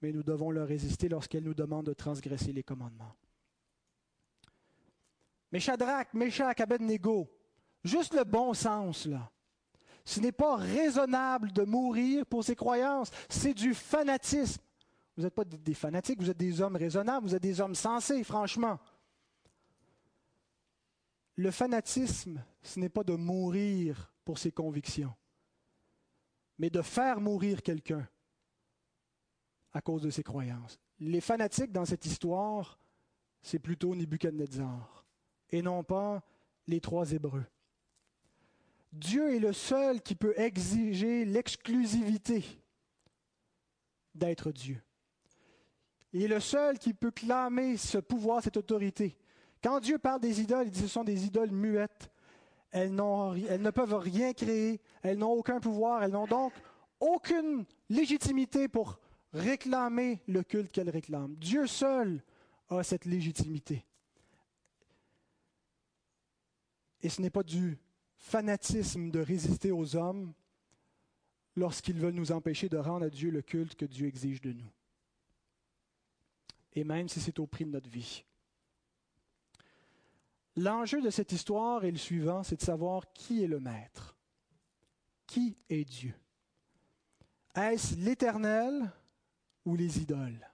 Mais 0.01 0.11
nous 0.11 0.23
devons 0.23 0.51
leur 0.51 0.67
résister 0.67 1.09
lorsqu'elles 1.09 1.43
nous 1.43 1.53
demandent 1.53 1.85
de 1.85 1.93
transgresser 1.93 2.51
les 2.51 2.63
commandements. 2.63 3.15
Mais 5.51 5.59
Shadrach, 5.59 6.13
Meshach, 6.13 6.59
Abednego, 6.59 7.29
juste 7.83 8.13
le 8.13 8.23
bon 8.23 8.53
sens, 8.53 9.05
là. 9.05 9.29
Ce 10.03 10.19
n'est 10.19 10.31
pas 10.31 10.55
raisonnable 10.55 11.51
de 11.51 11.63
mourir 11.63 12.25
pour 12.25 12.43
ses 12.43 12.55
croyances, 12.55 13.11
c'est 13.29 13.53
du 13.53 13.73
fanatisme. 13.73 14.61
Vous 15.15 15.23
n'êtes 15.23 15.35
pas 15.35 15.45
des 15.45 15.73
fanatiques, 15.73 16.19
vous 16.19 16.29
êtes 16.29 16.37
des 16.37 16.61
hommes 16.61 16.75
raisonnables, 16.75 17.27
vous 17.27 17.35
êtes 17.35 17.43
des 17.43 17.61
hommes 17.61 17.75
sensés, 17.75 18.23
franchement. 18.23 18.79
Le 21.35 21.51
fanatisme, 21.51 22.43
ce 22.61 22.79
n'est 22.79 22.89
pas 22.89 23.03
de 23.03 23.13
mourir 23.13 24.13
pour 24.23 24.37
ses 24.37 24.51
convictions, 24.51 25.13
mais 26.57 26.69
de 26.69 26.81
faire 26.81 27.19
mourir 27.19 27.61
quelqu'un 27.61 28.07
à 29.73 29.81
cause 29.81 30.03
de 30.03 30.09
ses 30.09 30.23
croyances. 30.23 30.79
Les 30.99 31.21
fanatiques 31.21 31.71
dans 31.71 31.85
cette 31.85 32.05
histoire, 32.05 32.79
c'est 33.41 33.59
plutôt 33.59 33.95
Nebuchadnezzar, 33.95 35.05
et 35.49 35.61
non 35.61 35.83
pas 35.83 36.23
les 36.67 36.79
trois 36.79 37.11
Hébreux. 37.11 37.45
Dieu 38.91 39.33
est 39.33 39.39
le 39.39 39.53
seul 39.53 40.01
qui 40.01 40.15
peut 40.15 40.33
exiger 40.37 41.25
l'exclusivité 41.25 42.43
d'être 44.13 44.51
Dieu. 44.51 44.81
Il 46.13 46.23
est 46.23 46.27
le 46.27 46.41
seul 46.41 46.77
qui 46.77 46.93
peut 46.93 47.11
clamer 47.11 47.77
ce 47.77 47.97
pouvoir, 47.97 48.43
cette 48.43 48.57
autorité. 48.57 49.17
Quand 49.63 49.79
Dieu 49.79 49.97
parle 49.97 50.19
des 50.19 50.41
idoles, 50.41 50.67
il 50.67 50.71
dit 50.71 50.81
ce 50.81 50.87
sont 50.87 51.05
des 51.05 51.25
idoles 51.25 51.51
muettes. 51.51 52.11
Elles, 52.71 52.93
ne 52.93 53.69
peuvent 53.69 53.95
rien 53.95 54.33
créer, 54.33 54.79
elles 55.01 55.17
n'ont 55.17 55.31
aucun 55.31 55.59
pouvoir, 55.59 56.03
elles 56.03 56.11
n'ont 56.11 56.27
donc 56.27 56.53
aucune 56.99 57.65
légitimité 57.89 58.67
pour 58.67 58.99
réclamer 59.33 60.21
le 60.27 60.43
culte 60.43 60.71
qu'elles 60.71 60.89
réclament. 60.89 61.35
Dieu 61.35 61.67
seul 61.67 62.23
a 62.69 62.83
cette 62.83 63.05
légitimité. 63.05 63.85
Et 67.01 67.09
ce 67.09 67.21
n'est 67.21 67.29
pas 67.29 67.43
du 67.43 67.77
fanatisme 68.15 69.09
de 69.09 69.19
résister 69.19 69.71
aux 69.71 69.95
hommes 69.95 70.33
lorsqu'ils 71.55 71.99
veulent 71.99 72.13
nous 72.13 72.31
empêcher 72.31 72.69
de 72.69 72.77
rendre 72.77 73.05
à 73.05 73.09
Dieu 73.09 73.31
le 73.31 73.41
culte 73.41 73.75
que 73.75 73.85
Dieu 73.85 74.07
exige 74.07 74.41
de 74.41 74.53
nous. 74.53 74.71
Et 76.73 76.83
même 76.83 77.09
si 77.09 77.19
c'est 77.19 77.39
au 77.39 77.47
prix 77.47 77.65
de 77.65 77.71
notre 77.71 77.89
vie. 77.89 78.23
L'enjeu 80.57 81.01
de 81.01 81.09
cette 81.09 81.31
histoire 81.31 81.85
est 81.85 81.91
le 81.91 81.97
suivant, 81.97 82.43
c'est 82.43 82.57
de 82.57 82.61
savoir 82.61 83.11
qui 83.13 83.43
est 83.43 83.47
le 83.47 83.59
Maître. 83.59 84.17
Qui 85.25 85.57
est 85.69 85.85
Dieu? 85.85 86.13
Est-ce 87.55 87.95
l'Éternel 87.95 88.91
ou 89.65 89.75
les 89.75 89.99
idoles? 89.99 90.47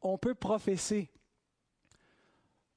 On 0.00 0.18
peut 0.18 0.34
professer 0.34 1.10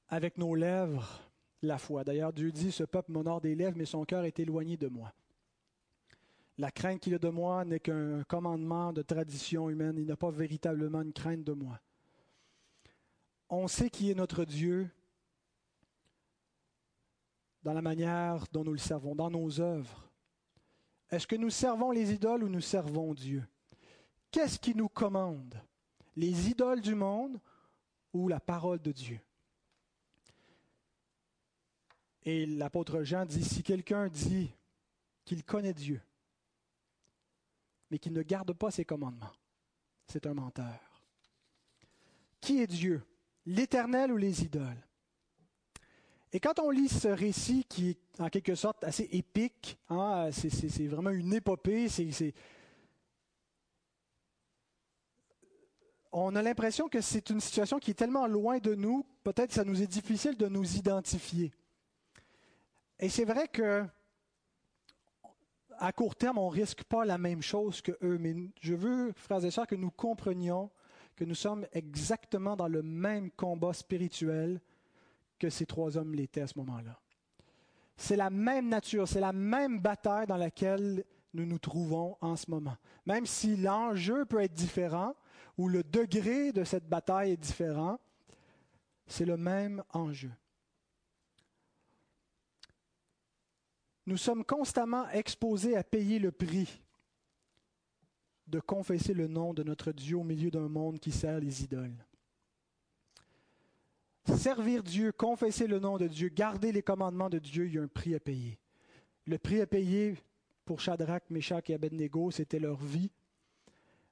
avec 0.08 0.38
nos 0.38 0.54
lèvres 0.54 1.20
la 1.62 1.78
foi. 1.78 2.04
D'ailleurs, 2.04 2.32
Dieu 2.32 2.52
dit, 2.52 2.72
ce 2.72 2.84
peuple 2.84 3.12
m'honore 3.12 3.40
des 3.40 3.54
lèvres, 3.54 3.76
mais 3.76 3.84
son 3.84 4.04
cœur 4.04 4.24
est 4.24 4.38
éloigné 4.40 4.76
de 4.76 4.88
moi. 4.88 5.12
La 6.58 6.70
crainte 6.70 7.00
qu'il 7.00 7.14
a 7.14 7.18
de 7.18 7.28
moi 7.28 7.64
n'est 7.64 7.80
qu'un 7.80 8.22
commandement 8.24 8.92
de 8.92 9.02
tradition 9.02 9.70
humaine. 9.70 9.96
Il 9.98 10.06
n'a 10.06 10.16
pas 10.16 10.30
véritablement 10.30 11.02
une 11.02 11.12
crainte 11.12 11.44
de 11.44 11.52
moi. 11.52 11.80
On 13.54 13.68
sait 13.68 13.90
qui 13.90 14.10
est 14.10 14.14
notre 14.14 14.46
Dieu 14.46 14.90
dans 17.62 17.74
la 17.74 17.82
manière 17.82 18.46
dont 18.50 18.64
nous 18.64 18.72
le 18.72 18.78
servons, 18.78 19.14
dans 19.14 19.30
nos 19.30 19.60
œuvres. 19.60 20.10
Est-ce 21.10 21.26
que 21.26 21.36
nous 21.36 21.50
servons 21.50 21.90
les 21.90 22.14
idoles 22.14 22.44
ou 22.44 22.48
nous 22.48 22.62
servons 22.62 23.12
Dieu? 23.12 23.46
Qu'est-ce 24.30 24.58
qui 24.58 24.74
nous 24.74 24.88
commande? 24.88 25.54
Les 26.16 26.48
idoles 26.48 26.80
du 26.80 26.94
monde 26.94 27.38
ou 28.14 28.26
la 28.26 28.40
parole 28.40 28.80
de 28.80 28.90
Dieu? 28.90 29.20
Et 32.22 32.46
l'apôtre 32.46 33.02
Jean 33.02 33.26
dit, 33.26 33.44
si 33.44 33.62
quelqu'un 33.62 34.08
dit 34.08 34.50
qu'il 35.26 35.44
connaît 35.44 35.74
Dieu, 35.74 36.00
mais 37.90 37.98
qu'il 37.98 38.14
ne 38.14 38.22
garde 38.22 38.54
pas 38.54 38.70
ses 38.70 38.86
commandements, 38.86 39.36
c'est 40.06 40.26
un 40.26 40.32
menteur. 40.32 41.04
Qui 42.40 42.62
est 42.62 42.66
Dieu? 42.66 43.02
L'Éternel 43.46 44.12
ou 44.12 44.16
les 44.16 44.44
idoles 44.44 44.86
Et 46.32 46.40
quand 46.40 46.58
on 46.60 46.70
lit 46.70 46.88
ce 46.88 47.08
récit 47.08 47.64
qui 47.68 47.90
est 47.90 48.20
en 48.20 48.28
quelque 48.28 48.54
sorte 48.54 48.84
assez 48.84 49.08
épique, 49.12 49.78
hein, 49.88 50.30
c'est 50.32 50.86
vraiment 50.86 51.10
une 51.10 51.34
épopée, 51.34 51.88
on 56.12 56.36
a 56.36 56.42
l'impression 56.42 56.88
que 56.88 57.00
c'est 57.00 57.30
une 57.30 57.40
situation 57.40 57.78
qui 57.78 57.92
est 57.92 57.94
tellement 57.94 58.26
loin 58.26 58.58
de 58.58 58.74
nous, 58.74 59.04
peut-être 59.24 59.48
que 59.48 59.54
ça 59.54 59.64
nous 59.64 59.82
est 59.82 59.86
difficile 59.86 60.36
de 60.36 60.46
nous 60.46 60.76
identifier. 60.76 61.52
Et 62.98 63.08
c'est 63.08 63.24
vrai 63.24 63.48
que 63.48 63.84
à 65.78 65.90
court 65.90 66.14
terme, 66.14 66.38
on 66.38 66.48
ne 66.48 66.54
risque 66.54 66.84
pas 66.84 67.04
la 67.04 67.18
même 67.18 67.42
chose 67.42 67.80
que 67.82 67.92
eux, 68.02 68.16
mais 68.18 68.36
je 68.60 68.74
veux, 68.74 69.12
frères 69.16 69.44
et 69.44 69.50
sœurs, 69.50 69.66
que 69.66 69.74
nous 69.74 69.90
comprenions 69.90 70.70
que 71.16 71.24
nous 71.24 71.34
sommes 71.34 71.66
exactement 71.72 72.56
dans 72.56 72.68
le 72.68 72.82
même 72.82 73.30
combat 73.30 73.72
spirituel 73.72 74.60
que 75.38 75.50
ces 75.50 75.66
trois 75.66 75.96
hommes 75.96 76.14
l'étaient 76.14 76.42
à 76.42 76.46
ce 76.46 76.58
moment-là. 76.58 76.98
C'est 77.96 78.16
la 78.16 78.30
même 78.30 78.68
nature, 78.68 79.06
c'est 79.06 79.20
la 79.20 79.32
même 79.32 79.80
bataille 79.80 80.26
dans 80.26 80.36
laquelle 80.36 81.04
nous 81.34 81.46
nous 81.46 81.58
trouvons 81.58 82.16
en 82.20 82.36
ce 82.36 82.50
moment. 82.50 82.76
Même 83.06 83.26
si 83.26 83.56
l'enjeu 83.56 84.24
peut 84.24 84.40
être 84.40 84.54
différent 84.54 85.14
ou 85.58 85.68
le 85.68 85.82
degré 85.82 86.52
de 86.52 86.64
cette 86.64 86.88
bataille 86.88 87.32
est 87.32 87.36
différent, 87.36 87.98
c'est 89.06 89.24
le 89.24 89.36
même 89.36 89.82
enjeu. 89.92 90.30
Nous 94.06 94.16
sommes 94.16 94.44
constamment 94.44 95.08
exposés 95.10 95.76
à 95.76 95.84
payer 95.84 96.18
le 96.18 96.32
prix 96.32 96.81
de 98.52 98.60
confesser 98.60 99.14
le 99.14 99.28
nom 99.28 99.54
de 99.54 99.62
notre 99.62 99.92
Dieu 99.92 100.18
au 100.18 100.22
milieu 100.22 100.50
d'un 100.50 100.68
monde 100.68 101.00
qui 101.00 101.10
sert 101.10 101.40
les 101.40 101.64
idoles. 101.64 102.04
Servir 104.36 104.82
Dieu, 104.82 105.10
confesser 105.10 105.66
le 105.66 105.78
nom 105.78 105.96
de 105.96 106.06
Dieu, 106.06 106.28
garder 106.28 106.70
les 106.70 106.82
commandements 106.82 107.30
de 107.30 107.38
Dieu, 107.38 107.66
il 107.66 107.74
y 107.74 107.78
a 107.78 107.82
un 107.82 107.88
prix 107.88 108.14
à 108.14 108.20
payer. 108.20 108.58
Le 109.24 109.38
prix 109.38 109.62
à 109.62 109.66
payer 109.66 110.16
pour 110.66 110.80
Shadrach, 110.80 111.24
Meshach 111.30 111.70
et 111.70 111.74
Abednego, 111.74 112.30
c'était 112.30 112.58
leur 112.58 112.76
vie. 112.76 113.10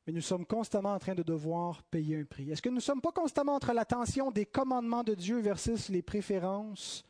Mais 0.07 0.13
nous 0.15 0.23
sommes 0.23 0.47
constamment 0.47 0.95
en 0.95 0.99
train 0.99 1.15
de 1.15 1.23
devoir 1.23 1.83
payer 1.83 2.19
un 2.19 2.25
prix. 2.25 2.51
Est-ce 2.51 2.63
que 2.63 2.71
nous 2.71 2.77
ne 2.77 2.81
sommes 2.81 3.03
pas 3.03 3.13
constamment 3.13 3.57
entre 3.57 3.75
l'attention 3.75 4.31
des 4.31 4.47
commandements 4.47 5.05
de 5.05 5.15
Dieu 5.15 5.41
versus 5.41 5.91
les 5.91 6.03
préférences 6.03 7.05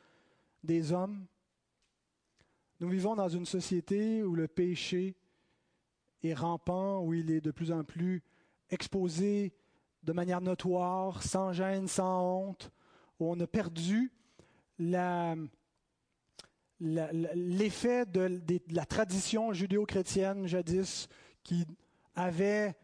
des 0.64 0.91
hommes? 0.91 1.24
Nous 2.81 2.89
vivons 2.89 3.14
dans 3.14 3.28
une 3.28 3.47
société 3.47 4.24
où 4.24 4.35
le 4.35 4.49
péché 4.49 5.14
est 6.23 6.35
rampant, 6.35 7.01
où 7.01 7.14
il 7.14 7.31
est 7.31 7.41
de 7.41 7.51
plus 7.51 7.73
en 7.73 7.85
plus 7.85 8.23
exposé 8.71 9.53
de 10.03 10.12
manière 10.12 10.41
notoire, 10.41 11.23
sans 11.23 11.53
gêne, 11.53 11.89
sans 11.89 12.23
honte, 12.23 12.71
où 13.18 13.31
on 13.31 13.39
a 13.41 13.47
perdu 13.47 14.12
l'effet 16.81 18.07
de, 18.07 18.41
la 18.71 18.87
tradition 18.87 19.53
judéo-chrétienne 19.53 20.47
jadis 20.47 21.09
qui 21.43 21.66
avait 22.14 22.75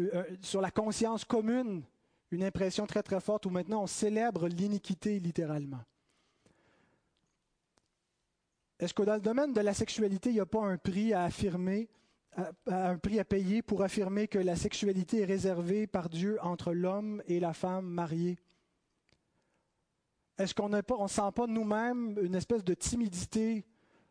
euh, 0.00 0.24
sur 0.42 0.60
la 0.60 0.70
conscience 0.70 1.24
commune 1.24 1.82
une 2.30 2.42
impression 2.42 2.86
très 2.86 3.02
très 3.02 3.20
forte 3.20 3.46
où 3.46 3.50
maintenant 3.50 3.82
on 3.84 3.86
célèbre 3.86 4.48
l'iniquité 4.48 5.20
littéralement. 5.20 5.82
Est-ce 8.78 8.92
que 8.92 9.02
dans 9.02 9.14
le 9.14 9.20
domaine 9.20 9.52
de 9.54 9.60
la 9.60 9.72
sexualité, 9.72 10.30
il 10.30 10.34
n'y 10.34 10.40
a 10.40 10.46
pas 10.46 10.62
un 10.62 10.76
prix 10.76 11.14
à 11.14 11.24
affirmer, 11.24 11.88
un 12.66 12.98
prix 12.98 13.18
à 13.18 13.24
payer 13.24 13.62
pour 13.62 13.82
affirmer 13.82 14.28
que 14.28 14.38
la 14.38 14.56
sexualité 14.56 15.20
est 15.20 15.26
réservée 15.26 15.86
par 15.86 16.08
Dieu 16.08 16.38
entre 16.42 16.72
l'homme 16.72 17.22
et 17.26 17.40
la 17.40 17.52
femme 17.52 17.86
mariée? 17.86 18.38
Est-ce 20.38 20.54
qu'on 20.54 20.68
ne 20.68 20.82
sent 21.08 21.32
pas 21.34 21.46
nous-mêmes 21.46 22.18
une 22.20 22.34
espèce 22.34 22.62
de 22.62 22.74
timidité 22.74 23.64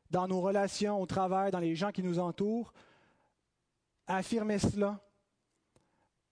dans 0.09 0.27
nos 0.27 0.41
relations 0.41 0.99
au 0.99 1.05
travail, 1.05 1.51
dans 1.51 1.59
les 1.59 1.75
gens 1.75 1.91
qui 1.91 2.01
nous 2.01 2.17
entourent, 2.17 2.73
à 4.07 4.17
affirmer 4.17 4.57
cela? 4.57 4.99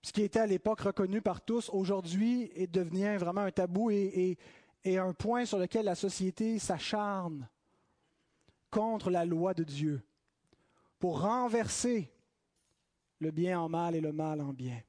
Ce 0.02 0.12
qui 0.12 0.24
était 0.24 0.39
à 0.39 0.48
l'époque 0.48 0.82
reconnu 0.82 1.22
par 1.22 1.41
tous, 1.41 1.70
aujourd'hui, 1.70 2.52
est 2.56 2.68
devenu 2.68 3.16
vraiment 3.18 3.41
un 3.41 3.52
tabou 3.52 3.91
et 3.91 4.38
un 4.86 5.14
point 5.14 5.46
sur 5.46 5.60
lequel 5.60 5.86
la 5.86 5.96
société 5.96 6.58
s'acharne 6.58 7.48
contre 8.72 9.12
la 9.12 9.26
loi 9.26 9.54
de 9.54 9.64
Dieu 9.64 10.04
pour 11.04 11.20
renverser 11.20 12.10
le 13.20 13.32
bien 13.32 13.60
en 13.60 13.68
mal 13.68 13.93
et 13.93 13.99
le 13.99 14.14
mal 14.14 14.39
en 14.39 14.54
bien. 14.54 14.80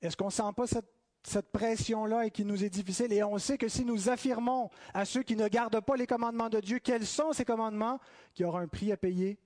Est-ce 0.00 0.16
qu'on 0.16 0.28
ne 0.28 0.30
sent 0.30 0.50
pas 0.56 0.64
cette, 0.66 1.52
pression-là 1.52 2.24
et 2.24 2.30
qui 2.30 2.42
nous 2.42 2.64
est 2.64 2.70
difficile? 2.70 3.12
Et 3.12 3.22
on 3.22 3.36
sait 3.36 3.58
que 3.58 3.68
si 3.68 3.84
nous 3.84 4.08
affirmons 4.08 4.70
à 4.94 5.04
ceux 5.04 5.22
qui 5.22 5.36
ne 5.36 5.46
gardent 5.46 5.82
pas 5.82 5.96
les 5.96 6.06
commandements 6.06 6.48
de 6.48 6.58
Dieu 6.58 6.78
quels 6.78 7.04
sont 7.04 7.34
ces 7.34 7.44
commandements, 7.44 8.00
qu'il 8.32 8.46
y 8.46 8.48
aura 8.48 8.62
un 8.62 8.66
prix 8.66 8.92
à 8.92 8.96
payer. 8.96 9.38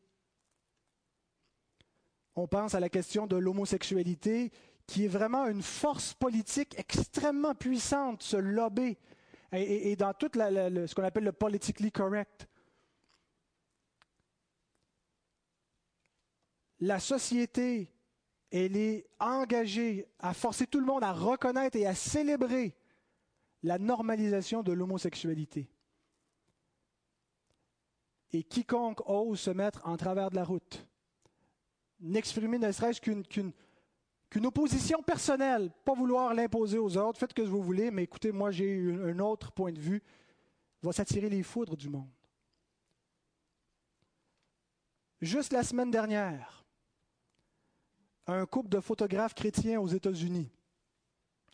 On 2.36 2.46
pense 2.46 2.76
à 2.76 2.78
la 2.78 2.88
question 2.88 3.26
de 3.26 3.34
l'homosexualité, 3.34 4.52
qui 4.86 5.06
est 5.06 5.08
vraiment 5.08 5.48
une 5.48 5.62
force 5.62 6.14
politique 6.14 6.78
extrêmement 6.78 7.56
puissante, 7.56 8.22
ce 8.22 8.36
lobby, 8.36 8.96
et, 9.50 9.96
dans 9.96 10.14
tout 10.14 10.30
ce 10.32 10.94
qu'on 10.94 11.02
appelle 11.02 11.24
le 11.24 11.32
politically 11.32 11.90
correct. 11.90 12.46
La 16.80 17.00
société, 17.00 17.92
elle 18.50 18.76
est 18.76 19.06
engagée 19.18 20.06
à 20.18 20.32
forcer 20.32 20.66
tout 20.66 20.80
le 20.80 20.86
monde 20.86 21.04
à 21.04 21.12
reconnaître 21.12 21.76
et 21.76 21.86
à 21.86 21.94
célébrer 21.94 22.74
la 23.62 23.78
normalisation 23.78 24.62
de 24.62 24.72
l'homosexualité. 24.72 25.68
Et 28.32 28.42
quiconque 28.42 29.08
ose 29.08 29.40
se 29.40 29.50
mettre 29.50 29.86
en 29.86 29.96
travers 29.96 30.30
de 30.30 30.36
la 30.36 30.44
route, 30.44 30.86
n'exprimer 32.00 32.58
ne 32.58 32.70
serait-ce 32.70 33.00
qu'une 33.00 34.46
opposition 34.46 35.02
personnelle, 35.02 35.70
pas 35.84 35.94
vouloir 35.94 36.34
l'imposer 36.34 36.78
aux 36.78 36.96
autres, 36.96 37.18
faites 37.18 37.30
ce 37.30 37.34
que 37.34 37.42
vous 37.42 37.62
voulez, 37.62 37.90
mais 37.90 38.04
écoutez, 38.04 38.30
moi 38.30 38.50
j'ai 38.50 38.92
un 39.02 39.18
autre 39.18 39.50
point 39.50 39.72
de 39.72 39.80
vue, 39.80 40.02
va 40.82 40.92
s'attirer 40.92 41.28
les 41.28 41.42
foudres 41.42 41.76
du 41.76 41.88
monde. 41.88 42.10
Juste 45.20 45.52
la 45.52 45.64
semaine 45.64 45.90
dernière, 45.90 46.57
un 48.28 48.46
couple 48.46 48.68
de 48.68 48.80
photographes 48.80 49.34
chrétiens 49.34 49.80
aux 49.80 49.88
États-Unis 49.88 50.50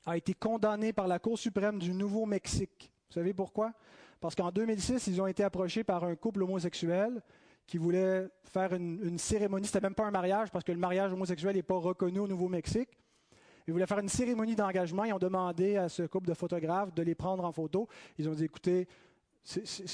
a 0.07 0.17
été 0.17 0.35
condamné 0.35 0.93
par 0.93 1.09
la 1.09 1.19
Cour 1.19 1.39
suprême 1.39 1.79
du 1.79 1.95
Nouveau-Mexique. 1.95 2.93
Vous 3.09 3.15
savez 3.15 3.33
pourquoi? 3.33 3.73
Parce 4.21 4.35
qu'en 4.35 4.51
2006, 4.51 5.07
ils 5.07 5.21
ont 5.23 5.27
été 5.27 5.45
approchés 5.45 5.85
par 5.85 6.05
un 6.05 6.15
couple 6.17 6.43
homosexuel 6.43 7.23
qui 7.67 7.79
voulait 7.79 8.29
faire 8.43 8.75
une, 8.75 9.19
cérémonie. 9.19 9.67
C'était 9.67 9.81
même 9.81 9.95
pas 9.95 10.05
un 10.05 10.11
mariage 10.11 10.51
parce 10.51 10.65
que 10.65 10.73
le 10.73 10.79
mariage 10.79 11.13
homosexuel 11.13 11.57
n'est 11.57 11.63
pas 11.63 11.77
reconnu 11.77 12.19
au 12.19 12.29
Nouveau-Mexique. 12.29 12.91
Ils 13.67 13.73
voulaient 13.73 13.87
faire 13.87 14.01
une 14.01 14.09
cérémonie 14.09 14.57
d'engagement. 14.57 15.05
Ils 15.05 15.15
ont 15.15 15.19
demandé 15.19 15.77
à 15.77 15.89
ce 15.89 16.03
couple 16.03 16.29
de 16.29 16.35
photographes 16.35 16.93
de 16.93 17.03
les 17.03 17.15
prendre 17.15 17.45
en 17.45 17.53
photo. 17.53 17.89
Ils 18.19 18.29
ont 18.29 18.35
dit, 18.35 18.45
écoutez, 18.45 18.87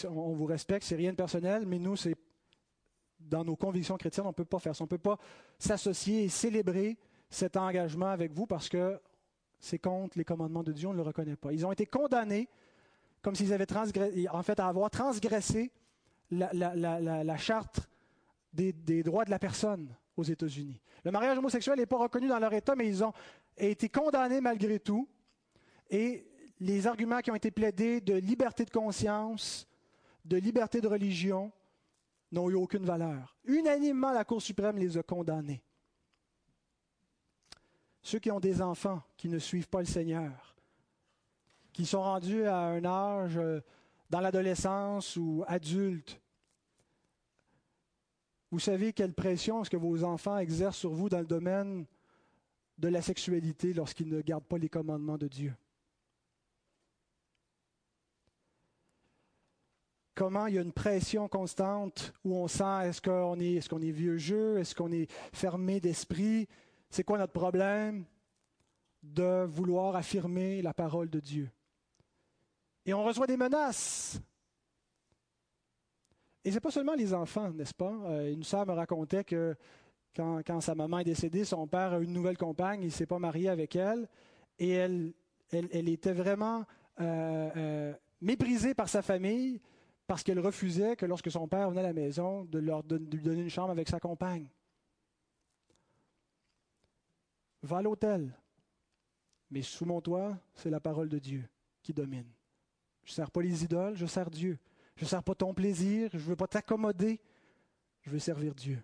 on 0.09 0.33
vous 0.33 0.47
respecte, 0.47 0.85
c'est 0.85 0.97
rien 0.97 1.13
de 1.13 1.17
personnel, 1.17 1.65
mais 1.67 1.79
nous, 1.79 1.95
c'est 1.95 2.17
dans 3.21 3.45
nos 3.45 3.57
convictions 3.57 3.97
chrétiennes, 3.97 4.27
on 4.27 4.31
ne 4.31 4.35
peut 4.35 4.45
pas 4.45 4.59
faire 4.59 4.75
ça. 4.75 4.83
On 4.83 4.87
ne 4.87 4.91
peut 4.91 4.99
pas 4.99 5.19
s'associer 5.59 6.25
et 6.25 6.29
célébrer 6.29 6.99
cet 7.29 7.57
engagement 7.57 8.09
avec 8.09 8.33
vous 8.33 8.47
parce 8.47 8.69
que 8.69 9.01
c'est 9.59 9.79
contre 9.79 10.19
les 10.19 10.25
commandements 10.25 10.63
de 10.63 10.73
Dieu, 10.73 10.89
on 10.89 10.93
ne 10.93 10.97
le 10.97 11.03
reconnaît 11.03 11.37
pas. 11.37 11.53
Ils 11.53 11.67
ont 11.67 11.73
été 11.73 11.87
condamnés 11.87 12.49
comme 13.23 13.35
s'ils 13.35 13.53
avaient 13.53 13.67
transgressé, 13.67 14.29
en 14.31 14.43
fait, 14.43 14.59
à 14.59 14.67
avoir 14.67 14.91
transgressé 14.91 15.71
la, 16.31 17.37
charte 17.37 17.81
des, 18.53 18.73
des, 18.73 19.03
droits 19.03 19.27
de 19.27 19.31
la 19.31 19.39
personne 19.39 19.95
aux 20.17 20.23
États-Unis. 20.23 20.81
Le 21.05 21.11
mariage 21.11 21.37
homosexuel 21.37 21.79
n'est 21.79 21.87
pas 21.87 21.99
reconnu 21.99 22.29
dans 22.29 22.39
leur 22.39 22.53
État, 22.55 22.75
mais 22.75 22.89
ils 22.89 23.05
ont 23.05 23.13
été 23.59 23.89
condamnés 23.89 24.41
malgré 24.41 24.81
tout. 24.81 25.09
Et 25.91 26.27
les 26.61 26.87
arguments 26.87 27.21
qui 27.21 27.31
ont 27.31 27.35
été 27.35 27.51
plaidés 27.51 28.01
de 28.01 28.15
liberté 28.15 28.65
de 28.65 28.71
conscience, 28.71 29.67
de 30.25 30.37
liberté 30.37 30.81
de 30.81 30.89
religion, 30.89 31.53
n'ont 32.33 32.51
eu 32.51 32.55
aucune 32.55 32.85
valeur. 32.85 33.37
Unanimement, 33.45 34.13
la 34.13 34.25
Cour 34.25 34.41
suprême 34.41 34.79
les 34.79 34.97
a 34.97 35.03
condamnés. 35.03 35.63
Ceux 38.03 38.19
qui 38.19 38.31
ont 38.31 38.41
des 38.41 38.63
enfants 38.63 39.03
qui 39.17 39.29
ne 39.29 39.39
suivent 39.39 39.69
pas 39.69 39.81
le 39.81 39.87
Seigneur, 39.87 40.57
qui 41.73 41.85
sont 41.85 42.03
rendus 42.03 42.45
à 42.45 42.59
un 42.59 42.85
âge 42.85 43.37
euh, 43.37 43.61
dans 44.09 44.21
l'adolescence 44.21 45.17
ou 45.17 45.45
adultes, 45.47 46.21
vous 48.51 48.59
savez 48.59 48.93
quelle 48.93 49.13
pression 49.13 49.63
est-ce 49.63 49.71
que 49.71 49.77
vos 49.77 50.03
enfants 50.03 50.39
exercent 50.39 50.79
sur 50.79 50.91
vous 50.91 51.09
dans 51.09 51.21
le 51.21 51.27
domaine 51.27 51.87
de 52.79 52.89
la 52.89 53.03
sexualité 53.03 53.73
lorsqu'ils 53.73 54.09
ne 54.09 54.21
gardent 54.23 54.47
pas 54.47 54.59
les 54.59 54.69
commandements 54.69 55.19
de 55.19 55.29
Dieu? 55.29 55.55
Comment 60.21 60.49
il 60.49 60.55
y 60.57 60.59
a 60.59 60.61
une 60.61 60.71
pression 60.71 61.29
constante 61.29 62.13
où 62.27 62.37
on 62.37 62.47
sent 62.47 62.85
est-ce 62.85 63.01
qu'on 63.01 63.41
est, 63.41 63.55
est, 63.55 63.67
qu'on 63.67 63.81
est 63.81 63.91
vieux 63.91 64.19
jeu, 64.19 64.59
est-ce 64.59 64.75
qu'on 64.75 64.93
est 64.93 65.11
fermé 65.33 65.81
d'esprit, 65.81 66.47
c'est 66.91 67.05
quoi 67.05 67.17
notre 67.17 67.33
problème? 67.33 68.05
De 69.03 69.47
vouloir 69.47 69.97
affirmer 69.97 70.61
la 70.61 70.75
parole 70.75 71.09
de 71.09 71.21
Dieu. 71.21 71.51
Et 72.85 72.93
on 72.93 73.03
reçoit 73.03 73.27
des 73.27 73.39
menaces. 73.39 74.21
Et 76.45 76.51
ce 76.51 76.57
n'est 76.57 76.61
pas 76.61 76.71
seulement 76.71 76.97
les 76.97 77.15
enfants, 77.15 77.51
n'est-ce 77.55 77.73
pas? 77.73 77.95
Euh, 78.05 78.31
une 78.31 78.45
sœur 78.45 78.67
me 78.67 78.75
racontait 78.75 79.25
que 79.25 79.57
quand, 80.15 80.61
sa 80.61 80.75
maman 80.75 80.99
est 80.99 81.05
décédée, 81.05 81.47
son 81.47 81.67
père 81.67 81.95
a 81.95 81.99
une 81.99 82.13
nouvelle 82.13 82.37
compagne, 82.37 82.83
il 82.83 82.89
ne 82.89 82.91
s'est 82.91 83.07
pas 83.07 83.19
marié 83.19 83.49
avec 83.49 83.75
elle, 83.75 84.07
et 84.59 84.69
elle, 84.69 85.15
elle, 85.51 85.89
était 85.89 86.13
vraiment 86.13 86.67
euh, 87.01 87.51
euh, 87.57 87.95
méprisée 88.21 88.75
par 88.75 88.91
sa 88.91 89.01
famille 89.01 89.63
parce 90.11 90.25
qu'elle 90.25 90.41
refusait 90.41 90.97
que 90.97 91.07
lorsque 91.07 91.31
son 91.31 91.47
père 91.47 91.71
venait 91.71 91.83
à 91.83 91.85
la 91.85 91.93
maison, 91.93 92.45
de, 92.47 92.59
leur, 92.59 92.83
lui 92.83 93.23
donner 93.23 93.43
une 93.43 93.49
chambre 93.49 93.71
avec 93.71 93.89
sa 93.89 94.01
compagne. 94.01 94.49
Va 97.63 97.77
à 97.77 97.83
l'hôtel, 97.83 98.37
mais 99.53 99.63
sous 99.63 99.85
mon 99.85 100.01
toit, 100.01 100.37
c'est 100.57 100.69
la 100.69 100.81
parole 100.81 101.09
de 101.09 101.21
Dieu 101.21 101.49
qui 101.81 101.95
domine. 101.95 102.29
Je 103.05 103.13
ne 103.13 103.15
sers 103.15 103.31
pas 103.31 103.41
les 103.41 103.63
idoles, 103.63 103.95
je 103.95 104.05
sers 104.07 104.29
Dieu. 104.29 104.59
Je 104.97 105.05
ne 105.05 105.09
sers 105.09 105.23
pas 105.23 105.37
ton 105.37 105.55
plaisir, 105.55 106.11
je 106.13 106.19
ne 106.19 106.23
veux 106.23 106.35
pas 106.35 106.49
t'accommoder, 106.49 107.21
je 108.01 108.11
veux 108.11 108.19
servir 108.19 108.53
Dieu. 108.53 108.83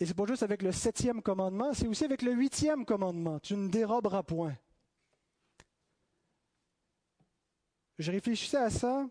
Et 0.00 0.04
c'est 0.04 0.14
pas 0.14 0.26
juste 0.26 0.42
avec 0.42 0.62
le 0.62 0.72
septième 0.72 1.22
commandement, 1.22 1.72
c'est 1.74 1.86
aussi 1.86 2.06
avec 2.06 2.22
le 2.22 2.32
huitième 2.32 2.84
commandement. 2.84 3.38
Tu 3.38 3.54
ne 3.54 3.68
déroberas 3.68 4.24
point. 4.24 4.56
Je 8.00 8.10
réfléchissais 8.10 8.56
à 8.56 8.70
ça. 8.70 9.06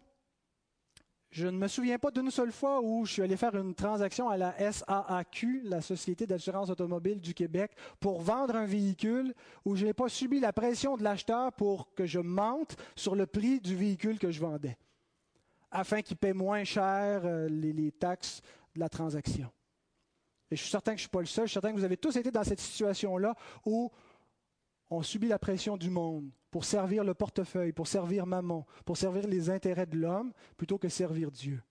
Je 1.30 1.46
ne 1.46 1.60
me 1.60 1.68
souviens 1.68 2.00
pas 2.00 2.10
d'une 2.10 2.32
seule 2.32 2.52
fois 2.52 2.82
où 2.82 3.06
je 3.06 3.14
suis 3.14 3.22
allé 3.22 3.38
faire 3.38 3.56
une 3.56 3.76
transaction 3.76 4.30
à 4.30 4.36
la 4.36 4.56
SAAQ, 4.58 5.62
la 5.66 5.80
Société 5.80 6.26
d'assurance 6.26 6.72
automobile 6.72 7.22
du 7.22 7.36
Québec, 7.36 7.72
pour 8.00 8.20
vendre 8.20 8.56
un 8.56 8.66
véhicule 8.66 9.36
où 9.64 9.76
je 9.76 9.86
n'ai 9.86 9.94
pas 9.94 10.10
subi 10.10 10.40
la 10.40 10.54
pression 10.54 10.98
de 10.98 11.04
l'acheteur 11.04 11.54
pour 11.54 11.94
que 11.94 12.08
je 12.08 12.20
mente 12.20 12.78
sur 12.96 13.14
le 13.14 13.28
prix 13.28 13.60
du 13.60 13.76
véhicule 13.76 14.18
que 14.18 14.32
je 14.32 14.40
vendais, 14.40 14.76
afin 15.70 16.02
qu'il 16.02 16.18
paie 16.18 16.34
moins 16.34 16.64
cher 16.64 17.22
euh, 17.26 17.48
les, 17.48 17.74
les 17.74 17.92
taxes 17.92 18.42
de 18.74 18.80
la 18.80 18.90
transaction. 18.90 19.52
Et 20.50 20.56
je 20.56 20.64
suis 20.64 20.72
certain 20.72 20.94
que 20.94 20.98
je 20.98 21.04
ne 21.04 21.10
suis 21.10 21.10
pas 21.10 21.20
le 21.20 21.28
seul. 21.28 21.46
Je 21.46 21.50
suis 21.50 21.54
certain 21.54 21.72
que 21.72 21.78
vous 21.78 21.86
avez 21.86 21.98
tous 21.98 22.16
été 22.16 22.32
dans 22.32 22.44
cette 22.44 22.60
situation-là 22.60 23.36
où 23.68 23.92
on 24.90 25.04
subit 25.04 25.28
la 25.28 25.38
pression 25.38 25.78
du 25.78 25.92
monde 25.92 26.32
pour 26.52 26.66
servir 26.66 27.04
le 27.04 27.14
portefeuille, 27.14 27.72
pour 27.72 27.88
servir 27.88 28.26
maman, 28.26 28.66
pour 28.86 28.97
servir 28.97 29.28
les 29.28 29.50
intérêts 29.50 29.86
de 29.86 29.97
l'homme, 29.97 30.32
plutôt 30.58 30.78
que 30.78 30.89
servir 30.89 31.32
Dieu. 31.32 31.62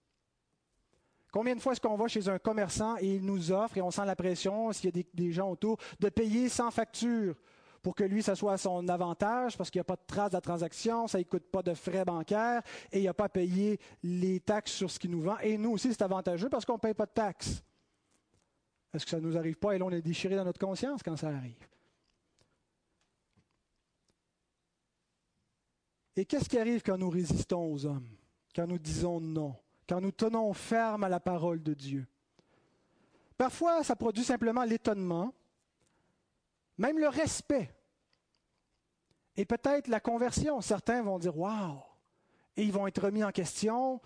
Combien 1.30 1.54
de 1.54 1.60
fois 1.60 1.72
est-ce 1.72 1.80
qu'on 1.80 1.96
va 1.96 2.08
chez 2.08 2.28
un 2.28 2.38
commerçant 2.38 2.96
et 2.98 3.16
il 3.16 3.24
nous 3.24 3.52
offre, 3.52 3.76
et 3.76 3.82
on 3.82 3.90
sent 3.90 4.06
la 4.06 4.16
pression, 4.16 4.72
s'il 4.72 4.96
y 4.96 5.00
a 5.00 5.02
des, 5.12 5.32
gens 5.32 5.50
autour, 5.50 5.76
de 6.00 6.08
payer 6.08 6.48
sans 6.48 6.70
facture 6.70 7.34
pour 7.82 7.94
que 7.94 8.04
lui, 8.04 8.22
ça 8.22 8.34
soit 8.34 8.54
à 8.54 8.58
son 8.58 8.88
avantage, 8.88 9.56
parce 9.56 9.70
qu'il 9.70 9.78
n'y 9.78 9.82
a 9.82 9.84
pas 9.84 9.96
de 9.96 10.06
trace 10.06 10.30
de 10.30 10.36
la 10.36 10.40
transaction, 10.40 11.06
ça 11.06 11.18
ne 11.18 11.22
coûte 11.24 11.44
pas 11.44 11.62
de 11.62 11.74
frais 11.74 12.04
bancaires, 12.04 12.62
et 12.90 12.98
il 12.98 13.02
n'y 13.02 13.08
a 13.08 13.14
pas 13.14 13.26
à 13.26 13.28
payer 13.28 13.78
les 14.02 14.40
taxes 14.40 14.72
sur 14.72 14.90
ce 14.90 14.98
qu'il 14.98 15.10
nous 15.10 15.20
vend. 15.20 15.38
Et 15.42 15.56
nous 15.58 15.72
aussi, 15.72 15.92
c'est 15.92 16.02
avantageux 16.02 16.48
parce 16.48 16.64
qu'on 16.64 16.74
ne 16.74 16.78
paye 16.78 16.94
pas 16.94 17.06
de 17.06 17.12
taxes. 17.12 17.62
Est-ce 18.92 19.04
que 19.04 19.10
ça 19.10 19.20
ne 19.20 19.26
nous 19.26 19.36
arrive 19.36 19.56
pas? 19.56 19.74
Et 19.74 19.78
là, 19.78 19.84
on 19.84 19.90
est 19.90 20.02
déchiré 20.02 20.34
dans 20.34 20.44
notre 20.44 20.58
conscience 20.58 21.02
quand 21.02 21.16
ça 21.16 21.28
arrive? 21.28 21.68
Et 26.18 26.24
qu'est-ce 26.24 26.48
qui 26.48 26.58
arrive 26.58 26.82
quand 26.82 26.98
nous 26.98 27.10
résistons 27.10 27.72
aux 27.72 27.86
hommes, 27.86 28.08
quand 28.52 28.66
nous 28.66 28.80
disons 28.80 29.20
non, 29.20 29.54
quand 29.88 30.00
nous 30.00 30.10
tenons 30.10 30.52
ferme 30.52 31.04
à 31.04 31.08
la 31.08 31.20
parole 31.20 31.62
de 31.62 31.74
Dieu? 31.74 32.08
Parfois, 33.36 33.84
ça 33.84 33.94
produit 33.94 34.24
simplement 34.24 34.64
l'étonnement, 34.64 35.32
même 36.76 36.98
le 36.98 37.06
respect, 37.06 37.72
et 39.36 39.44
peut-être 39.44 39.86
la 39.86 40.00
conversion. 40.00 40.60
Certains 40.60 41.04
vont 41.04 41.20
dire 41.20 41.38
Waouh! 41.38 41.78
Et 42.56 42.64
ils 42.64 42.72
vont 42.72 42.88
être 42.88 43.04
remis 43.04 43.22
en 43.22 43.30
question. 43.30 44.00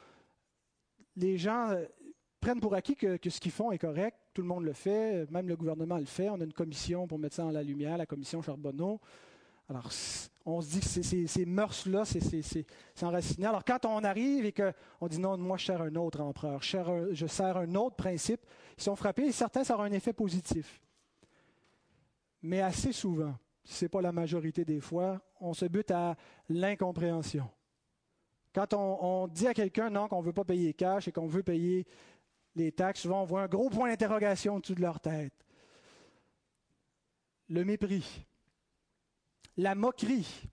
Les 1.16 1.38
gens 1.38 1.70
euh, 1.70 1.86
prennent 2.40 2.60
pour 2.60 2.74
acquis 2.74 2.94
que, 2.94 3.16
ce 3.26 3.40
qu'ils 3.40 3.52
font 3.52 3.72
est 3.72 3.78
correct. 3.78 4.18
Tout 4.34 4.42
le 4.42 4.48
monde 4.48 4.64
le 4.64 4.74
fait, 4.74 5.30
même 5.30 5.48
le 5.48 5.56
gouvernement 5.56 5.96
le 5.96 6.04
fait. 6.04 6.28
On 6.28 6.38
a 6.42 6.44
une 6.44 6.52
commission 6.52 7.06
pour 7.06 7.18
mettre 7.18 7.36
ça 7.36 7.46
en 7.46 7.50
la 7.50 7.62
lumière, 7.62 7.96
la 7.96 8.04
commission 8.04 8.42
Charbonneau. 8.42 9.00
Alors, 9.72 9.90
on 10.44 10.60
se 10.60 10.68
dit 10.68 10.80
que 10.80 11.26
ces, 11.26 11.46
mœurs-là, 11.46 12.04
c'est 12.04 12.66
enraciné. 13.02 13.46
Alors, 13.46 13.64
quand 13.64 13.86
on 13.86 14.04
arrive 14.04 14.44
et 14.44 14.52
qu'on 14.52 15.08
dit 15.08 15.18
non, 15.18 15.38
moi, 15.38 15.56
je 15.56 15.64
sers 15.64 15.80
un 15.80 15.94
autre 15.94 16.20
empereur, 16.20 16.60
je 16.62 17.26
sers 17.26 17.56
un 17.56 17.74
autre 17.74 17.96
principe, 17.96 18.44
ils 18.76 18.82
sont 18.82 18.94
frappés 18.94 19.28
et 19.28 19.32
certains, 19.32 19.64
ça 19.64 19.74
aura 19.74 19.86
un 19.86 19.92
effet 19.92 20.12
positif. 20.12 20.82
Mais 22.42 22.60
assez 22.60 22.92
souvent, 22.92 23.34
ce 23.64 23.86
n'est 23.86 23.88
pas 23.88 24.02
la 24.02 24.12
majorité 24.12 24.62
des 24.66 24.80
fois, 24.80 25.22
on 25.40 25.54
se 25.54 25.64
bute 25.64 25.90
à 25.90 26.16
l'incompréhension. 26.50 27.48
Quand 28.54 28.74
on, 28.74 28.98
on, 29.02 29.28
dit 29.28 29.46
à 29.46 29.54
quelqu'un 29.54 29.88
non, 29.88 30.06
qu'on 30.06 30.20
ne 30.20 30.26
veut 30.26 30.34
pas 30.34 30.44
payer 30.44 30.74
cash 30.74 31.08
et 31.08 31.12
qu'on 31.12 31.26
veut 31.26 31.42
payer 31.42 31.86
les 32.56 32.72
taxes, 32.72 33.00
souvent 33.00 33.22
on 33.22 33.24
voit 33.24 33.40
un 33.44 33.48
gros 33.48 33.70
point 33.70 33.88
d'interrogation 33.88 34.56
au-dessus 34.56 34.74
de 34.74 34.82
leur 34.82 35.00
tête. 35.00 35.32
Le 37.48 37.64
mépris, 37.64 38.26
la 39.56 39.74
moquerie, 39.74 40.48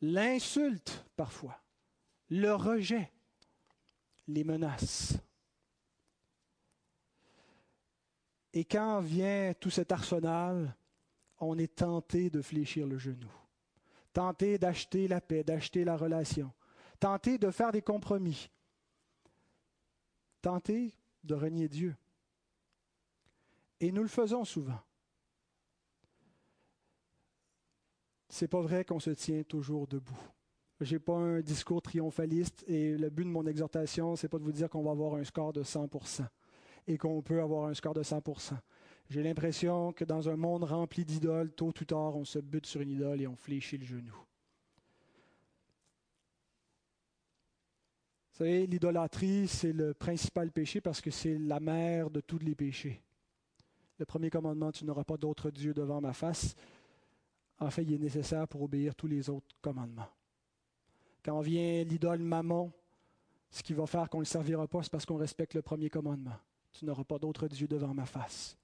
l'insulte 0.00 1.04
parfois, 1.16 1.60
le 2.30 2.54
rejet, 2.54 3.12
les 4.26 4.44
menaces. 4.44 5.18
Et 8.52 8.64
quand 8.64 9.00
vient 9.00 9.52
tout 9.60 9.70
cet 9.70 9.92
arsenal, 9.92 10.74
on 11.38 11.58
est 11.58 11.76
tenté 11.76 12.30
de 12.30 12.42
fléchir 12.42 12.86
le 12.86 12.98
genou, 12.98 13.30
tenté 14.12 14.58
d'acheter 14.58 15.06
la 15.06 15.20
paix, 15.20 15.44
d'acheter 15.44 15.84
la 15.84 15.96
relation, 15.96 16.52
tenté 16.98 17.38
de 17.38 17.50
faire 17.50 17.72
des 17.72 17.82
compromis, 17.82 18.50
tenté 20.40 20.94
de 21.22 21.34
renier 21.34 21.68
Dieu. 21.68 21.94
Et 23.80 23.92
nous 23.92 24.02
le 24.02 24.08
faisons 24.08 24.44
souvent. 24.44 24.80
C'est 28.28 28.48
pas 28.48 28.60
vrai 28.60 28.84
qu'on 28.84 29.00
se 29.00 29.10
tient 29.10 29.42
toujours 29.42 29.86
debout. 29.86 30.18
Je 30.80 30.94
n'ai 30.94 30.98
pas 31.00 31.16
un 31.16 31.40
discours 31.40 31.82
triomphaliste 31.82 32.64
et 32.68 32.96
le 32.96 33.10
but 33.10 33.24
de 33.24 33.30
mon 33.30 33.46
exhortation, 33.46 34.14
c'est 34.14 34.28
pas 34.28 34.38
de 34.38 34.44
vous 34.44 34.52
dire 34.52 34.68
qu'on 34.68 34.82
va 34.82 34.92
avoir 34.92 35.14
un 35.14 35.24
score 35.24 35.52
de 35.52 35.64
100% 35.64 36.26
et 36.86 36.96
qu'on 36.96 37.20
peut 37.20 37.42
avoir 37.42 37.66
un 37.66 37.74
score 37.74 37.94
de 37.94 38.02
100%. 38.02 38.54
J'ai 39.10 39.22
l'impression 39.22 39.92
que 39.92 40.04
dans 40.04 40.28
un 40.28 40.36
monde 40.36 40.64
rempli 40.64 41.04
d'idoles, 41.04 41.50
tôt 41.52 41.68
ou 41.68 41.84
tard, 41.84 42.16
on 42.16 42.24
se 42.24 42.38
bute 42.38 42.66
sur 42.66 42.80
une 42.80 42.90
idole 42.90 43.20
et 43.22 43.26
on 43.26 43.36
fléchit 43.36 43.78
le 43.78 43.84
genou. 43.84 44.14
Vous 48.32 48.44
savez, 48.44 48.66
l'idolâtrie, 48.66 49.48
c'est 49.48 49.72
le 49.72 49.94
principal 49.94 50.52
péché 50.52 50.80
parce 50.80 51.00
que 51.00 51.10
c'est 51.10 51.38
la 51.38 51.58
mère 51.58 52.08
de 52.10 52.20
tous 52.20 52.38
les 52.38 52.54
péchés. 52.54 53.02
Le 53.98 54.04
premier 54.04 54.30
commandement, 54.30 54.70
tu 54.70 54.84
n'auras 54.84 55.02
pas 55.02 55.16
d'autre 55.16 55.50
Dieu 55.50 55.74
devant 55.74 56.00
ma 56.00 56.12
face. 56.12 56.54
En 57.60 57.70
fait, 57.70 57.82
il 57.82 57.94
est 57.94 57.98
nécessaire 57.98 58.46
pour 58.46 58.62
obéir 58.62 58.94
tous 58.94 59.08
les 59.08 59.28
autres 59.28 59.56
commandements. 59.60 60.08
Quand 61.24 61.40
vient 61.40 61.82
l'idole 61.84 62.20
maman, 62.20 62.70
ce 63.50 63.62
qui 63.62 63.72
va 63.72 63.86
faire 63.86 64.08
qu'on 64.08 64.18
ne 64.18 64.22
le 64.22 64.26
servira 64.26 64.66
pas, 64.68 64.82
c'est 64.82 64.92
parce 64.92 65.06
qu'on 65.06 65.16
respecte 65.16 65.54
le 65.54 65.62
premier 65.62 65.90
commandement. 65.90 66.36
Tu 66.72 66.84
n'auras 66.84 67.04
pas 67.04 67.18
d'autre 67.18 67.48
Dieu 67.48 67.66
devant 67.66 67.94
ma 67.94 68.06
face. 68.06 68.56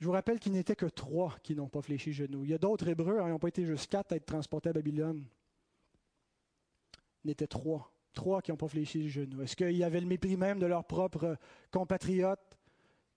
Je 0.00 0.06
vous 0.06 0.12
rappelle 0.12 0.40
qu'il 0.40 0.52
n'était 0.52 0.74
que 0.74 0.86
trois 0.86 1.36
qui 1.44 1.54
n'ont 1.54 1.68
pas 1.68 1.80
fléchi 1.80 2.12
genoux. 2.12 2.42
Il 2.44 2.50
y 2.50 2.54
a 2.54 2.58
d'autres 2.58 2.88
Hébreux, 2.88 3.20
hein, 3.20 3.28
ils 3.28 3.30
n'ont 3.30 3.38
pas 3.38 3.48
été 3.48 3.64
juste 3.64 3.88
quatre 3.88 4.12
à 4.12 4.16
être 4.16 4.26
transportés 4.26 4.70
à 4.70 4.72
Babylone. 4.72 5.24
Il 7.22 7.28
n'était 7.28 7.46
trois. 7.46 7.92
Trois 8.12 8.42
qui 8.42 8.50
n'ont 8.50 8.56
pas 8.56 8.66
fléchi 8.66 9.04
le 9.04 9.08
genou. 9.08 9.42
Est-ce 9.42 9.54
qu'il 9.54 9.76
y 9.76 9.84
avait 9.84 10.00
le 10.00 10.08
mépris 10.08 10.36
même 10.36 10.58
de 10.58 10.66
leurs 10.66 10.84
propres 10.84 11.38
compatriotes? 11.70 12.51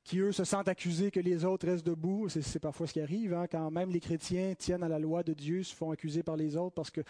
Qui, 0.06 0.20
eux, 0.20 0.32
se 0.32 0.46
sentent 0.46 0.70
accusés 0.70 1.12
que 1.12 1.20
les 1.20 1.44
autres 1.44 1.68
restent 1.68 1.86
debout? 1.86 2.30
C'est 2.30 2.60
parfois 2.60 2.88
ce 2.88 2.94
qui 2.94 3.02
arrive, 3.02 3.34
hein, 3.34 3.48
quand 3.52 3.70
même 3.70 3.90
les 3.90 4.00
chrétiens 4.00 4.54
tiennent 4.56 4.84
à 4.84 4.88
la 4.88 5.00
loi 5.00 5.24
de 5.24 5.34
Dieu, 5.34 5.64
se 5.64 5.76
font 5.76 5.92
accuser 5.92 6.24
par 6.24 6.38
les 6.38 6.56
autres 6.56 6.76
parce 6.76 6.92
que 6.92 7.02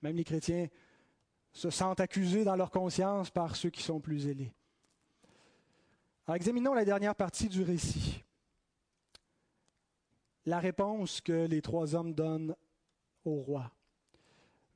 même 0.00 0.16
les 0.16 0.24
chrétiens 0.24 0.68
se 1.52 1.68
sentent 1.68 2.00
accusés 2.00 2.44
dans 2.44 2.56
leur 2.56 2.70
conscience 2.70 3.30
par 3.30 3.54
ceux 3.54 3.70
qui 3.70 3.82
sont 3.82 4.00
plus 4.00 4.20
zélés. 4.20 4.52
Alors, 6.26 6.36
examinons 6.36 6.72
la 6.72 6.86
dernière 6.86 7.14
partie 7.14 7.48
du 7.48 7.62
récit 7.62 8.24
la 10.46 10.58
réponse 10.58 11.20
que 11.20 11.46
les 11.46 11.62
trois 11.62 11.94
hommes 11.94 12.14
donnent 12.14 12.54
au 13.24 13.36
roi. 13.36 13.70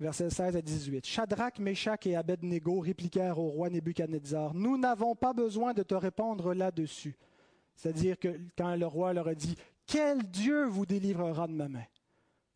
Versets 0.01 0.31
16 0.31 0.57
à 0.57 0.62
18. 0.62 1.05
Shadrach, 1.05 1.59
Meshach 1.59 2.07
et 2.07 2.16
Abednego 2.16 2.81
répliquèrent 2.81 3.39
au 3.39 3.49
roi 3.49 3.68
Nebuchadnezzar 3.68 4.55
Nous 4.55 4.79
n'avons 4.79 5.16
pas 5.16 5.33
besoin 5.33 5.74
de 5.74 5.83
te 5.83 5.95
répondre 5.95 6.55
là-dessus. 6.55 7.16
C'est-à-dire 7.79 8.18
que 8.18 8.41
quand 8.57 8.74
le 8.74 8.87
roi 8.87 9.12
leur 9.12 9.29
a 9.29 9.35
dit 9.35 9.57
Quel 9.87 10.24
Dieu 10.24 10.66
vous 10.66 10.85
délivrera 10.85 11.47
de 11.47 11.53
ma 11.53 11.68
main 11.68 11.85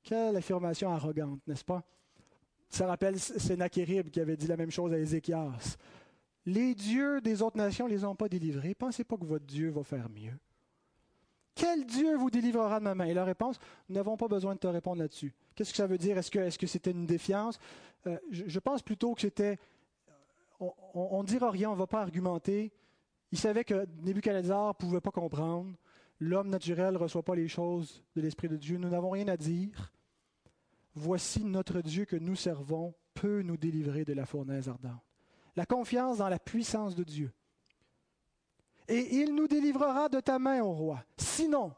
Quelle 0.02 0.36
affirmation 0.36 0.92
arrogante, 0.92 1.40
n'est-ce 1.46 1.64
pas? 1.64 1.84
Ça 2.68 2.86
rappelle 2.86 3.20
Sénachérib 3.20 4.10
qui 4.10 4.18
avait 4.18 4.36
dit 4.36 4.48
la 4.48 4.56
même 4.56 4.72
chose 4.72 4.92
à 4.92 4.98
Ézéchias. 4.98 5.76
Les 6.44 6.74
dieux 6.74 7.20
des 7.20 7.40
autres 7.40 7.56
nations 7.56 7.86
ne 7.86 7.92
les 7.92 8.04
ont 8.04 8.16
pas 8.16 8.28
délivrés. 8.28 8.74
Pensez 8.74 9.04
pas 9.04 9.16
que 9.16 9.24
votre 9.24 9.44
Dieu 9.46 9.70
va 9.70 9.84
faire 9.84 10.08
mieux. 10.08 10.36
Quel 11.54 11.86
Dieu 11.86 12.16
vous 12.16 12.30
délivrera 12.30 12.80
de 12.80 12.84
ma 12.84 12.94
main 12.94 13.04
Et 13.04 13.14
la 13.14 13.24
réponse, 13.24 13.60
nous 13.88 13.94
n'avons 13.94 14.16
pas 14.16 14.26
besoin 14.26 14.54
de 14.54 14.58
te 14.58 14.66
répondre 14.66 15.00
là-dessus. 15.02 15.32
Qu'est-ce 15.54 15.70
que 15.70 15.76
ça 15.76 15.86
veut 15.86 15.98
dire? 15.98 16.18
Est-ce 16.18 16.58
que 16.58 16.66
c'était 16.66 16.90
une 16.90 17.06
défiance? 17.06 17.60
Euh, 18.08 18.18
je, 18.30 18.58
pense 18.58 18.82
plutôt 18.82 19.14
que 19.14 19.20
c'était. 19.20 19.58
On 20.58 21.22
ne 21.22 21.26
dira 21.26 21.50
rien, 21.50 21.70
on 21.70 21.74
ne 21.74 21.78
va 21.78 21.86
pas 21.86 22.00
argumenter. 22.00 22.72
Il 23.32 23.38
savait 23.38 23.64
que 23.64 23.86
Nebuchadnezzar 24.02 24.68
ne 24.68 24.72
pouvait 24.74 25.00
pas 25.00 25.10
comprendre. 25.10 25.74
L'homme 26.20 26.48
naturel 26.48 26.94
ne 26.94 26.98
reçoit 26.98 27.24
pas 27.24 27.34
les 27.34 27.48
choses 27.48 28.04
de 28.14 28.20
l'Esprit 28.20 28.48
de 28.48 28.56
Dieu. 28.56 28.78
Nous 28.78 28.88
n'avons 28.88 29.10
rien 29.10 29.26
à 29.28 29.36
dire. 29.36 29.92
Voici 30.94 31.42
notre 31.44 31.80
Dieu 31.80 32.04
que 32.04 32.16
nous 32.16 32.36
servons 32.36 32.94
peut 33.14 33.42
nous 33.42 33.56
délivrer 33.56 34.04
de 34.04 34.12
la 34.12 34.26
fournaise 34.26 34.68
ardente. 34.68 35.02
La 35.56 35.66
confiance 35.66 36.18
dans 36.18 36.28
la 36.28 36.38
puissance 36.38 36.94
de 36.94 37.02
Dieu 37.02 37.32
et 38.88 39.16
il 39.16 39.34
nous 39.34 39.48
délivrera 39.48 40.08
de 40.08 40.20
ta 40.20 40.38
main, 40.38 40.62
ô 40.62 40.72
roi. 40.72 41.04
Sinon, 41.16 41.72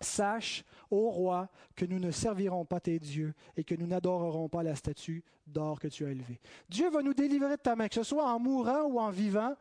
sache, 0.00 0.64
ô 0.90 1.10
roi, 1.10 1.48
que 1.74 1.84
nous 1.84 1.98
ne 1.98 2.10
servirons 2.10 2.64
pas 2.64 2.80
tes 2.80 2.98
dieux 2.98 3.34
et 3.56 3.64
que 3.64 3.74
nous 3.74 3.86
n'adorerons 3.86 4.48
pas 4.48 4.62
la 4.62 4.74
statue 4.74 5.24
d'or 5.46 5.80
que 5.80 5.88
tu 5.88 6.04
as 6.04 6.10
élevée. 6.10 6.40
Dieu 6.68 6.90
va 6.90 7.02
nous 7.02 7.14
délivrer 7.14 7.56
de 7.56 7.62
ta 7.62 7.74
main, 7.74 7.88
que 7.88 7.94
ce 7.94 8.02
soit 8.02 8.30
en 8.30 8.38
mourant 8.38 8.84
ou 8.84 9.00
en 9.00 9.10
vivant, 9.10 9.54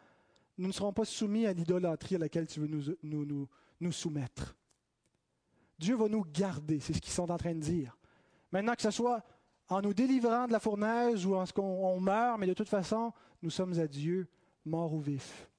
nous 0.58 0.68
ne 0.68 0.72
serons 0.72 0.94
pas 0.94 1.06
soumis 1.06 1.46
à 1.46 1.54
l'idolâtrie 1.54 2.16
à 2.16 2.20
laquelle 2.20 2.48
tu 2.48 2.60
veux 2.60 2.68
nous, 2.68 2.96
nous, 3.04 3.48
nous, 3.80 3.92
soumettre. 3.92 4.56
Dieu 5.78 5.96
va 5.96 6.08
nous 6.08 6.24
garder, 6.24 6.80
c'est 6.80 6.94
ce 6.94 7.02
qu'ils 7.02 7.14
sont 7.14 7.30
en 7.30 7.38
train 7.38 7.54
de 7.54 7.60
dire. 7.60 7.98
Maintenant, 8.52 8.74
que 8.74 8.82
ce 8.82 8.92
soit 8.92 9.24
en 9.70 9.82
nous 9.82 9.94
délivrant 9.94 10.48
de 10.48 10.52
la 10.52 10.60
fournaise 10.60 11.26
ou 11.26 11.36
en 11.36 11.46
ce 11.46 11.54
qu'on 11.54 12.00
meurt, 12.00 12.40
mais 12.40 12.48
de 12.48 12.54
toute 12.54 12.70
façon, 12.70 13.14
nous 13.42 13.50
sommes 13.50 13.78
à 13.80 13.88
Dieu, 13.88 14.28
morts 14.66 14.94
ou 14.94 15.00
vifs. 15.00 15.50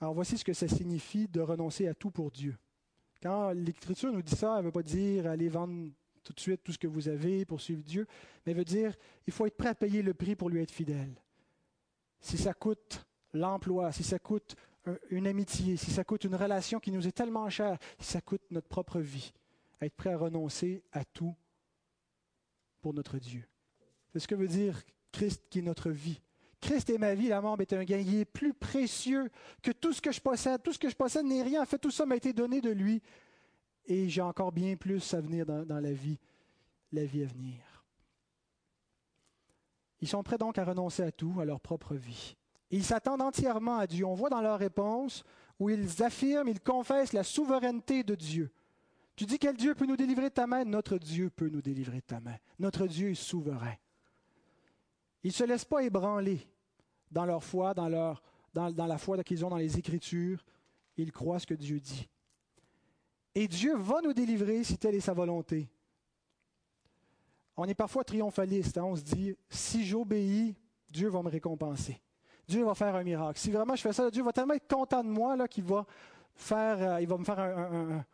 Alors 0.00 0.14
voici 0.14 0.38
ce 0.38 0.44
que 0.44 0.52
ça 0.52 0.66
signifie 0.66 1.28
de 1.28 1.40
renoncer 1.40 1.86
à 1.86 1.94
tout 1.94 2.10
pour 2.10 2.30
Dieu. 2.30 2.56
Quand 3.22 3.50
l'Écriture 3.50 4.12
nous 4.12 4.22
dit 4.22 4.34
ça, 4.34 4.54
elle 4.54 4.60
ne 4.60 4.66
veut 4.66 4.72
pas 4.72 4.82
dire 4.82 5.26
allez 5.26 5.48
vendre 5.48 5.90
tout 6.22 6.32
de 6.32 6.40
suite 6.40 6.62
tout 6.62 6.72
ce 6.72 6.78
que 6.78 6.86
vous 6.86 7.08
avez 7.08 7.44
pour 7.44 7.60
suivre 7.60 7.82
Dieu, 7.82 8.06
mais 8.44 8.52
elle 8.52 8.58
veut 8.58 8.64
dire 8.64 8.94
il 9.26 9.32
faut 9.32 9.46
être 9.46 9.56
prêt 9.56 9.68
à 9.68 9.74
payer 9.74 10.02
le 10.02 10.14
prix 10.14 10.36
pour 10.36 10.48
lui 10.48 10.62
être 10.62 10.70
fidèle. 10.70 11.14
Si 12.20 12.38
ça 12.38 12.54
coûte 12.54 13.06
l'emploi, 13.32 13.92
si 13.92 14.04
ça 14.04 14.18
coûte 14.18 14.56
une 15.10 15.26
amitié, 15.26 15.76
si 15.76 15.90
ça 15.90 16.04
coûte 16.04 16.24
une 16.24 16.34
relation 16.34 16.80
qui 16.80 16.90
nous 16.90 17.06
est 17.06 17.12
tellement 17.12 17.48
chère, 17.48 17.78
si 17.98 18.12
ça 18.12 18.20
coûte 18.20 18.42
notre 18.50 18.68
propre 18.68 19.00
vie, 19.00 19.32
être 19.80 19.94
prêt 19.94 20.12
à 20.12 20.18
renoncer 20.18 20.82
à 20.92 21.04
tout 21.04 21.34
pour 22.80 22.94
notre 22.94 23.18
Dieu. 23.18 23.46
C'est 24.12 24.20
ce 24.20 24.28
que 24.28 24.34
veut 24.34 24.48
dire 24.48 24.82
Christ 25.12 25.44
qui 25.50 25.60
est 25.60 25.62
notre 25.62 25.90
vie. 25.90 26.20
Christ 26.60 26.90
est 26.90 26.98
ma 26.98 27.14
vie, 27.14 27.28
la 27.28 27.40
mort 27.40 27.58
est 27.60 27.72
un 27.72 27.84
gain. 27.84 27.98
Il 27.98 28.16
est 28.16 28.24
plus 28.24 28.52
précieux 28.52 29.30
que 29.62 29.70
tout 29.70 29.92
ce 29.92 30.02
que 30.02 30.12
je 30.12 30.20
possède. 30.20 30.62
Tout 30.62 30.72
ce 30.72 30.78
que 30.78 30.90
je 30.90 30.96
possède 30.96 31.24
n'est 31.24 31.42
rien. 31.42 31.62
En 31.62 31.66
fait, 31.66 31.78
tout 31.78 31.90
ça 31.90 32.04
m'a 32.04 32.16
été 32.16 32.32
donné 32.32 32.60
de 32.60 32.70
lui. 32.70 33.02
Et 33.86 34.08
j'ai 34.08 34.20
encore 34.20 34.52
bien 34.52 34.76
plus 34.76 35.14
à 35.14 35.20
venir 35.20 35.46
dans 35.46 35.80
la 35.80 35.92
vie, 35.92 36.18
la 36.92 37.04
vie 37.04 37.22
à 37.22 37.26
venir. 37.26 37.69
Ils 40.00 40.08
sont 40.08 40.22
prêts 40.22 40.38
donc 40.38 40.58
à 40.58 40.64
renoncer 40.64 41.02
à 41.02 41.12
tout, 41.12 41.38
à 41.40 41.44
leur 41.44 41.60
propre 41.60 41.94
vie. 41.94 42.36
Ils 42.70 42.84
s'attendent 42.84 43.22
entièrement 43.22 43.78
à 43.78 43.86
Dieu. 43.86 44.04
On 44.04 44.14
voit 44.14 44.30
dans 44.30 44.40
leur 44.40 44.58
réponse 44.58 45.24
où 45.58 45.68
ils 45.68 46.02
affirment, 46.02 46.48
ils 46.48 46.60
confessent 46.60 47.12
la 47.12 47.24
souveraineté 47.24 48.02
de 48.02 48.14
Dieu. 48.14 48.50
Tu 49.16 49.26
dis 49.26 49.38
quel 49.38 49.56
Dieu 49.56 49.74
peut 49.74 49.86
nous 49.86 49.96
délivrer 49.96 50.30
de 50.30 50.34
ta 50.34 50.46
main? 50.46 50.64
Notre 50.64 50.96
Dieu 50.96 51.28
peut 51.28 51.48
nous 51.48 51.60
délivrer 51.60 51.98
de 51.98 52.06
ta 52.06 52.20
main. 52.20 52.36
Notre 52.58 52.86
Dieu 52.86 53.10
est 53.10 53.14
souverain. 53.14 53.74
Ils 55.22 55.28
ne 55.28 55.32
se 55.32 55.44
laissent 55.44 55.64
pas 55.66 55.82
ébranler 55.82 56.40
dans 57.10 57.26
leur 57.26 57.44
foi, 57.44 57.74
dans, 57.74 57.88
leur, 57.88 58.22
dans 58.54 58.86
la 58.86 58.96
foi 58.96 59.22
qu'ils 59.22 59.44
ont 59.44 59.50
dans 59.50 59.58
les 59.58 59.78
Écritures. 59.78 60.42
Ils 60.96 61.12
croient 61.12 61.38
ce 61.38 61.46
que 61.46 61.54
Dieu 61.54 61.80
dit. 61.80 62.08
Et 63.34 63.46
Dieu 63.46 63.76
va 63.76 64.00
nous 64.02 64.14
délivrer 64.14 64.64
si 64.64 64.78
telle 64.78 64.94
est 64.94 65.00
sa 65.00 65.12
volonté. 65.12 65.68
On 67.56 67.64
est 67.64 67.74
parfois 67.74 68.04
triomphaliste. 68.04 68.78
Hein. 68.78 68.84
On 68.84 68.96
se 68.96 69.02
dit, 69.02 69.34
si 69.48 69.84
j'obéis, 69.84 70.56
Dieu 70.88 71.08
va 71.08 71.22
me 71.22 71.28
récompenser. 71.28 72.00
Dieu 72.46 72.64
va 72.64 72.74
faire 72.74 72.94
un 72.94 73.04
miracle. 73.04 73.38
Si 73.38 73.50
vraiment 73.50 73.76
je 73.76 73.82
fais 73.82 73.92
ça, 73.92 74.10
Dieu 74.10 74.22
va 74.22 74.32
tellement 74.32 74.54
être 74.54 74.68
content 74.68 75.04
de 75.04 75.08
moi 75.08 75.46
qu'il 75.46 75.64
va 75.64 75.86
faire, 76.34 76.94
euh, 76.94 77.00
il 77.00 77.06
va 77.06 77.16
me 77.16 77.24
faire 77.24 77.38
un, 77.38 78.04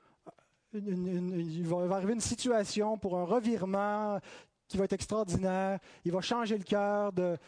il 0.72 1.66
va 1.66 1.96
arriver 1.96 2.12
une 2.12 2.20
situation 2.20 2.98
pour 2.98 3.16
un 3.18 3.24
revirement 3.24 4.20
qui 4.68 4.76
va 4.76 4.84
être 4.84 4.92
extraordinaire. 4.92 5.78
Il 6.04 6.12
va 6.12 6.20
changer 6.20 6.58
le 6.58 6.64
cœur 6.64 7.12
de, 7.12 7.38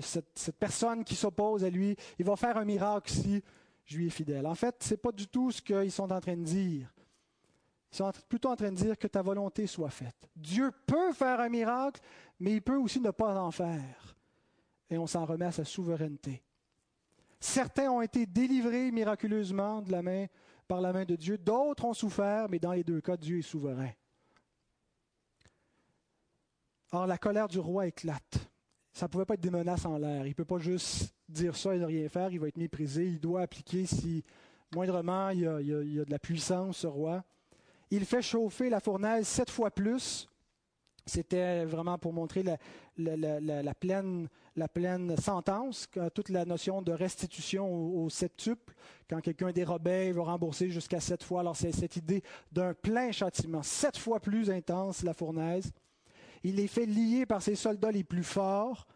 cette, 0.00 0.56
personne 0.58 1.04
qui 1.04 1.14
s'oppose 1.14 1.64
à 1.64 1.70
lui. 1.70 1.96
Il 2.18 2.24
va 2.24 2.36
faire 2.36 2.56
un 2.56 2.64
miracle 2.64 3.10
si 3.10 3.42
je 3.84 3.96
lui 3.96 4.06
ai 4.06 4.10
fidèle. 4.10 4.46
En 4.46 4.54
fait, 4.54 4.82
ce 4.82 4.90
n'est 4.90 4.98
pas 4.98 5.12
du 5.12 5.28
tout 5.28 5.50
ce 5.50 5.62
qu'ils 5.62 5.92
sont 5.92 6.10
en 6.10 6.20
train 6.20 6.36
de 6.36 6.42
dire. 6.42 6.92
Ils 7.96 8.04
sont 8.04 8.12
plutôt 8.28 8.50
en 8.50 8.56
train 8.56 8.70
de 8.70 8.76
dire 8.76 8.98
que 8.98 9.06
ta 9.06 9.22
volonté 9.22 9.66
soit 9.66 9.88
faite. 9.88 10.28
Dieu 10.36 10.70
peut 10.86 11.14
faire 11.14 11.40
un 11.40 11.48
miracle, 11.48 12.02
mais 12.38 12.52
il 12.52 12.60
peut 12.60 12.76
aussi 12.76 13.00
ne 13.00 13.10
pas 13.10 13.34
en 13.40 13.50
faire. 13.50 14.14
Et 14.90 14.98
on 14.98 15.06
s'en 15.06 15.24
remet 15.24 15.46
à 15.46 15.52
sa 15.52 15.64
souveraineté. 15.64 16.42
Certains 17.40 17.90
ont 17.90 18.02
été 18.02 18.26
délivrés 18.26 18.90
miraculeusement 18.90 19.80
de 19.80 19.92
la 19.92 20.02
main, 20.02 20.26
par 20.68 20.82
la 20.82 20.92
main 20.92 21.06
de 21.06 21.16
Dieu, 21.16 21.38
d'autres 21.38 21.86
ont 21.86 21.94
souffert, 21.94 22.50
mais 22.50 22.58
dans 22.58 22.72
les 22.72 22.84
deux 22.84 23.00
cas, 23.00 23.16
Dieu 23.16 23.38
est 23.38 23.42
souverain. 23.42 23.92
Or, 26.92 27.06
la 27.06 27.16
colère 27.16 27.48
du 27.48 27.58
roi 27.58 27.86
éclate. 27.86 28.50
Ça 28.92 29.06
ne 29.06 29.10
pouvait 29.10 29.24
pas 29.24 29.34
être 29.34 29.40
des 29.40 29.50
menaces 29.50 29.86
en 29.86 29.96
l'air. 29.96 30.26
Il 30.26 30.30
ne 30.30 30.34
peut 30.34 30.44
pas 30.44 30.58
juste 30.58 31.14
dire 31.28 31.56
ça 31.56 31.74
et 31.74 31.78
ne 31.78 31.86
rien 31.86 32.08
faire. 32.10 32.30
Il 32.30 32.40
va 32.40 32.48
être 32.48 32.58
méprisé. 32.58 33.06
Il 33.06 33.20
doit 33.20 33.40
appliquer 33.40 33.86
si 33.86 34.22
moindrement 34.74 35.30
il 35.30 35.40
y 35.40 35.46
a, 35.46 35.60
de 36.04 36.10
la 36.10 36.18
puissance, 36.18 36.78
ce 36.78 36.86
roi. 36.86 37.24
Il 37.90 38.04
fait 38.04 38.22
chauffer 38.22 38.68
la 38.68 38.80
fournaise 38.80 39.26
sept 39.26 39.50
fois 39.50 39.70
plus. 39.70 40.28
C'était 41.08 41.64
vraiment 41.64 41.98
pour 41.98 42.12
montrer 42.12 42.42
la, 42.42 43.74
pleine, 43.74 44.28
sentence, 45.18 45.88
toute 46.12 46.30
la 46.30 46.44
notion 46.44 46.82
de 46.82 46.90
restitution 46.90 47.72
au, 48.02 48.10
septuple. 48.10 48.74
Quand 49.08 49.20
quelqu'un 49.20 49.52
dérobait, 49.52 50.08
il 50.08 50.14
va 50.14 50.24
rembourser 50.24 50.68
jusqu'à 50.68 50.98
sept 50.98 51.22
fois. 51.22 51.40
Alors 51.40 51.56
c'est 51.56 51.70
cette 51.70 51.94
idée 51.94 52.24
d'un 52.50 52.74
plein 52.74 53.12
châtiment, 53.12 53.62
sept 53.62 53.96
fois 53.96 54.18
plus 54.18 54.50
intense 54.50 55.04
la 55.04 55.14
fournaise. 55.14 55.70
Il 56.42 56.56
les 56.56 56.66
fait 56.66 56.86
lier 56.86 57.24
par 57.24 57.40
ses 57.40 57.54
soldats 57.54 57.92
les 57.92 58.04
plus 58.04 58.24
forts, 58.24 58.88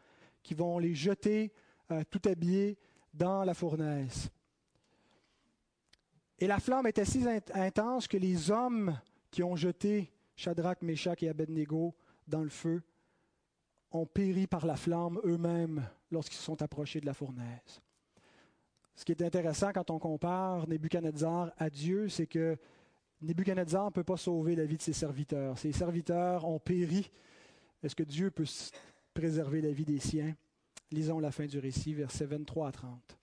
qui 0.42 0.54
vont 0.54 0.80
les 0.80 0.96
jeter 0.96 1.52
euh, 1.92 2.02
tout 2.10 2.22
habillés 2.28 2.76
dans 3.14 3.44
la 3.44 3.54
fournaise. 3.54 4.30
Et 6.40 6.46
la 6.46 6.58
flamme 6.58 6.86
était 6.86 7.04
si 7.04 7.22
intense 7.52 8.08
que 8.08 8.16
les 8.16 8.50
hommes 8.50 8.98
qui 9.30 9.42
ont 9.42 9.56
jeté 9.56 10.10
Shadrach, 10.36 10.80
Meshach 10.80 11.22
et 11.22 11.28
Abednego 11.28 11.94
dans 12.26 12.42
le 12.42 12.48
feu 12.48 12.82
ont 13.92 14.06
péri 14.06 14.46
par 14.46 14.64
la 14.64 14.76
flamme 14.76 15.20
eux-mêmes 15.24 15.86
lorsqu'ils 16.10 16.38
se 16.38 16.44
sont 16.44 16.62
approchés 16.62 17.00
de 17.00 17.06
la 17.06 17.12
fournaise. 17.12 17.82
Ce 18.94 19.04
qui 19.04 19.12
est 19.12 19.22
intéressant 19.22 19.70
quand 19.72 19.90
on 19.90 19.98
compare 19.98 20.66
Nebuchadnezzar 20.66 21.52
à 21.58 21.68
Dieu, 21.68 22.08
c'est 22.08 22.26
que 22.26 22.56
Nebuchadnezzar 23.20 23.86
ne 23.86 23.90
peut 23.90 24.04
pas 24.04 24.16
sauver 24.16 24.56
la 24.56 24.64
vie 24.64 24.78
de 24.78 24.82
ses 24.82 24.94
serviteurs. 24.94 25.58
Ses 25.58 25.72
serviteurs 25.72 26.46
ont 26.46 26.58
péri. 26.58 27.10
Est-ce 27.82 27.94
que 27.94 28.02
Dieu 28.02 28.30
peut 28.30 28.46
préserver 29.12 29.60
la 29.60 29.72
vie 29.72 29.84
des 29.84 29.98
siens? 29.98 30.34
Lisons 30.90 31.18
la 31.18 31.32
fin 31.32 31.44
du 31.44 31.58
récit, 31.58 31.92
versets 31.92 32.24
23 32.24 32.68
à 32.68 32.72
30. 32.72 33.19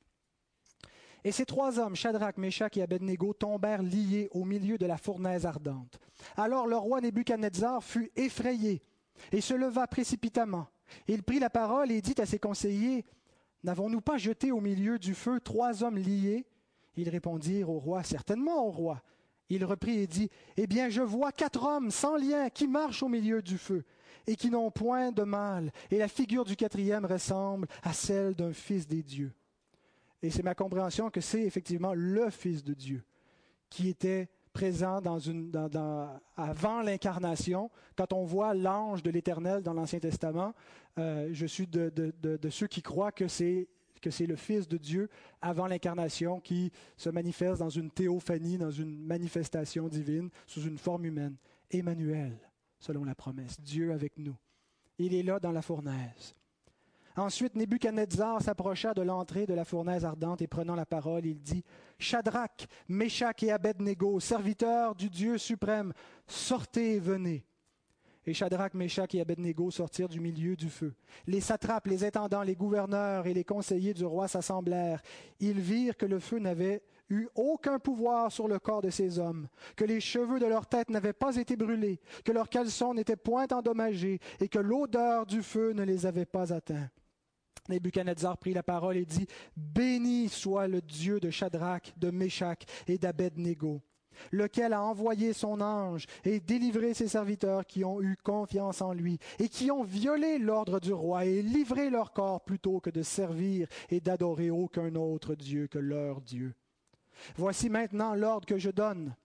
Et 1.28 1.34
ces 1.34 1.46
trois 1.46 1.78
hommes, 1.78 1.94
Shadrach, 1.94 2.38
Meshach 2.38 2.78
et 2.78 2.82
Abednego, 2.82 3.34
tombèrent 3.34 3.84
liés 3.84 4.30
au 4.32 4.46
milieu 4.46 4.78
de 4.78 4.86
la 4.86 4.96
fournaise 4.96 5.46
ardente. 5.46 6.00
Alors 6.38 6.68
le 6.68 6.78
roi 6.78 7.02
Nebuchadnezzar 7.02 7.84
fut 7.84 8.10
effrayé 8.16 8.82
et 9.34 9.42
se 9.42 9.54
leva 9.54 9.88
précipitamment. 9.88 10.68
Il 11.06 11.24
prit 11.24 11.40
la 11.40 11.50
parole 11.50 11.92
et 11.92 12.02
dit 12.02 12.16
à 12.18 12.26
ses 12.26 12.40
conseillers, 12.40 13.04
N'avons-nous 13.62 14.00
pas 14.00 14.18
jeté 14.18 14.54
au 14.54 14.62
milieu 14.62 14.98
du 14.98 15.14
feu 15.14 15.42
trois 15.42 15.84
hommes 15.84 15.98
liés? 15.98 16.46
Ils 16.96 17.10
répondirent 17.10 17.72
au 17.72 17.80
roi, 17.80 18.04
Certainement, 18.04 18.66
au 18.66 18.72
roi. 18.72 19.02
Il 19.50 19.66
reprit 19.66 20.00
et 20.00 20.08
dit, 20.08 20.30
Eh 20.56 20.66
bien, 20.66 20.88
je 20.88 21.02
vois 21.02 21.34
quatre 21.34 21.66
hommes 21.66 21.92
sans 21.92 22.16
lien 22.16 22.50
qui 22.50 22.70
marchent 22.70 23.04
au 23.04 23.10
milieu 23.10 23.42
du 23.42 23.58
feu 23.58 23.84
et 24.28 24.38
qui 24.38 24.50
n'ont 24.50 24.72
point 24.72 25.12
de 25.12 25.24
mal, 25.24 25.74
et 25.92 25.98
la 25.98 26.08
figure 26.08 26.46
du 26.46 26.56
quatrième 26.56 27.06
ressemble 27.06 27.68
à 27.84 27.92
celle 27.92 28.34
d'un 28.34 28.54
fils 28.54 28.88
des 28.88 29.04
dieux. 29.04 29.34
Et 30.22 30.30
c'est 30.30 30.44
ma 30.44 30.56
compréhension 30.56 31.10
que 31.10 31.22
c'est 31.22 31.44
effectivement 31.44 31.94
le 31.94 32.30
Fils 32.30 32.64
de 32.64 32.74
Dieu 32.74 33.04
qui 33.70 33.90
était 33.90 34.30
présent 34.54 35.02
avant 36.36 36.82
l'incarnation. 36.82 37.70
Quand 37.96 38.14
on 38.14 38.24
voit 38.24 38.54
l'ange 38.54 39.04
de 39.04 39.12
l'Éternel 39.12 39.62
dans 39.62 39.74
l'Ancien 39.74 40.00
Testament, 40.00 40.54
euh, 40.98 41.30
je 41.32 41.46
suis 41.46 41.68
de, 41.68 41.92
de, 41.96 42.50
ceux 42.50 42.68
qui 42.68 42.82
croient 42.82 43.12
que 43.12 43.28
c'est 43.28 43.68
que 44.02 44.12
c'est 44.12 44.28
le 44.28 44.36
Fils 44.36 44.68
de 44.68 44.78
Dieu 44.78 45.10
avant 45.42 45.66
l'incarnation 45.66 46.40
qui 46.40 46.72
se 46.98 47.10
manifeste 47.10 47.60
dans 47.60 47.70
une 47.70 47.90
théophanie, 47.90 48.58
dans 48.58 48.70
une 48.70 48.96
manifestation 48.96 49.88
divine, 49.88 50.30
sous 50.46 50.62
une 50.62 50.78
forme 50.78 51.06
humaine. 51.06 51.36
Emmanuel, 51.72 52.38
selon 52.80 53.04
la 53.04 53.16
promesse, 53.16 53.60
Dieu 53.60 53.92
avec 53.92 54.18
nous. 54.18 54.36
Il 55.00 55.16
est 55.16 55.24
là 55.24 55.40
dans 55.40 55.52
la 55.52 55.64
fournaise. 55.64 56.36
Ensuite, 57.18 57.56
Nebuchadnezzar 57.56 58.44
s'approcha 58.44 58.94
de 58.94 59.02
l'entrée 59.02 59.48
de 59.48 59.56
la 59.56 59.66
fournaise 59.66 60.06
ardente 60.06 60.44
et 60.44 60.48
prenant 60.48 60.76
la 60.76 60.86
parole, 60.86 61.26
il 61.26 61.42
dit 61.42 61.64
Shadrach, 61.98 62.68
Meshach 62.88 63.42
et 63.42 63.52
Abednego, 63.52 64.20
serviteurs 64.20 64.94
du 64.94 65.10
Dieu 65.10 65.40
suprême, 65.40 65.94
sortez 66.28 66.98
et 66.98 67.00
venez. 67.00 67.44
Et 68.28 68.36
Shadrach, 68.36 68.76
Meshach 68.76 69.16
et 69.16 69.22
Abednego 69.22 69.72
sortirent 69.72 70.10
du 70.10 70.20
milieu 70.20 70.56
du 70.56 70.70
feu. 70.70 70.94
Les 71.26 71.42
satrapes, 71.42 71.88
les 71.88 72.04
intendants, 72.04 72.44
les 72.44 72.56
gouverneurs 72.56 73.26
et 73.26 73.34
les 73.34 73.44
conseillers 73.46 73.96
du 73.96 74.06
roi 74.06 74.28
s'assemblèrent. 74.28 75.02
Ils 75.40 75.60
virent 75.60 75.98
que 75.98 76.06
le 76.06 76.20
feu 76.20 76.38
n'avait 76.38 76.84
eu 77.10 77.28
aucun 77.34 77.80
pouvoir 77.80 78.32
sur 78.32 78.48
le 78.48 78.60
corps 78.60 78.84
de 78.84 78.92
ces 78.92 79.18
hommes, 79.18 79.48
que 79.76 79.86
les 79.86 80.02
cheveux 80.02 80.40
de 80.40 80.46
leur 80.46 80.68
tête 80.68 80.92
n'avaient 80.92 81.14
pas 81.14 81.38
été 81.38 81.56
brûlés, 81.56 82.00
que 82.24 82.32
leurs 82.32 82.50
caleçons 82.50 82.94
n'étaient 82.94 83.16
point 83.16 83.48
endommagés 83.52 84.20
et 84.40 84.50
que 84.50 84.60
l'odeur 84.60 85.26
du 85.26 85.42
feu 85.42 85.72
ne 85.72 85.84
les 85.84 86.06
avait 86.06 86.26
pas 86.26 86.54
atteints. 86.54 86.90
Nebuchadnezzar 87.70 88.38
prit 88.38 88.54
la 88.54 88.64
parole 88.64 88.98
et 88.98 89.06
dit, 89.06 89.28
Béni 89.56 90.30
soit 90.30 90.68
le 90.68 90.82
Dieu 90.82 91.20
de 91.20 91.30
Shadrach, 91.30 91.94
de 91.98 92.12
Meshach 92.12 92.60
et 92.88 92.98
d'Abednego, 92.98 93.82
lequel 94.32 94.74
a 94.74 94.84
envoyé 94.84 95.34
son 95.34 95.62
ange 95.62 96.06
et 96.24 96.40
délivré 96.40 96.94
ses 96.94 97.08
serviteurs 97.08 97.66
qui 97.66 97.84
ont 97.84 98.02
eu 98.02 98.16
confiance 98.24 98.82
en 98.82 98.94
lui 98.94 99.20
et 99.40 99.50
qui 99.50 99.72
ont 99.72 99.84
violé 99.84 100.38
l'ordre 100.40 100.80
du 100.80 100.94
roi 100.94 101.26
et 101.26 101.42
livré 101.42 101.90
leur 101.90 102.14
corps 102.14 102.44
plutôt 102.44 102.80
que 102.80 102.90
de 102.90 103.02
servir 103.02 103.68
et 103.90 104.00
d'adorer 104.00 104.50
aucun 104.50 104.96
autre 104.96 105.36
Dieu 105.36 105.68
que 105.68 105.80
leur 105.80 106.22
Dieu. 106.22 106.54
Voici 107.36 107.70
maintenant 107.70 108.14
l'ordre 108.14 108.46
que 108.46 108.58
je 108.58 108.70
donne 108.70 109.16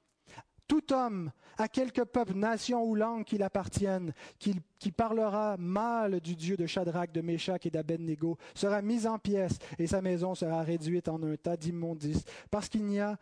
tout 0.73 0.93
homme, 0.95 1.31
à 1.59 1.69
quelque 1.69 2.03
peuple, 2.03 2.35
nation 2.35 2.85
ou 2.85 2.95
langue 2.95 3.25
qu'il 3.25 3.43
appartienne, 3.43 4.13
qui, 4.39 4.93
parlera 4.93 5.57
mal 5.59 6.21
du 6.21 6.35
Dieu 6.35 6.57
de 6.57 6.67
Shadrach, 6.67 7.13
de 7.13 7.21
Meshach 7.21 7.67
et 7.67 7.71
d'Abednego, 7.71 8.37
sera 8.55 8.83
mis 8.83 9.07
en 9.07 9.19
pièces 9.19 9.59
et 9.79 9.87
sa 9.87 10.03
maison 10.03 10.35
sera 10.35 10.63
réduite 10.63 11.09
en 11.09 11.23
un 11.23 11.37
tas 11.37 11.57
d'immondices, 11.57 12.25
parce 12.51 12.69
qu'il 12.69 12.85
n'y 12.85 13.01
a, 13.01 13.19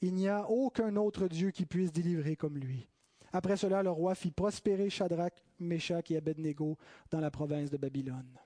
il 0.00 0.14
n'y 0.14 0.28
a 0.28 0.48
aucun 0.48 0.96
autre 0.96 1.28
Dieu 1.28 1.50
qui 1.50 1.66
puisse 1.66 1.92
délivrer 1.92 2.36
comme 2.36 2.58
lui. 2.58 2.88
Après 3.32 3.56
cela, 3.56 3.82
le 3.82 3.90
roi 3.90 4.14
fit 4.14 4.30
prospérer 4.30 4.88
Shadrach, 4.88 5.34
Meshach 5.58 6.10
et 6.10 6.16
Abednego 6.16 6.78
dans 7.10 7.20
la 7.20 7.30
province 7.30 7.70
de 7.70 7.76
Babylone. 7.76 8.38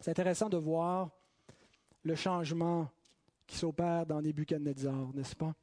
C'est 0.00 0.10
intéressant 0.10 0.48
de 0.48 0.56
voir 0.56 1.10
le 2.02 2.14
changement 2.14 2.88
qui 3.46 3.56
s'opère 3.56 4.06
dans 4.06 4.22
Nebuchadnezzar, 4.22 5.12
n'est-ce 5.14 5.34
pas? 5.34 5.54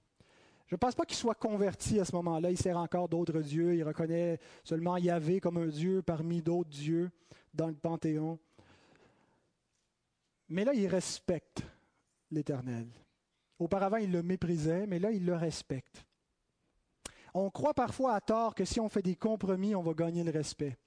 Je 0.68 0.74
ne 0.74 0.78
pense 0.78 0.96
pas 0.96 1.06
qu'il 1.06 1.18
soit 1.18 1.36
converti 1.36 2.00
à 2.00 2.06
ce 2.06 2.16
moment-là. 2.16 2.50
Il 2.50 2.58
sert 2.58 2.78
encore 2.78 3.08
d'autres 3.08 3.42
dieux. 3.42 3.76
Il 3.76 3.84
reconnaît 3.84 4.40
seulement 4.64 4.98
Yahvé 4.98 5.40
comme 5.40 5.58
un 5.58 5.68
dieu 5.68 6.02
parmi 6.02 6.42
d'autres 6.42 6.70
dieux 6.70 7.12
dans 7.54 7.68
le 7.68 7.76
Panthéon. 7.76 8.40
Mais 10.50 10.66
là, 10.66 10.74
il 10.74 10.88
respecte 10.88 11.64
l'Éternel. 12.32 12.88
Auparavant, 13.60 13.98
il 13.98 14.12
le 14.12 14.24
méprisait, 14.24 14.86
mais 14.88 15.00
là, 15.00 15.12
il 15.12 15.26
le 15.26 15.36
respecte. 15.36 16.06
On 17.34 17.50
croit 17.50 17.74
parfois 17.74 18.14
à 18.14 18.22
tort 18.22 18.56
que 18.56 18.66
si 18.66 18.80
on 18.80 18.90
fait 18.90 19.02
des 19.02 19.16
compromis, 19.16 19.76
on 19.76 19.84
va 19.84 19.94
gagner 19.94 20.24
le 20.24 20.32
respect. 20.32 20.78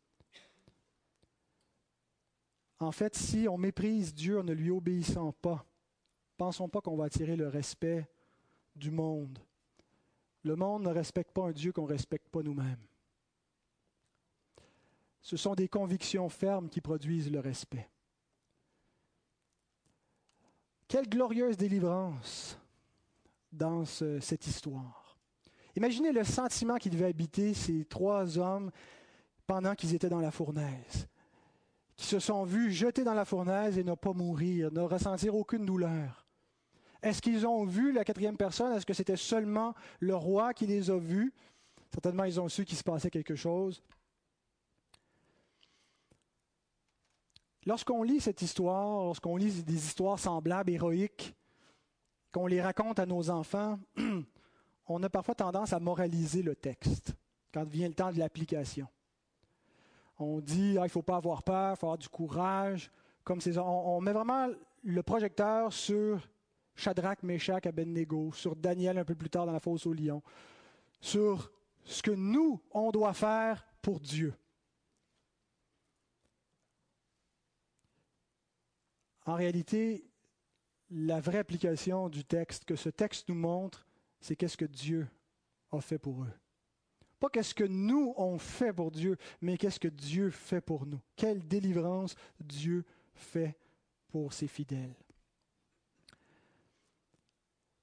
En 2.80 2.92
fait, 2.92 3.14
si 3.14 3.48
on 3.48 3.58
méprise 3.58 4.14
Dieu 4.14 4.38
en 4.38 4.44
ne 4.44 4.52
lui 4.52 4.70
obéissant 4.70 5.32
pas, 5.32 5.64
pensons 6.36 6.68
pas 6.68 6.80
qu'on 6.80 6.96
va 6.96 7.04
attirer 7.04 7.36
le 7.36 7.48
respect 7.48 8.08
du 8.76 8.90
monde. 8.90 9.38
Le 10.48 10.56
monde 10.56 10.84
ne 10.84 10.88
respecte 10.88 11.32
pas 11.32 11.48
un 11.48 11.52
Dieu 11.52 11.72
qu'on 11.72 11.82
ne 11.82 11.92
respecte 11.92 12.30
pas 12.30 12.42
nous-mêmes. 12.42 12.80
Ce 15.20 15.36
sont 15.36 15.54
des 15.54 15.68
convictions 15.68 16.26
fermes 16.30 16.70
qui 16.70 16.80
produisent 16.80 17.30
le 17.30 17.40
respect. 17.40 17.86
Quelle 20.88 21.06
glorieuse 21.06 21.58
délivrance 21.58 22.58
dans 23.52 23.84
cette 23.84 24.46
histoire. 24.46 25.18
Imaginez 25.76 26.12
le 26.12 26.24
sentiment 26.24 26.78
qui 26.78 26.88
devait 26.88 27.04
habiter 27.04 27.52
ces 27.52 27.84
trois 27.84 28.38
hommes 28.38 28.70
pendant 29.46 29.74
qu'ils 29.74 29.94
étaient 29.94 30.08
dans 30.08 30.20
la 30.20 30.30
fournaise, 30.30 31.08
qui 31.94 32.06
se 32.06 32.20
sont 32.20 32.44
vus 32.44 32.72
jetés 32.72 33.04
dans 33.04 33.12
la 33.12 33.26
fournaise 33.26 33.76
et 33.76 33.84
ne 33.84 33.94
pas 33.94 34.14
mourir, 34.14 34.72
ne 34.72 34.80
ressentir 34.80 35.34
aucune 35.34 35.66
douleur. 35.66 36.27
Est-ce 37.02 37.22
qu'ils 37.22 37.46
ont 37.46 37.64
vu 37.64 37.92
la 37.92 38.04
quatrième 38.04 38.36
personne? 38.36 38.72
Est-ce 38.72 38.86
que 38.86 38.94
c'était 38.94 39.16
seulement 39.16 39.74
le 40.00 40.16
roi 40.16 40.52
qui 40.52 40.66
les 40.66 40.90
a 40.90 40.98
vus? 40.98 41.32
Certainement, 41.92 42.24
ils 42.24 42.40
ont 42.40 42.48
su 42.48 42.64
qu'il 42.64 42.76
se 42.76 42.82
passait 42.82 43.10
quelque 43.10 43.36
chose. 43.36 43.82
Lorsqu'on 47.66 48.02
lit 48.02 48.20
cette 48.20 48.42
histoire, 48.42 49.04
lorsqu'on 49.04 49.36
lit 49.36 49.62
des 49.62 49.86
histoires 49.86 50.18
semblables, 50.18 50.70
héroïques, 50.70 51.34
qu'on 52.32 52.46
les 52.46 52.60
raconte 52.60 52.98
à 52.98 53.06
nos 53.06 53.30
enfants, 53.30 53.78
on 54.86 55.02
a 55.02 55.08
parfois 55.08 55.34
tendance 55.34 55.72
à 55.72 55.78
moraliser 55.78 56.42
le 56.42 56.56
texte 56.56 57.14
quand 57.52 57.64
vient 57.64 57.88
le 57.88 57.94
temps 57.94 58.12
de 58.12 58.18
l'application. 58.18 58.88
On 60.18 60.40
dit, 60.40 60.76
ah, 60.78 60.82
il 60.82 60.84
ne 60.84 60.88
faut 60.88 61.02
pas 61.02 61.16
avoir 61.16 61.42
peur, 61.42 61.74
il 61.74 61.78
faut 61.78 61.86
avoir 61.86 61.98
du 61.98 62.08
courage. 62.08 62.90
Comme 63.22 63.38
on, 63.46 63.60
on 63.60 64.00
met 64.00 64.12
vraiment 64.12 64.48
le 64.82 65.02
projecteur 65.02 65.72
sur 65.72 66.26
Shadrach, 66.78 67.22
Meshach, 67.24 67.66
Abednego, 67.66 68.32
sur 68.32 68.54
Daniel 68.54 68.98
un 68.98 69.04
peu 69.04 69.16
plus 69.16 69.28
tard 69.28 69.46
dans 69.46 69.52
la 69.52 69.58
fosse 69.58 69.84
au 69.86 69.92
lion, 69.92 70.22
sur 71.00 71.50
ce 71.84 72.02
que 72.02 72.12
nous, 72.12 72.60
on 72.70 72.92
doit 72.92 73.14
faire 73.14 73.66
pour 73.82 73.98
Dieu. 73.98 74.32
En 79.26 79.34
réalité, 79.34 80.06
la 80.90 81.20
vraie 81.20 81.38
application 81.38 82.08
du 82.08 82.24
texte 82.24 82.64
que 82.64 82.76
ce 82.76 82.88
texte 82.90 83.28
nous 83.28 83.34
montre, 83.34 83.84
c'est 84.20 84.36
qu'est-ce 84.36 84.56
que 84.56 84.64
Dieu 84.64 85.08
a 85.72 85.80
fait 85.80 85.98
pour 85.98 86.22
eux. 86.22 86.32
Pas 87.18 87.28
qu'est-ce 87.28 87.54
que 87.54 87.64
nous 87.64 88.14
on 88.16 88.38
fait 88.38 88.72
pour 88.72 88.92
Dieu, 88.92 89.16
mais 89.40 89.58
qu'est-ce 89.58 89.80
que 89.80 89.88
Dieu 89.88 90.30
fait 90.30 90.60
pour 90.60 90.86
nous. 90.86 91.00
Quelle 91.16 91.46
délivrance 91.46 92.14
Dieu 92.38 92.84
fait 93.14 93.58
pour 94.08 94.32
ses 94.32 94.46
fidèles. 94.46 94.94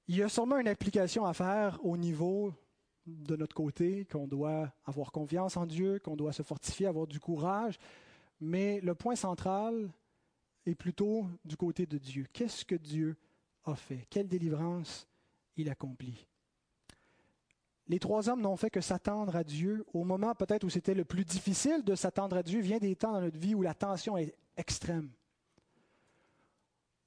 Il 0.08 0.16
y 0.16 0.22
a 0.22 0.28
sûrement 0.28 0.58
une 0.58 0.68
application 0.68 1.24
à 1.24 1.32
faire 1.32 1.78
au 1.84 1.96
niveau 1.96 2.54
de 3.06 3.36
notre 3.36 3.54
côté, 3.54 4.04
qu'on 4.04 4.26
doit 4.26 4.72
avoir 4.84 5.12
confiance 5.12 5.56
en 5.56 5.66
Dieu, 5.66 5.98
qu'on 5.98 6.16
doit 6.16 6.32
se 6.32 6.42
fortifier, 6.42 6.86
avoir 6.86 7.06
du 7.06 7.20
courage. 7.20 7.78
Mais 8.40 8.80
le 8.80 8.94
point 8.94 9.16
central 9.16 9.90
est 10.64 10.74
plutôt 10.74 11.26
du 11.44 11.56
côté 11.56 11.86
de 11.86 11.98
Dieu. 11.98 12.26
Qu'est-ce 12.32 12.64
que 12.64 12.74
Dieu 12.74 13.16
a 13.64 13.74
fait? 13.74 14.06
Quelle 14.10 14.28
délivrance 14.28 15.08
il 15.56 15.70
accomplit? 15.70 16.26
Les 17.88 18.00
trois 18.00 18.28
hommes 18.28 18.42
n'ont 18.42 18.56
fait 18.56 18.70
que 18.70 18.80
s'attendre 18.80 19.36
à 19.36 19.44
Dieu 19.44 19.84
au 19.92 20.02
moment 20.02 20.34
peut-être 20.34 20.64
où 20.64 20.70
c'était 20.70 20.94
le 20.94 21.04
plus 21.04 21.24
difficile 21.24 21.84
de 21.84 21.94
s'attendre 21.94 22.36
à 22.36 22.42
Dieu. 22.42 22.60
Vient 22.60 22.78
des 22.78 22.96
temps 22.96 23.12
dans 23.12 23.20
notre 23.20 23.38
vie 23.38 23.54
où 23.54 23.62
la 23.62 23.74
tension 23.74 24.16
est 24.16 24.34
extrême, 24.56 25.10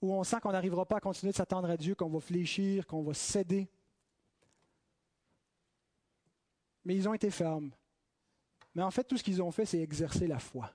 où 0.02 0.14
on 0.14 0.24
sent 0.24 0.39
qu'on 0.41 0.52
n'arrivera 0.52 0.86
pas 0.86 0.97
à 0.97 1.00
continuer 1.00 1.32
de 1.32 1.38
s'attendre 1.38 1.70
à 1.70 1.78
Dieu, 1.78 1.95
qu'on 1.95 2.10
va 2.10 2.20
fléchir, 2.20 2.88
qu'on 2.88 3.04
va 3.04 3.14
céder. 3.14 3.70
Mais 6.86 6.95
ils 6.95 7.08
ont 7.08 7.14
été 7.14 7.30
fermes. 7.30 7.72
Mais 8.74 8.84
en 8.84 8.91
fait, 8.91 9.04
tout 9.04 9.18
ce 9.18 9.24
qu'ils 9.24 9.41
ont 9.41 9.52
fait, 9.52 9.66
c'est 9.66 9.82
exercer 9.82 10.28
la 10.28 10.39
foi. 10.39 10.72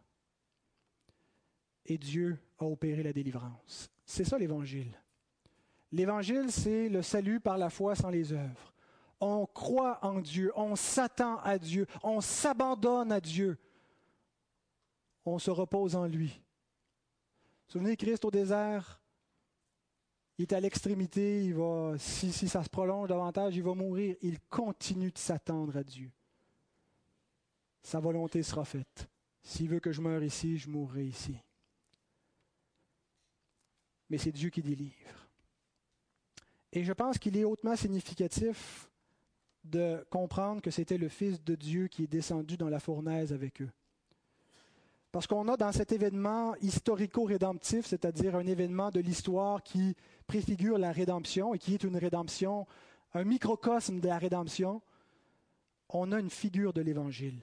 Et 1.86 1.96
Dieu 1.96 2.38
a 2.58 2.64
opéré 2.64 3.02
la 3.02 3.12
délivrance. 3.12 3.90
C'est 4.04 4.24
ça 4.24 4.38
l'Évangile. 4.38 4.98
L'Évangile, 5.92 6.50
c'est 6.50 6.88
le 6.88 7.02
salut 7.02 7.40
par 7.40 7.56
la 7.56 7.70
foi 7.70 7.94
sans 7.94 8.10
les 8.10 8.32
œuvres 8.32 8.74
on 9.24 9.46
croit 9.46 9.98
en 10.02 10.20
Dieu, 10.20 10.52
on 10.56 10.76
s'attend 10.76 11.38
à 11.38 11.58
Dieu, 11.58 11.86
on 12.02 12.20
s'abandonne 12.20 13.12
à 13.12 13.20
Dieu, 13.20 13.58
on 15.24 15.38
se 15.38 15.50
repose 15.50 15.96
en 15.96 16.06
lui. 16.06 16.42
Souvenez 17.68 17.96
Christ 17.96 18.24
au 18.24 18.30
désert, 18.30 19.00
il 20.38 20.42
est 20.42 20.52
à 20.52 20.60
l'extrémité, 20.60 21.44
il 21.44 21.54
va, 21.54 21.94
si, 21.98 22.32
si 22.32 22.48
ça 22.48 22.64
se 22.64 22.68
prolonge 22.68 23.08
davantage, 23.08 23.56
il 23.56 23.62
va 23.62 23.74
mourir. 23.74 24.16
Il 24.20 24.40
continue 24.40 25.12
de 25.12 25.18
s'attendre 25.18 25.76
à 25.76 25.84
Dieu. 25.84 26.10
Sa 27.82 28.00
volonté 28.00 28.42
sera 28.42 28.64
faite. 28.64 29.08
S'il 29.42 29.68
veut 29.68 29.80
que 29.80 29.92
je 29.92 30.00
meure 30.00 30.24
ici, 30.24 30.56
je 30.56 30.68
mourrai 30.68 31.04
ici. 31.04 31.36
Mais 34.10 34.18
c'est 34.18 34.32
Dieu 34.32 34.50
qui 34.50 34.62
délivre. 34.62 35.28
Et 36.72 36.82
je 36.82 36.92
pense 36.92 37.18
qu'il 37.18 37.36
est 37.36 37.44
hautement 37.44 37.76
significatif 37.76 38.90
de 39.62 40.04
comprendre 40.10 40.60
que 40.60 40.70
c'était 40.70 40.98
le 40.98 41.08
Fils 41.08 41.42
de 41.42 41.54
Dieu 41.54 41.86
qui 41.86 42.04
est 42.04 42.08
descendu 42.08 42.56
dans 42.56 42.68
la 42.68 42.80
fournaise 42.80 43.32
avec 43.32 43.62
eux. 43.62 43.70
Parce 45.14 45.28
qu'on 45.28 45.46
a 45.46 45.56
dans 45.56 45.70
cet 45.70 45.92
événement 45.92 46.56
historico-rédemptif, 46.56 47.86
c'est-à-dire 47.86 48.34
un 48.34 48.48
événement 48.48 48.90
de 48.90 48.98
l'histoire 48.98 49.62
qui 49.62 49.94
préfigure 50.26 50.76
la 50.76 50.90
rédemption 50.90 51.54
et 51.54 51.58
qui 51.60 51.74
est 51.74 51.84
une 51.84 51.96
rédemption, 51.96 52.66
un 53.12 53.22
microcosme 53.22 54.00
de 54.00 54.08
la 54.08 54.18
rédemption, 54.18 54.82
on 55.88 56.10
a 56.10 56.18
une 56.18 56.30
figure 56.30 56.72
de 56.72 56.80
l'Évangile. 56.80 57.38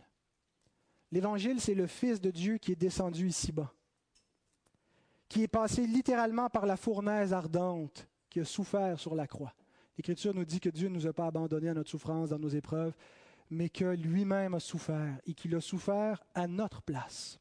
L'Évangile, 1.13 1.61
c'est 1.61 1.73
le 1.73 1.87
Fils 1.87 2.19
de 2.19 2.29
Dieu 2.29 2.57
qui 2.57 2.73
est 2.73 2.75
descendu 2.75 3.29
ici-bas, 3.29 3.73
qui 5.29 5.43
est 5.43 5.47
passé 5.47 5.87
littéralement 5.87 6.49
par 6.49 6.65
la 6.65 6.75
fournaise 6.75 7.31
ardente, 7.31 8.05
qui 8.29 8.41
a 8.41 8.45
souffert 8.45 8.99
sur 8.99 9.15
la 9.15 9.27
croix. 9.27 9.53
L'Écriture 9.97 10.33
nous 10.35 10.43
dit 10.43 10.59
que 10.59 10.67
Dieu 10.67 10.89
ne 10.89 10.95
nous 10.95 11.07
a 11.07 11.13
pas 11.13 11.27
abandonnés 11.27 11.69
à 11.69 11.73
notre 11.73 11.89
souffrance 11.89 12.31
dans 12.31 12.39
nos 12.39 12.49
épreuves, 12.49 12.93
mais 13.49 13.69
que 13.69 13.85
lui-même 13.85 14.55
a 14.55 14.59
souffert 14.59 15.21
et 15.25 15.33
qu'il 15.33 15.55
a 15.55 15.61
souffert 15.61 16.21
à 16.35 16.47
notre 16.47 16.81
place. 16.81 17.39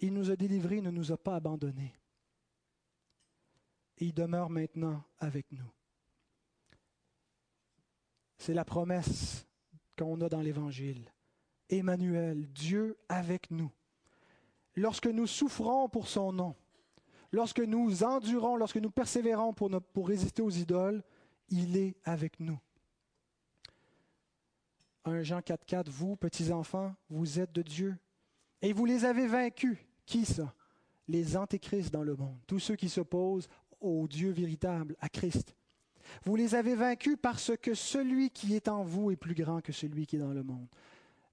Il 0.00 0.12
nous 0.12 0.30
a 0.30 0.36
délivrés, 0.36 0.76
il 0.76 0.82
ne 0.82 0.90
nous 0.90 1.12
a 1.12 1.16
pas 1.16 1.36
abandonnés. 1.36 1.94
Il 3.98 4.12
demeure 4.12 4.50
maintenant 4.50 5.02
avec 5.18 5.50
nous. 5.52 5.70
C'est 8.36 8.54
la 8.54 8.64
promesse 8.64 9.46
qu'on 9.96 10.20
a 10.20 10.28
dans 10.28 10.42
l'Évangile. 10.42 11.10
Emmanuel, 11.70 12.46
Dieu 12.52 12.98
avec 13.08 13.50
nous. 13.50 13.72
Lorsque 14.74 15.06
nous 15.06 15.26
souffrons 15.26 15.88
pour 15.88 16.06
son 16.06 16.32
nom, 16.32 16.54
lorsque 17.32 17.60
nous 17.60 18.04
endurons, 18.04 18.56
lorsque 18.56 18.76
nous 18.76 18.90
persévérons 18.90 19.54
pour, 19.54 19.70
pour 19.92 20.08
résister 20.08 20.42
aux 20.42 20.50
idoles, 20.50 21.02
il 21.48 21.76
est 21.76 21.96
avec 22.04 22.38
nous. 22.40 22.58
1 25.06 25.22
Jean 25.22 25.40
4,4 25.40 25.88
Vous, 25.88 26.16
petits 26.16 26.52
enfants, 26.52 26.94
vous 27.08 27.40
êtes 27.40 27.52
de 27.52 27.62
Dieu. 27.62 27.96
Et 28.66 28.72
vous 28.72 28.84
les 28.84 29.04
avez 29.04 29.28
vaincus. 29.28 29.78
Qui 30.06 30.24
ça? 30.24 30.52
Les 31.06 31.36
antéchrists 31.36 31.94
dans 31.94 32.02
le 32.02 32.16
monde. 32.16 32.36
Tous 32.48 32.58
ceux 32.58 32.74
qui 32.74 32.88
s'opposent 32.88 33.48
au 33.80 34.08
Dieu 34.08 34.32
véritable, 34.32 34.96
à 35.00 35.08
Christ. 35.08 35.54
Vous 36.24 36.34
les 36.34 36.52
avez 36.56 36.74
vaincus 36.74 37.16
parce 37.22 37.56
que 37.56 37.74
celui 37.74 38.28
qui 38.30 38.56
est 38.56 38.66
en 38.66 38.82
vous 38.82 39.12
est 39.12 39.16
plus 39.16 39.36
grand 39.36 39.60
que 39.60 39.70
celui 39.70 40.04
qui 40.04 40.16
est 40.16 40.18
dans 40.18 40.32
le 40.32 40.42
monde. 40.42 40.66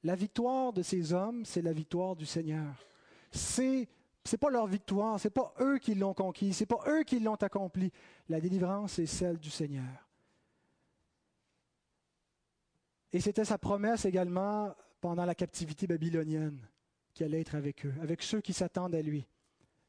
La 0.03 0.13
victoire 0.13 0.73
de 0.73 0.83
ces 0.83 1.11
hommes, 1.11 1.43
c'est 1.43 1.63
la 1.63 1.73
victoire 1.73 2.15
du 2.15 2.27
Seigneur. 2.27 2.85
C'est 3.31 3.87
n'est 4.31 4.37
pas 4.37 4.51
leur 4.51 4.67
victoire, 4.67 5.19
c'est 5.19 5.31
pas 5.31 5.55
eux 5.59 5.79
qui 5.79 5.95
l'ont 5.95 6.13
conquis, 6.13 6.53
c'est 6.53 6.67
pas 6.67 6.83
eux 6.87 7.01
qui 7.01 7.19
l'ont 7.19 7.33
accompli. 7.33 7.91
La 8.29 8.39
délivrance 8.39 8.99
est 8.99 9.07
celle 9.07 9.39
du 9.39 9.49
Seigneur. 9.49 10.07
Et 13.11 13.19
c'était 13.19 13.43
sa 13.43 13.57
promesse 13.57 14.05
également 14.05 14.75
pendant 15.01 15.25
la 15.25 15.33
captivité 15.33 15.87
babylonienne, 15.87 16.59
qui 17.13 17.23
allait 17.23 17.41
être 17.41 17.55
avec 17.55 17.85
eux, 17.85 17.93
avec 18.01 18.21
ceux 18.21 18.41
qui 18.41 18.53
s'attendent 18.53 18.95
à 18.95 19.01
lui. 19.01 19.27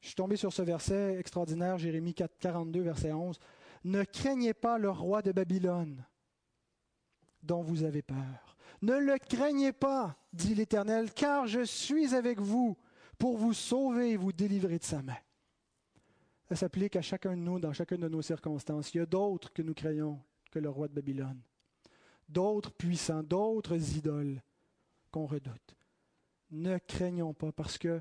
Je 0.01 0.09
suis 0.09 0.15
tombé 0.17 0.37
sur 0.37 0.53
ce 0.53 0.63
verset 0.63 1.17
extraordinaire, 1.19 1.79
Jérémie 1.79 2.15
4, 2.15 2.39
42, 2.39 2.83
verset 2.83 3.13
11. 3.13 3.39
Ne 3.85 4.05
craignez 4.05 4.53
pas 4.53 4.77
le 4.79 4.91
roi 4.91 5.23
de 5.23 5.33
Babylone, 5.33 6.05
dont 7.43 7.63
vous 7.63 7.85
avez 7.85 8.03
peur. 8.03 8.57
Ne 8.83 8.99
le 8.99 9.19
craignez 9.19 9.73
pas, 9.73 10.17
dit 10.33 10.55
l'Éternel, 10.55 11.13
car 11.13 11.47
je 11.47 11.65
suis 11.65 12.15
avec 12.15 12.39
vous 12.39 12.77
pour 13.19 13.39
vous 13.39 13.55
sauver 13.55 14.11
et 14.11 14.17
vous 14.17 14.33
délivrer 14.33 14.79
de 14.79 14.85
sa 14.85 15.01
main. 15.01 15.17
Ça 16.49 16.57
s'applique 16.57 16.97
à 16.97 17.03
chacun 17.03 17.31
de 17.31 17.41
nous 17.41 17.59
dans 17.59 17.73
chacune 17.73 18.03
de 18.03 18.09
nos 18.09 18.21
circonstances. 18.21 18.93
Il 18.93 18.99
y 18.99 19.01
a 19.01 19.07
d'autres 19.07 19.53
que 19.53 19.63
nous 19.63 19.73
craignons 19.73 20.21
que 20.51 20.59
le 20.59 20.69
roi 20.69 20.89
de 20.89 20.95
Babylone, 20.95 21.41
d'autres 22.29 22.73
puissants, 22.73 23.23
d'autres 23.23 23.97
idoles 23.97 24.43
qu'on 25.11 25.27
redoute. 25.27 25.75
Ne 26.55 26.79
craignons 26.79 27.35
pas 27.35 27.51
parce 27.51 27.79
que 27.79 28.01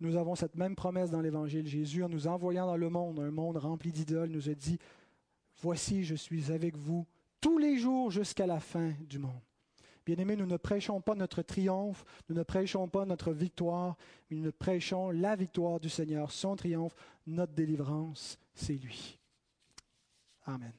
nous 0.00 0.16
avons 0.16 0.34
cette 0.34 0.56
même 0.56 0.74
promesse 0.74 1.10
dans 1.10 1.20
l'Évangile. 1.20 1.66
Jésus, 1.66 2.02
en 2.02 2.08
nous 2.08 2.26
envoyant 2.26 2.66
dans 2.66 2.76
le 2.76 2.88
monde, 2.88 3.20
un 3.20 3.30
monde 3.30 3.58
rempli 3.58 3.92
d'idoles, 3.92 4.30
nous 4.30 4.48
a 4.48 4.54
dit, 4.54 4.78
Voici, 5.60 6.04
je 6.04 6.14
suis 6.14 6.52
avec 6.52 6.76
vous 6.76 7.06
tous 7.40 7.58
les 7.58 7.78
jours 7.78 8.10
jusqu'à 8.10 8.46
la 8.46 8.60
fin 8.60 8.92
du 9.08 9.18
monde. 9.18 9.40
Bien-aimés, 10.06 10.36
nous 10.36 10.46
ne 10.46 10.56
prêchons 10.56 11.00
pas 11.00 11.14
notre 11.14 11.42
triomphe, 11.42 12.04
nous 12.28 12.36
ne 12.36 12.42
prêchons 12.44 12.88
pas 12.88 13.04
notre 13.04 13.32
victoire, 13.32 13.96
mais 14.30 14.36
nous 14.36 14.52
prêchons 14.52 15.10
la 15.10 15.36
victoire 15.36 15.80
du 15.80 15.88
Seigneur, 15.88 16.30
son 16.30 16.56
triomphe, 16.56 16.94
notre 17.26 17.52
délivrance, 17.52 18.38
c'est 18.54 18.74
lui. 18.74 19.18
Amen. 20.44 20.72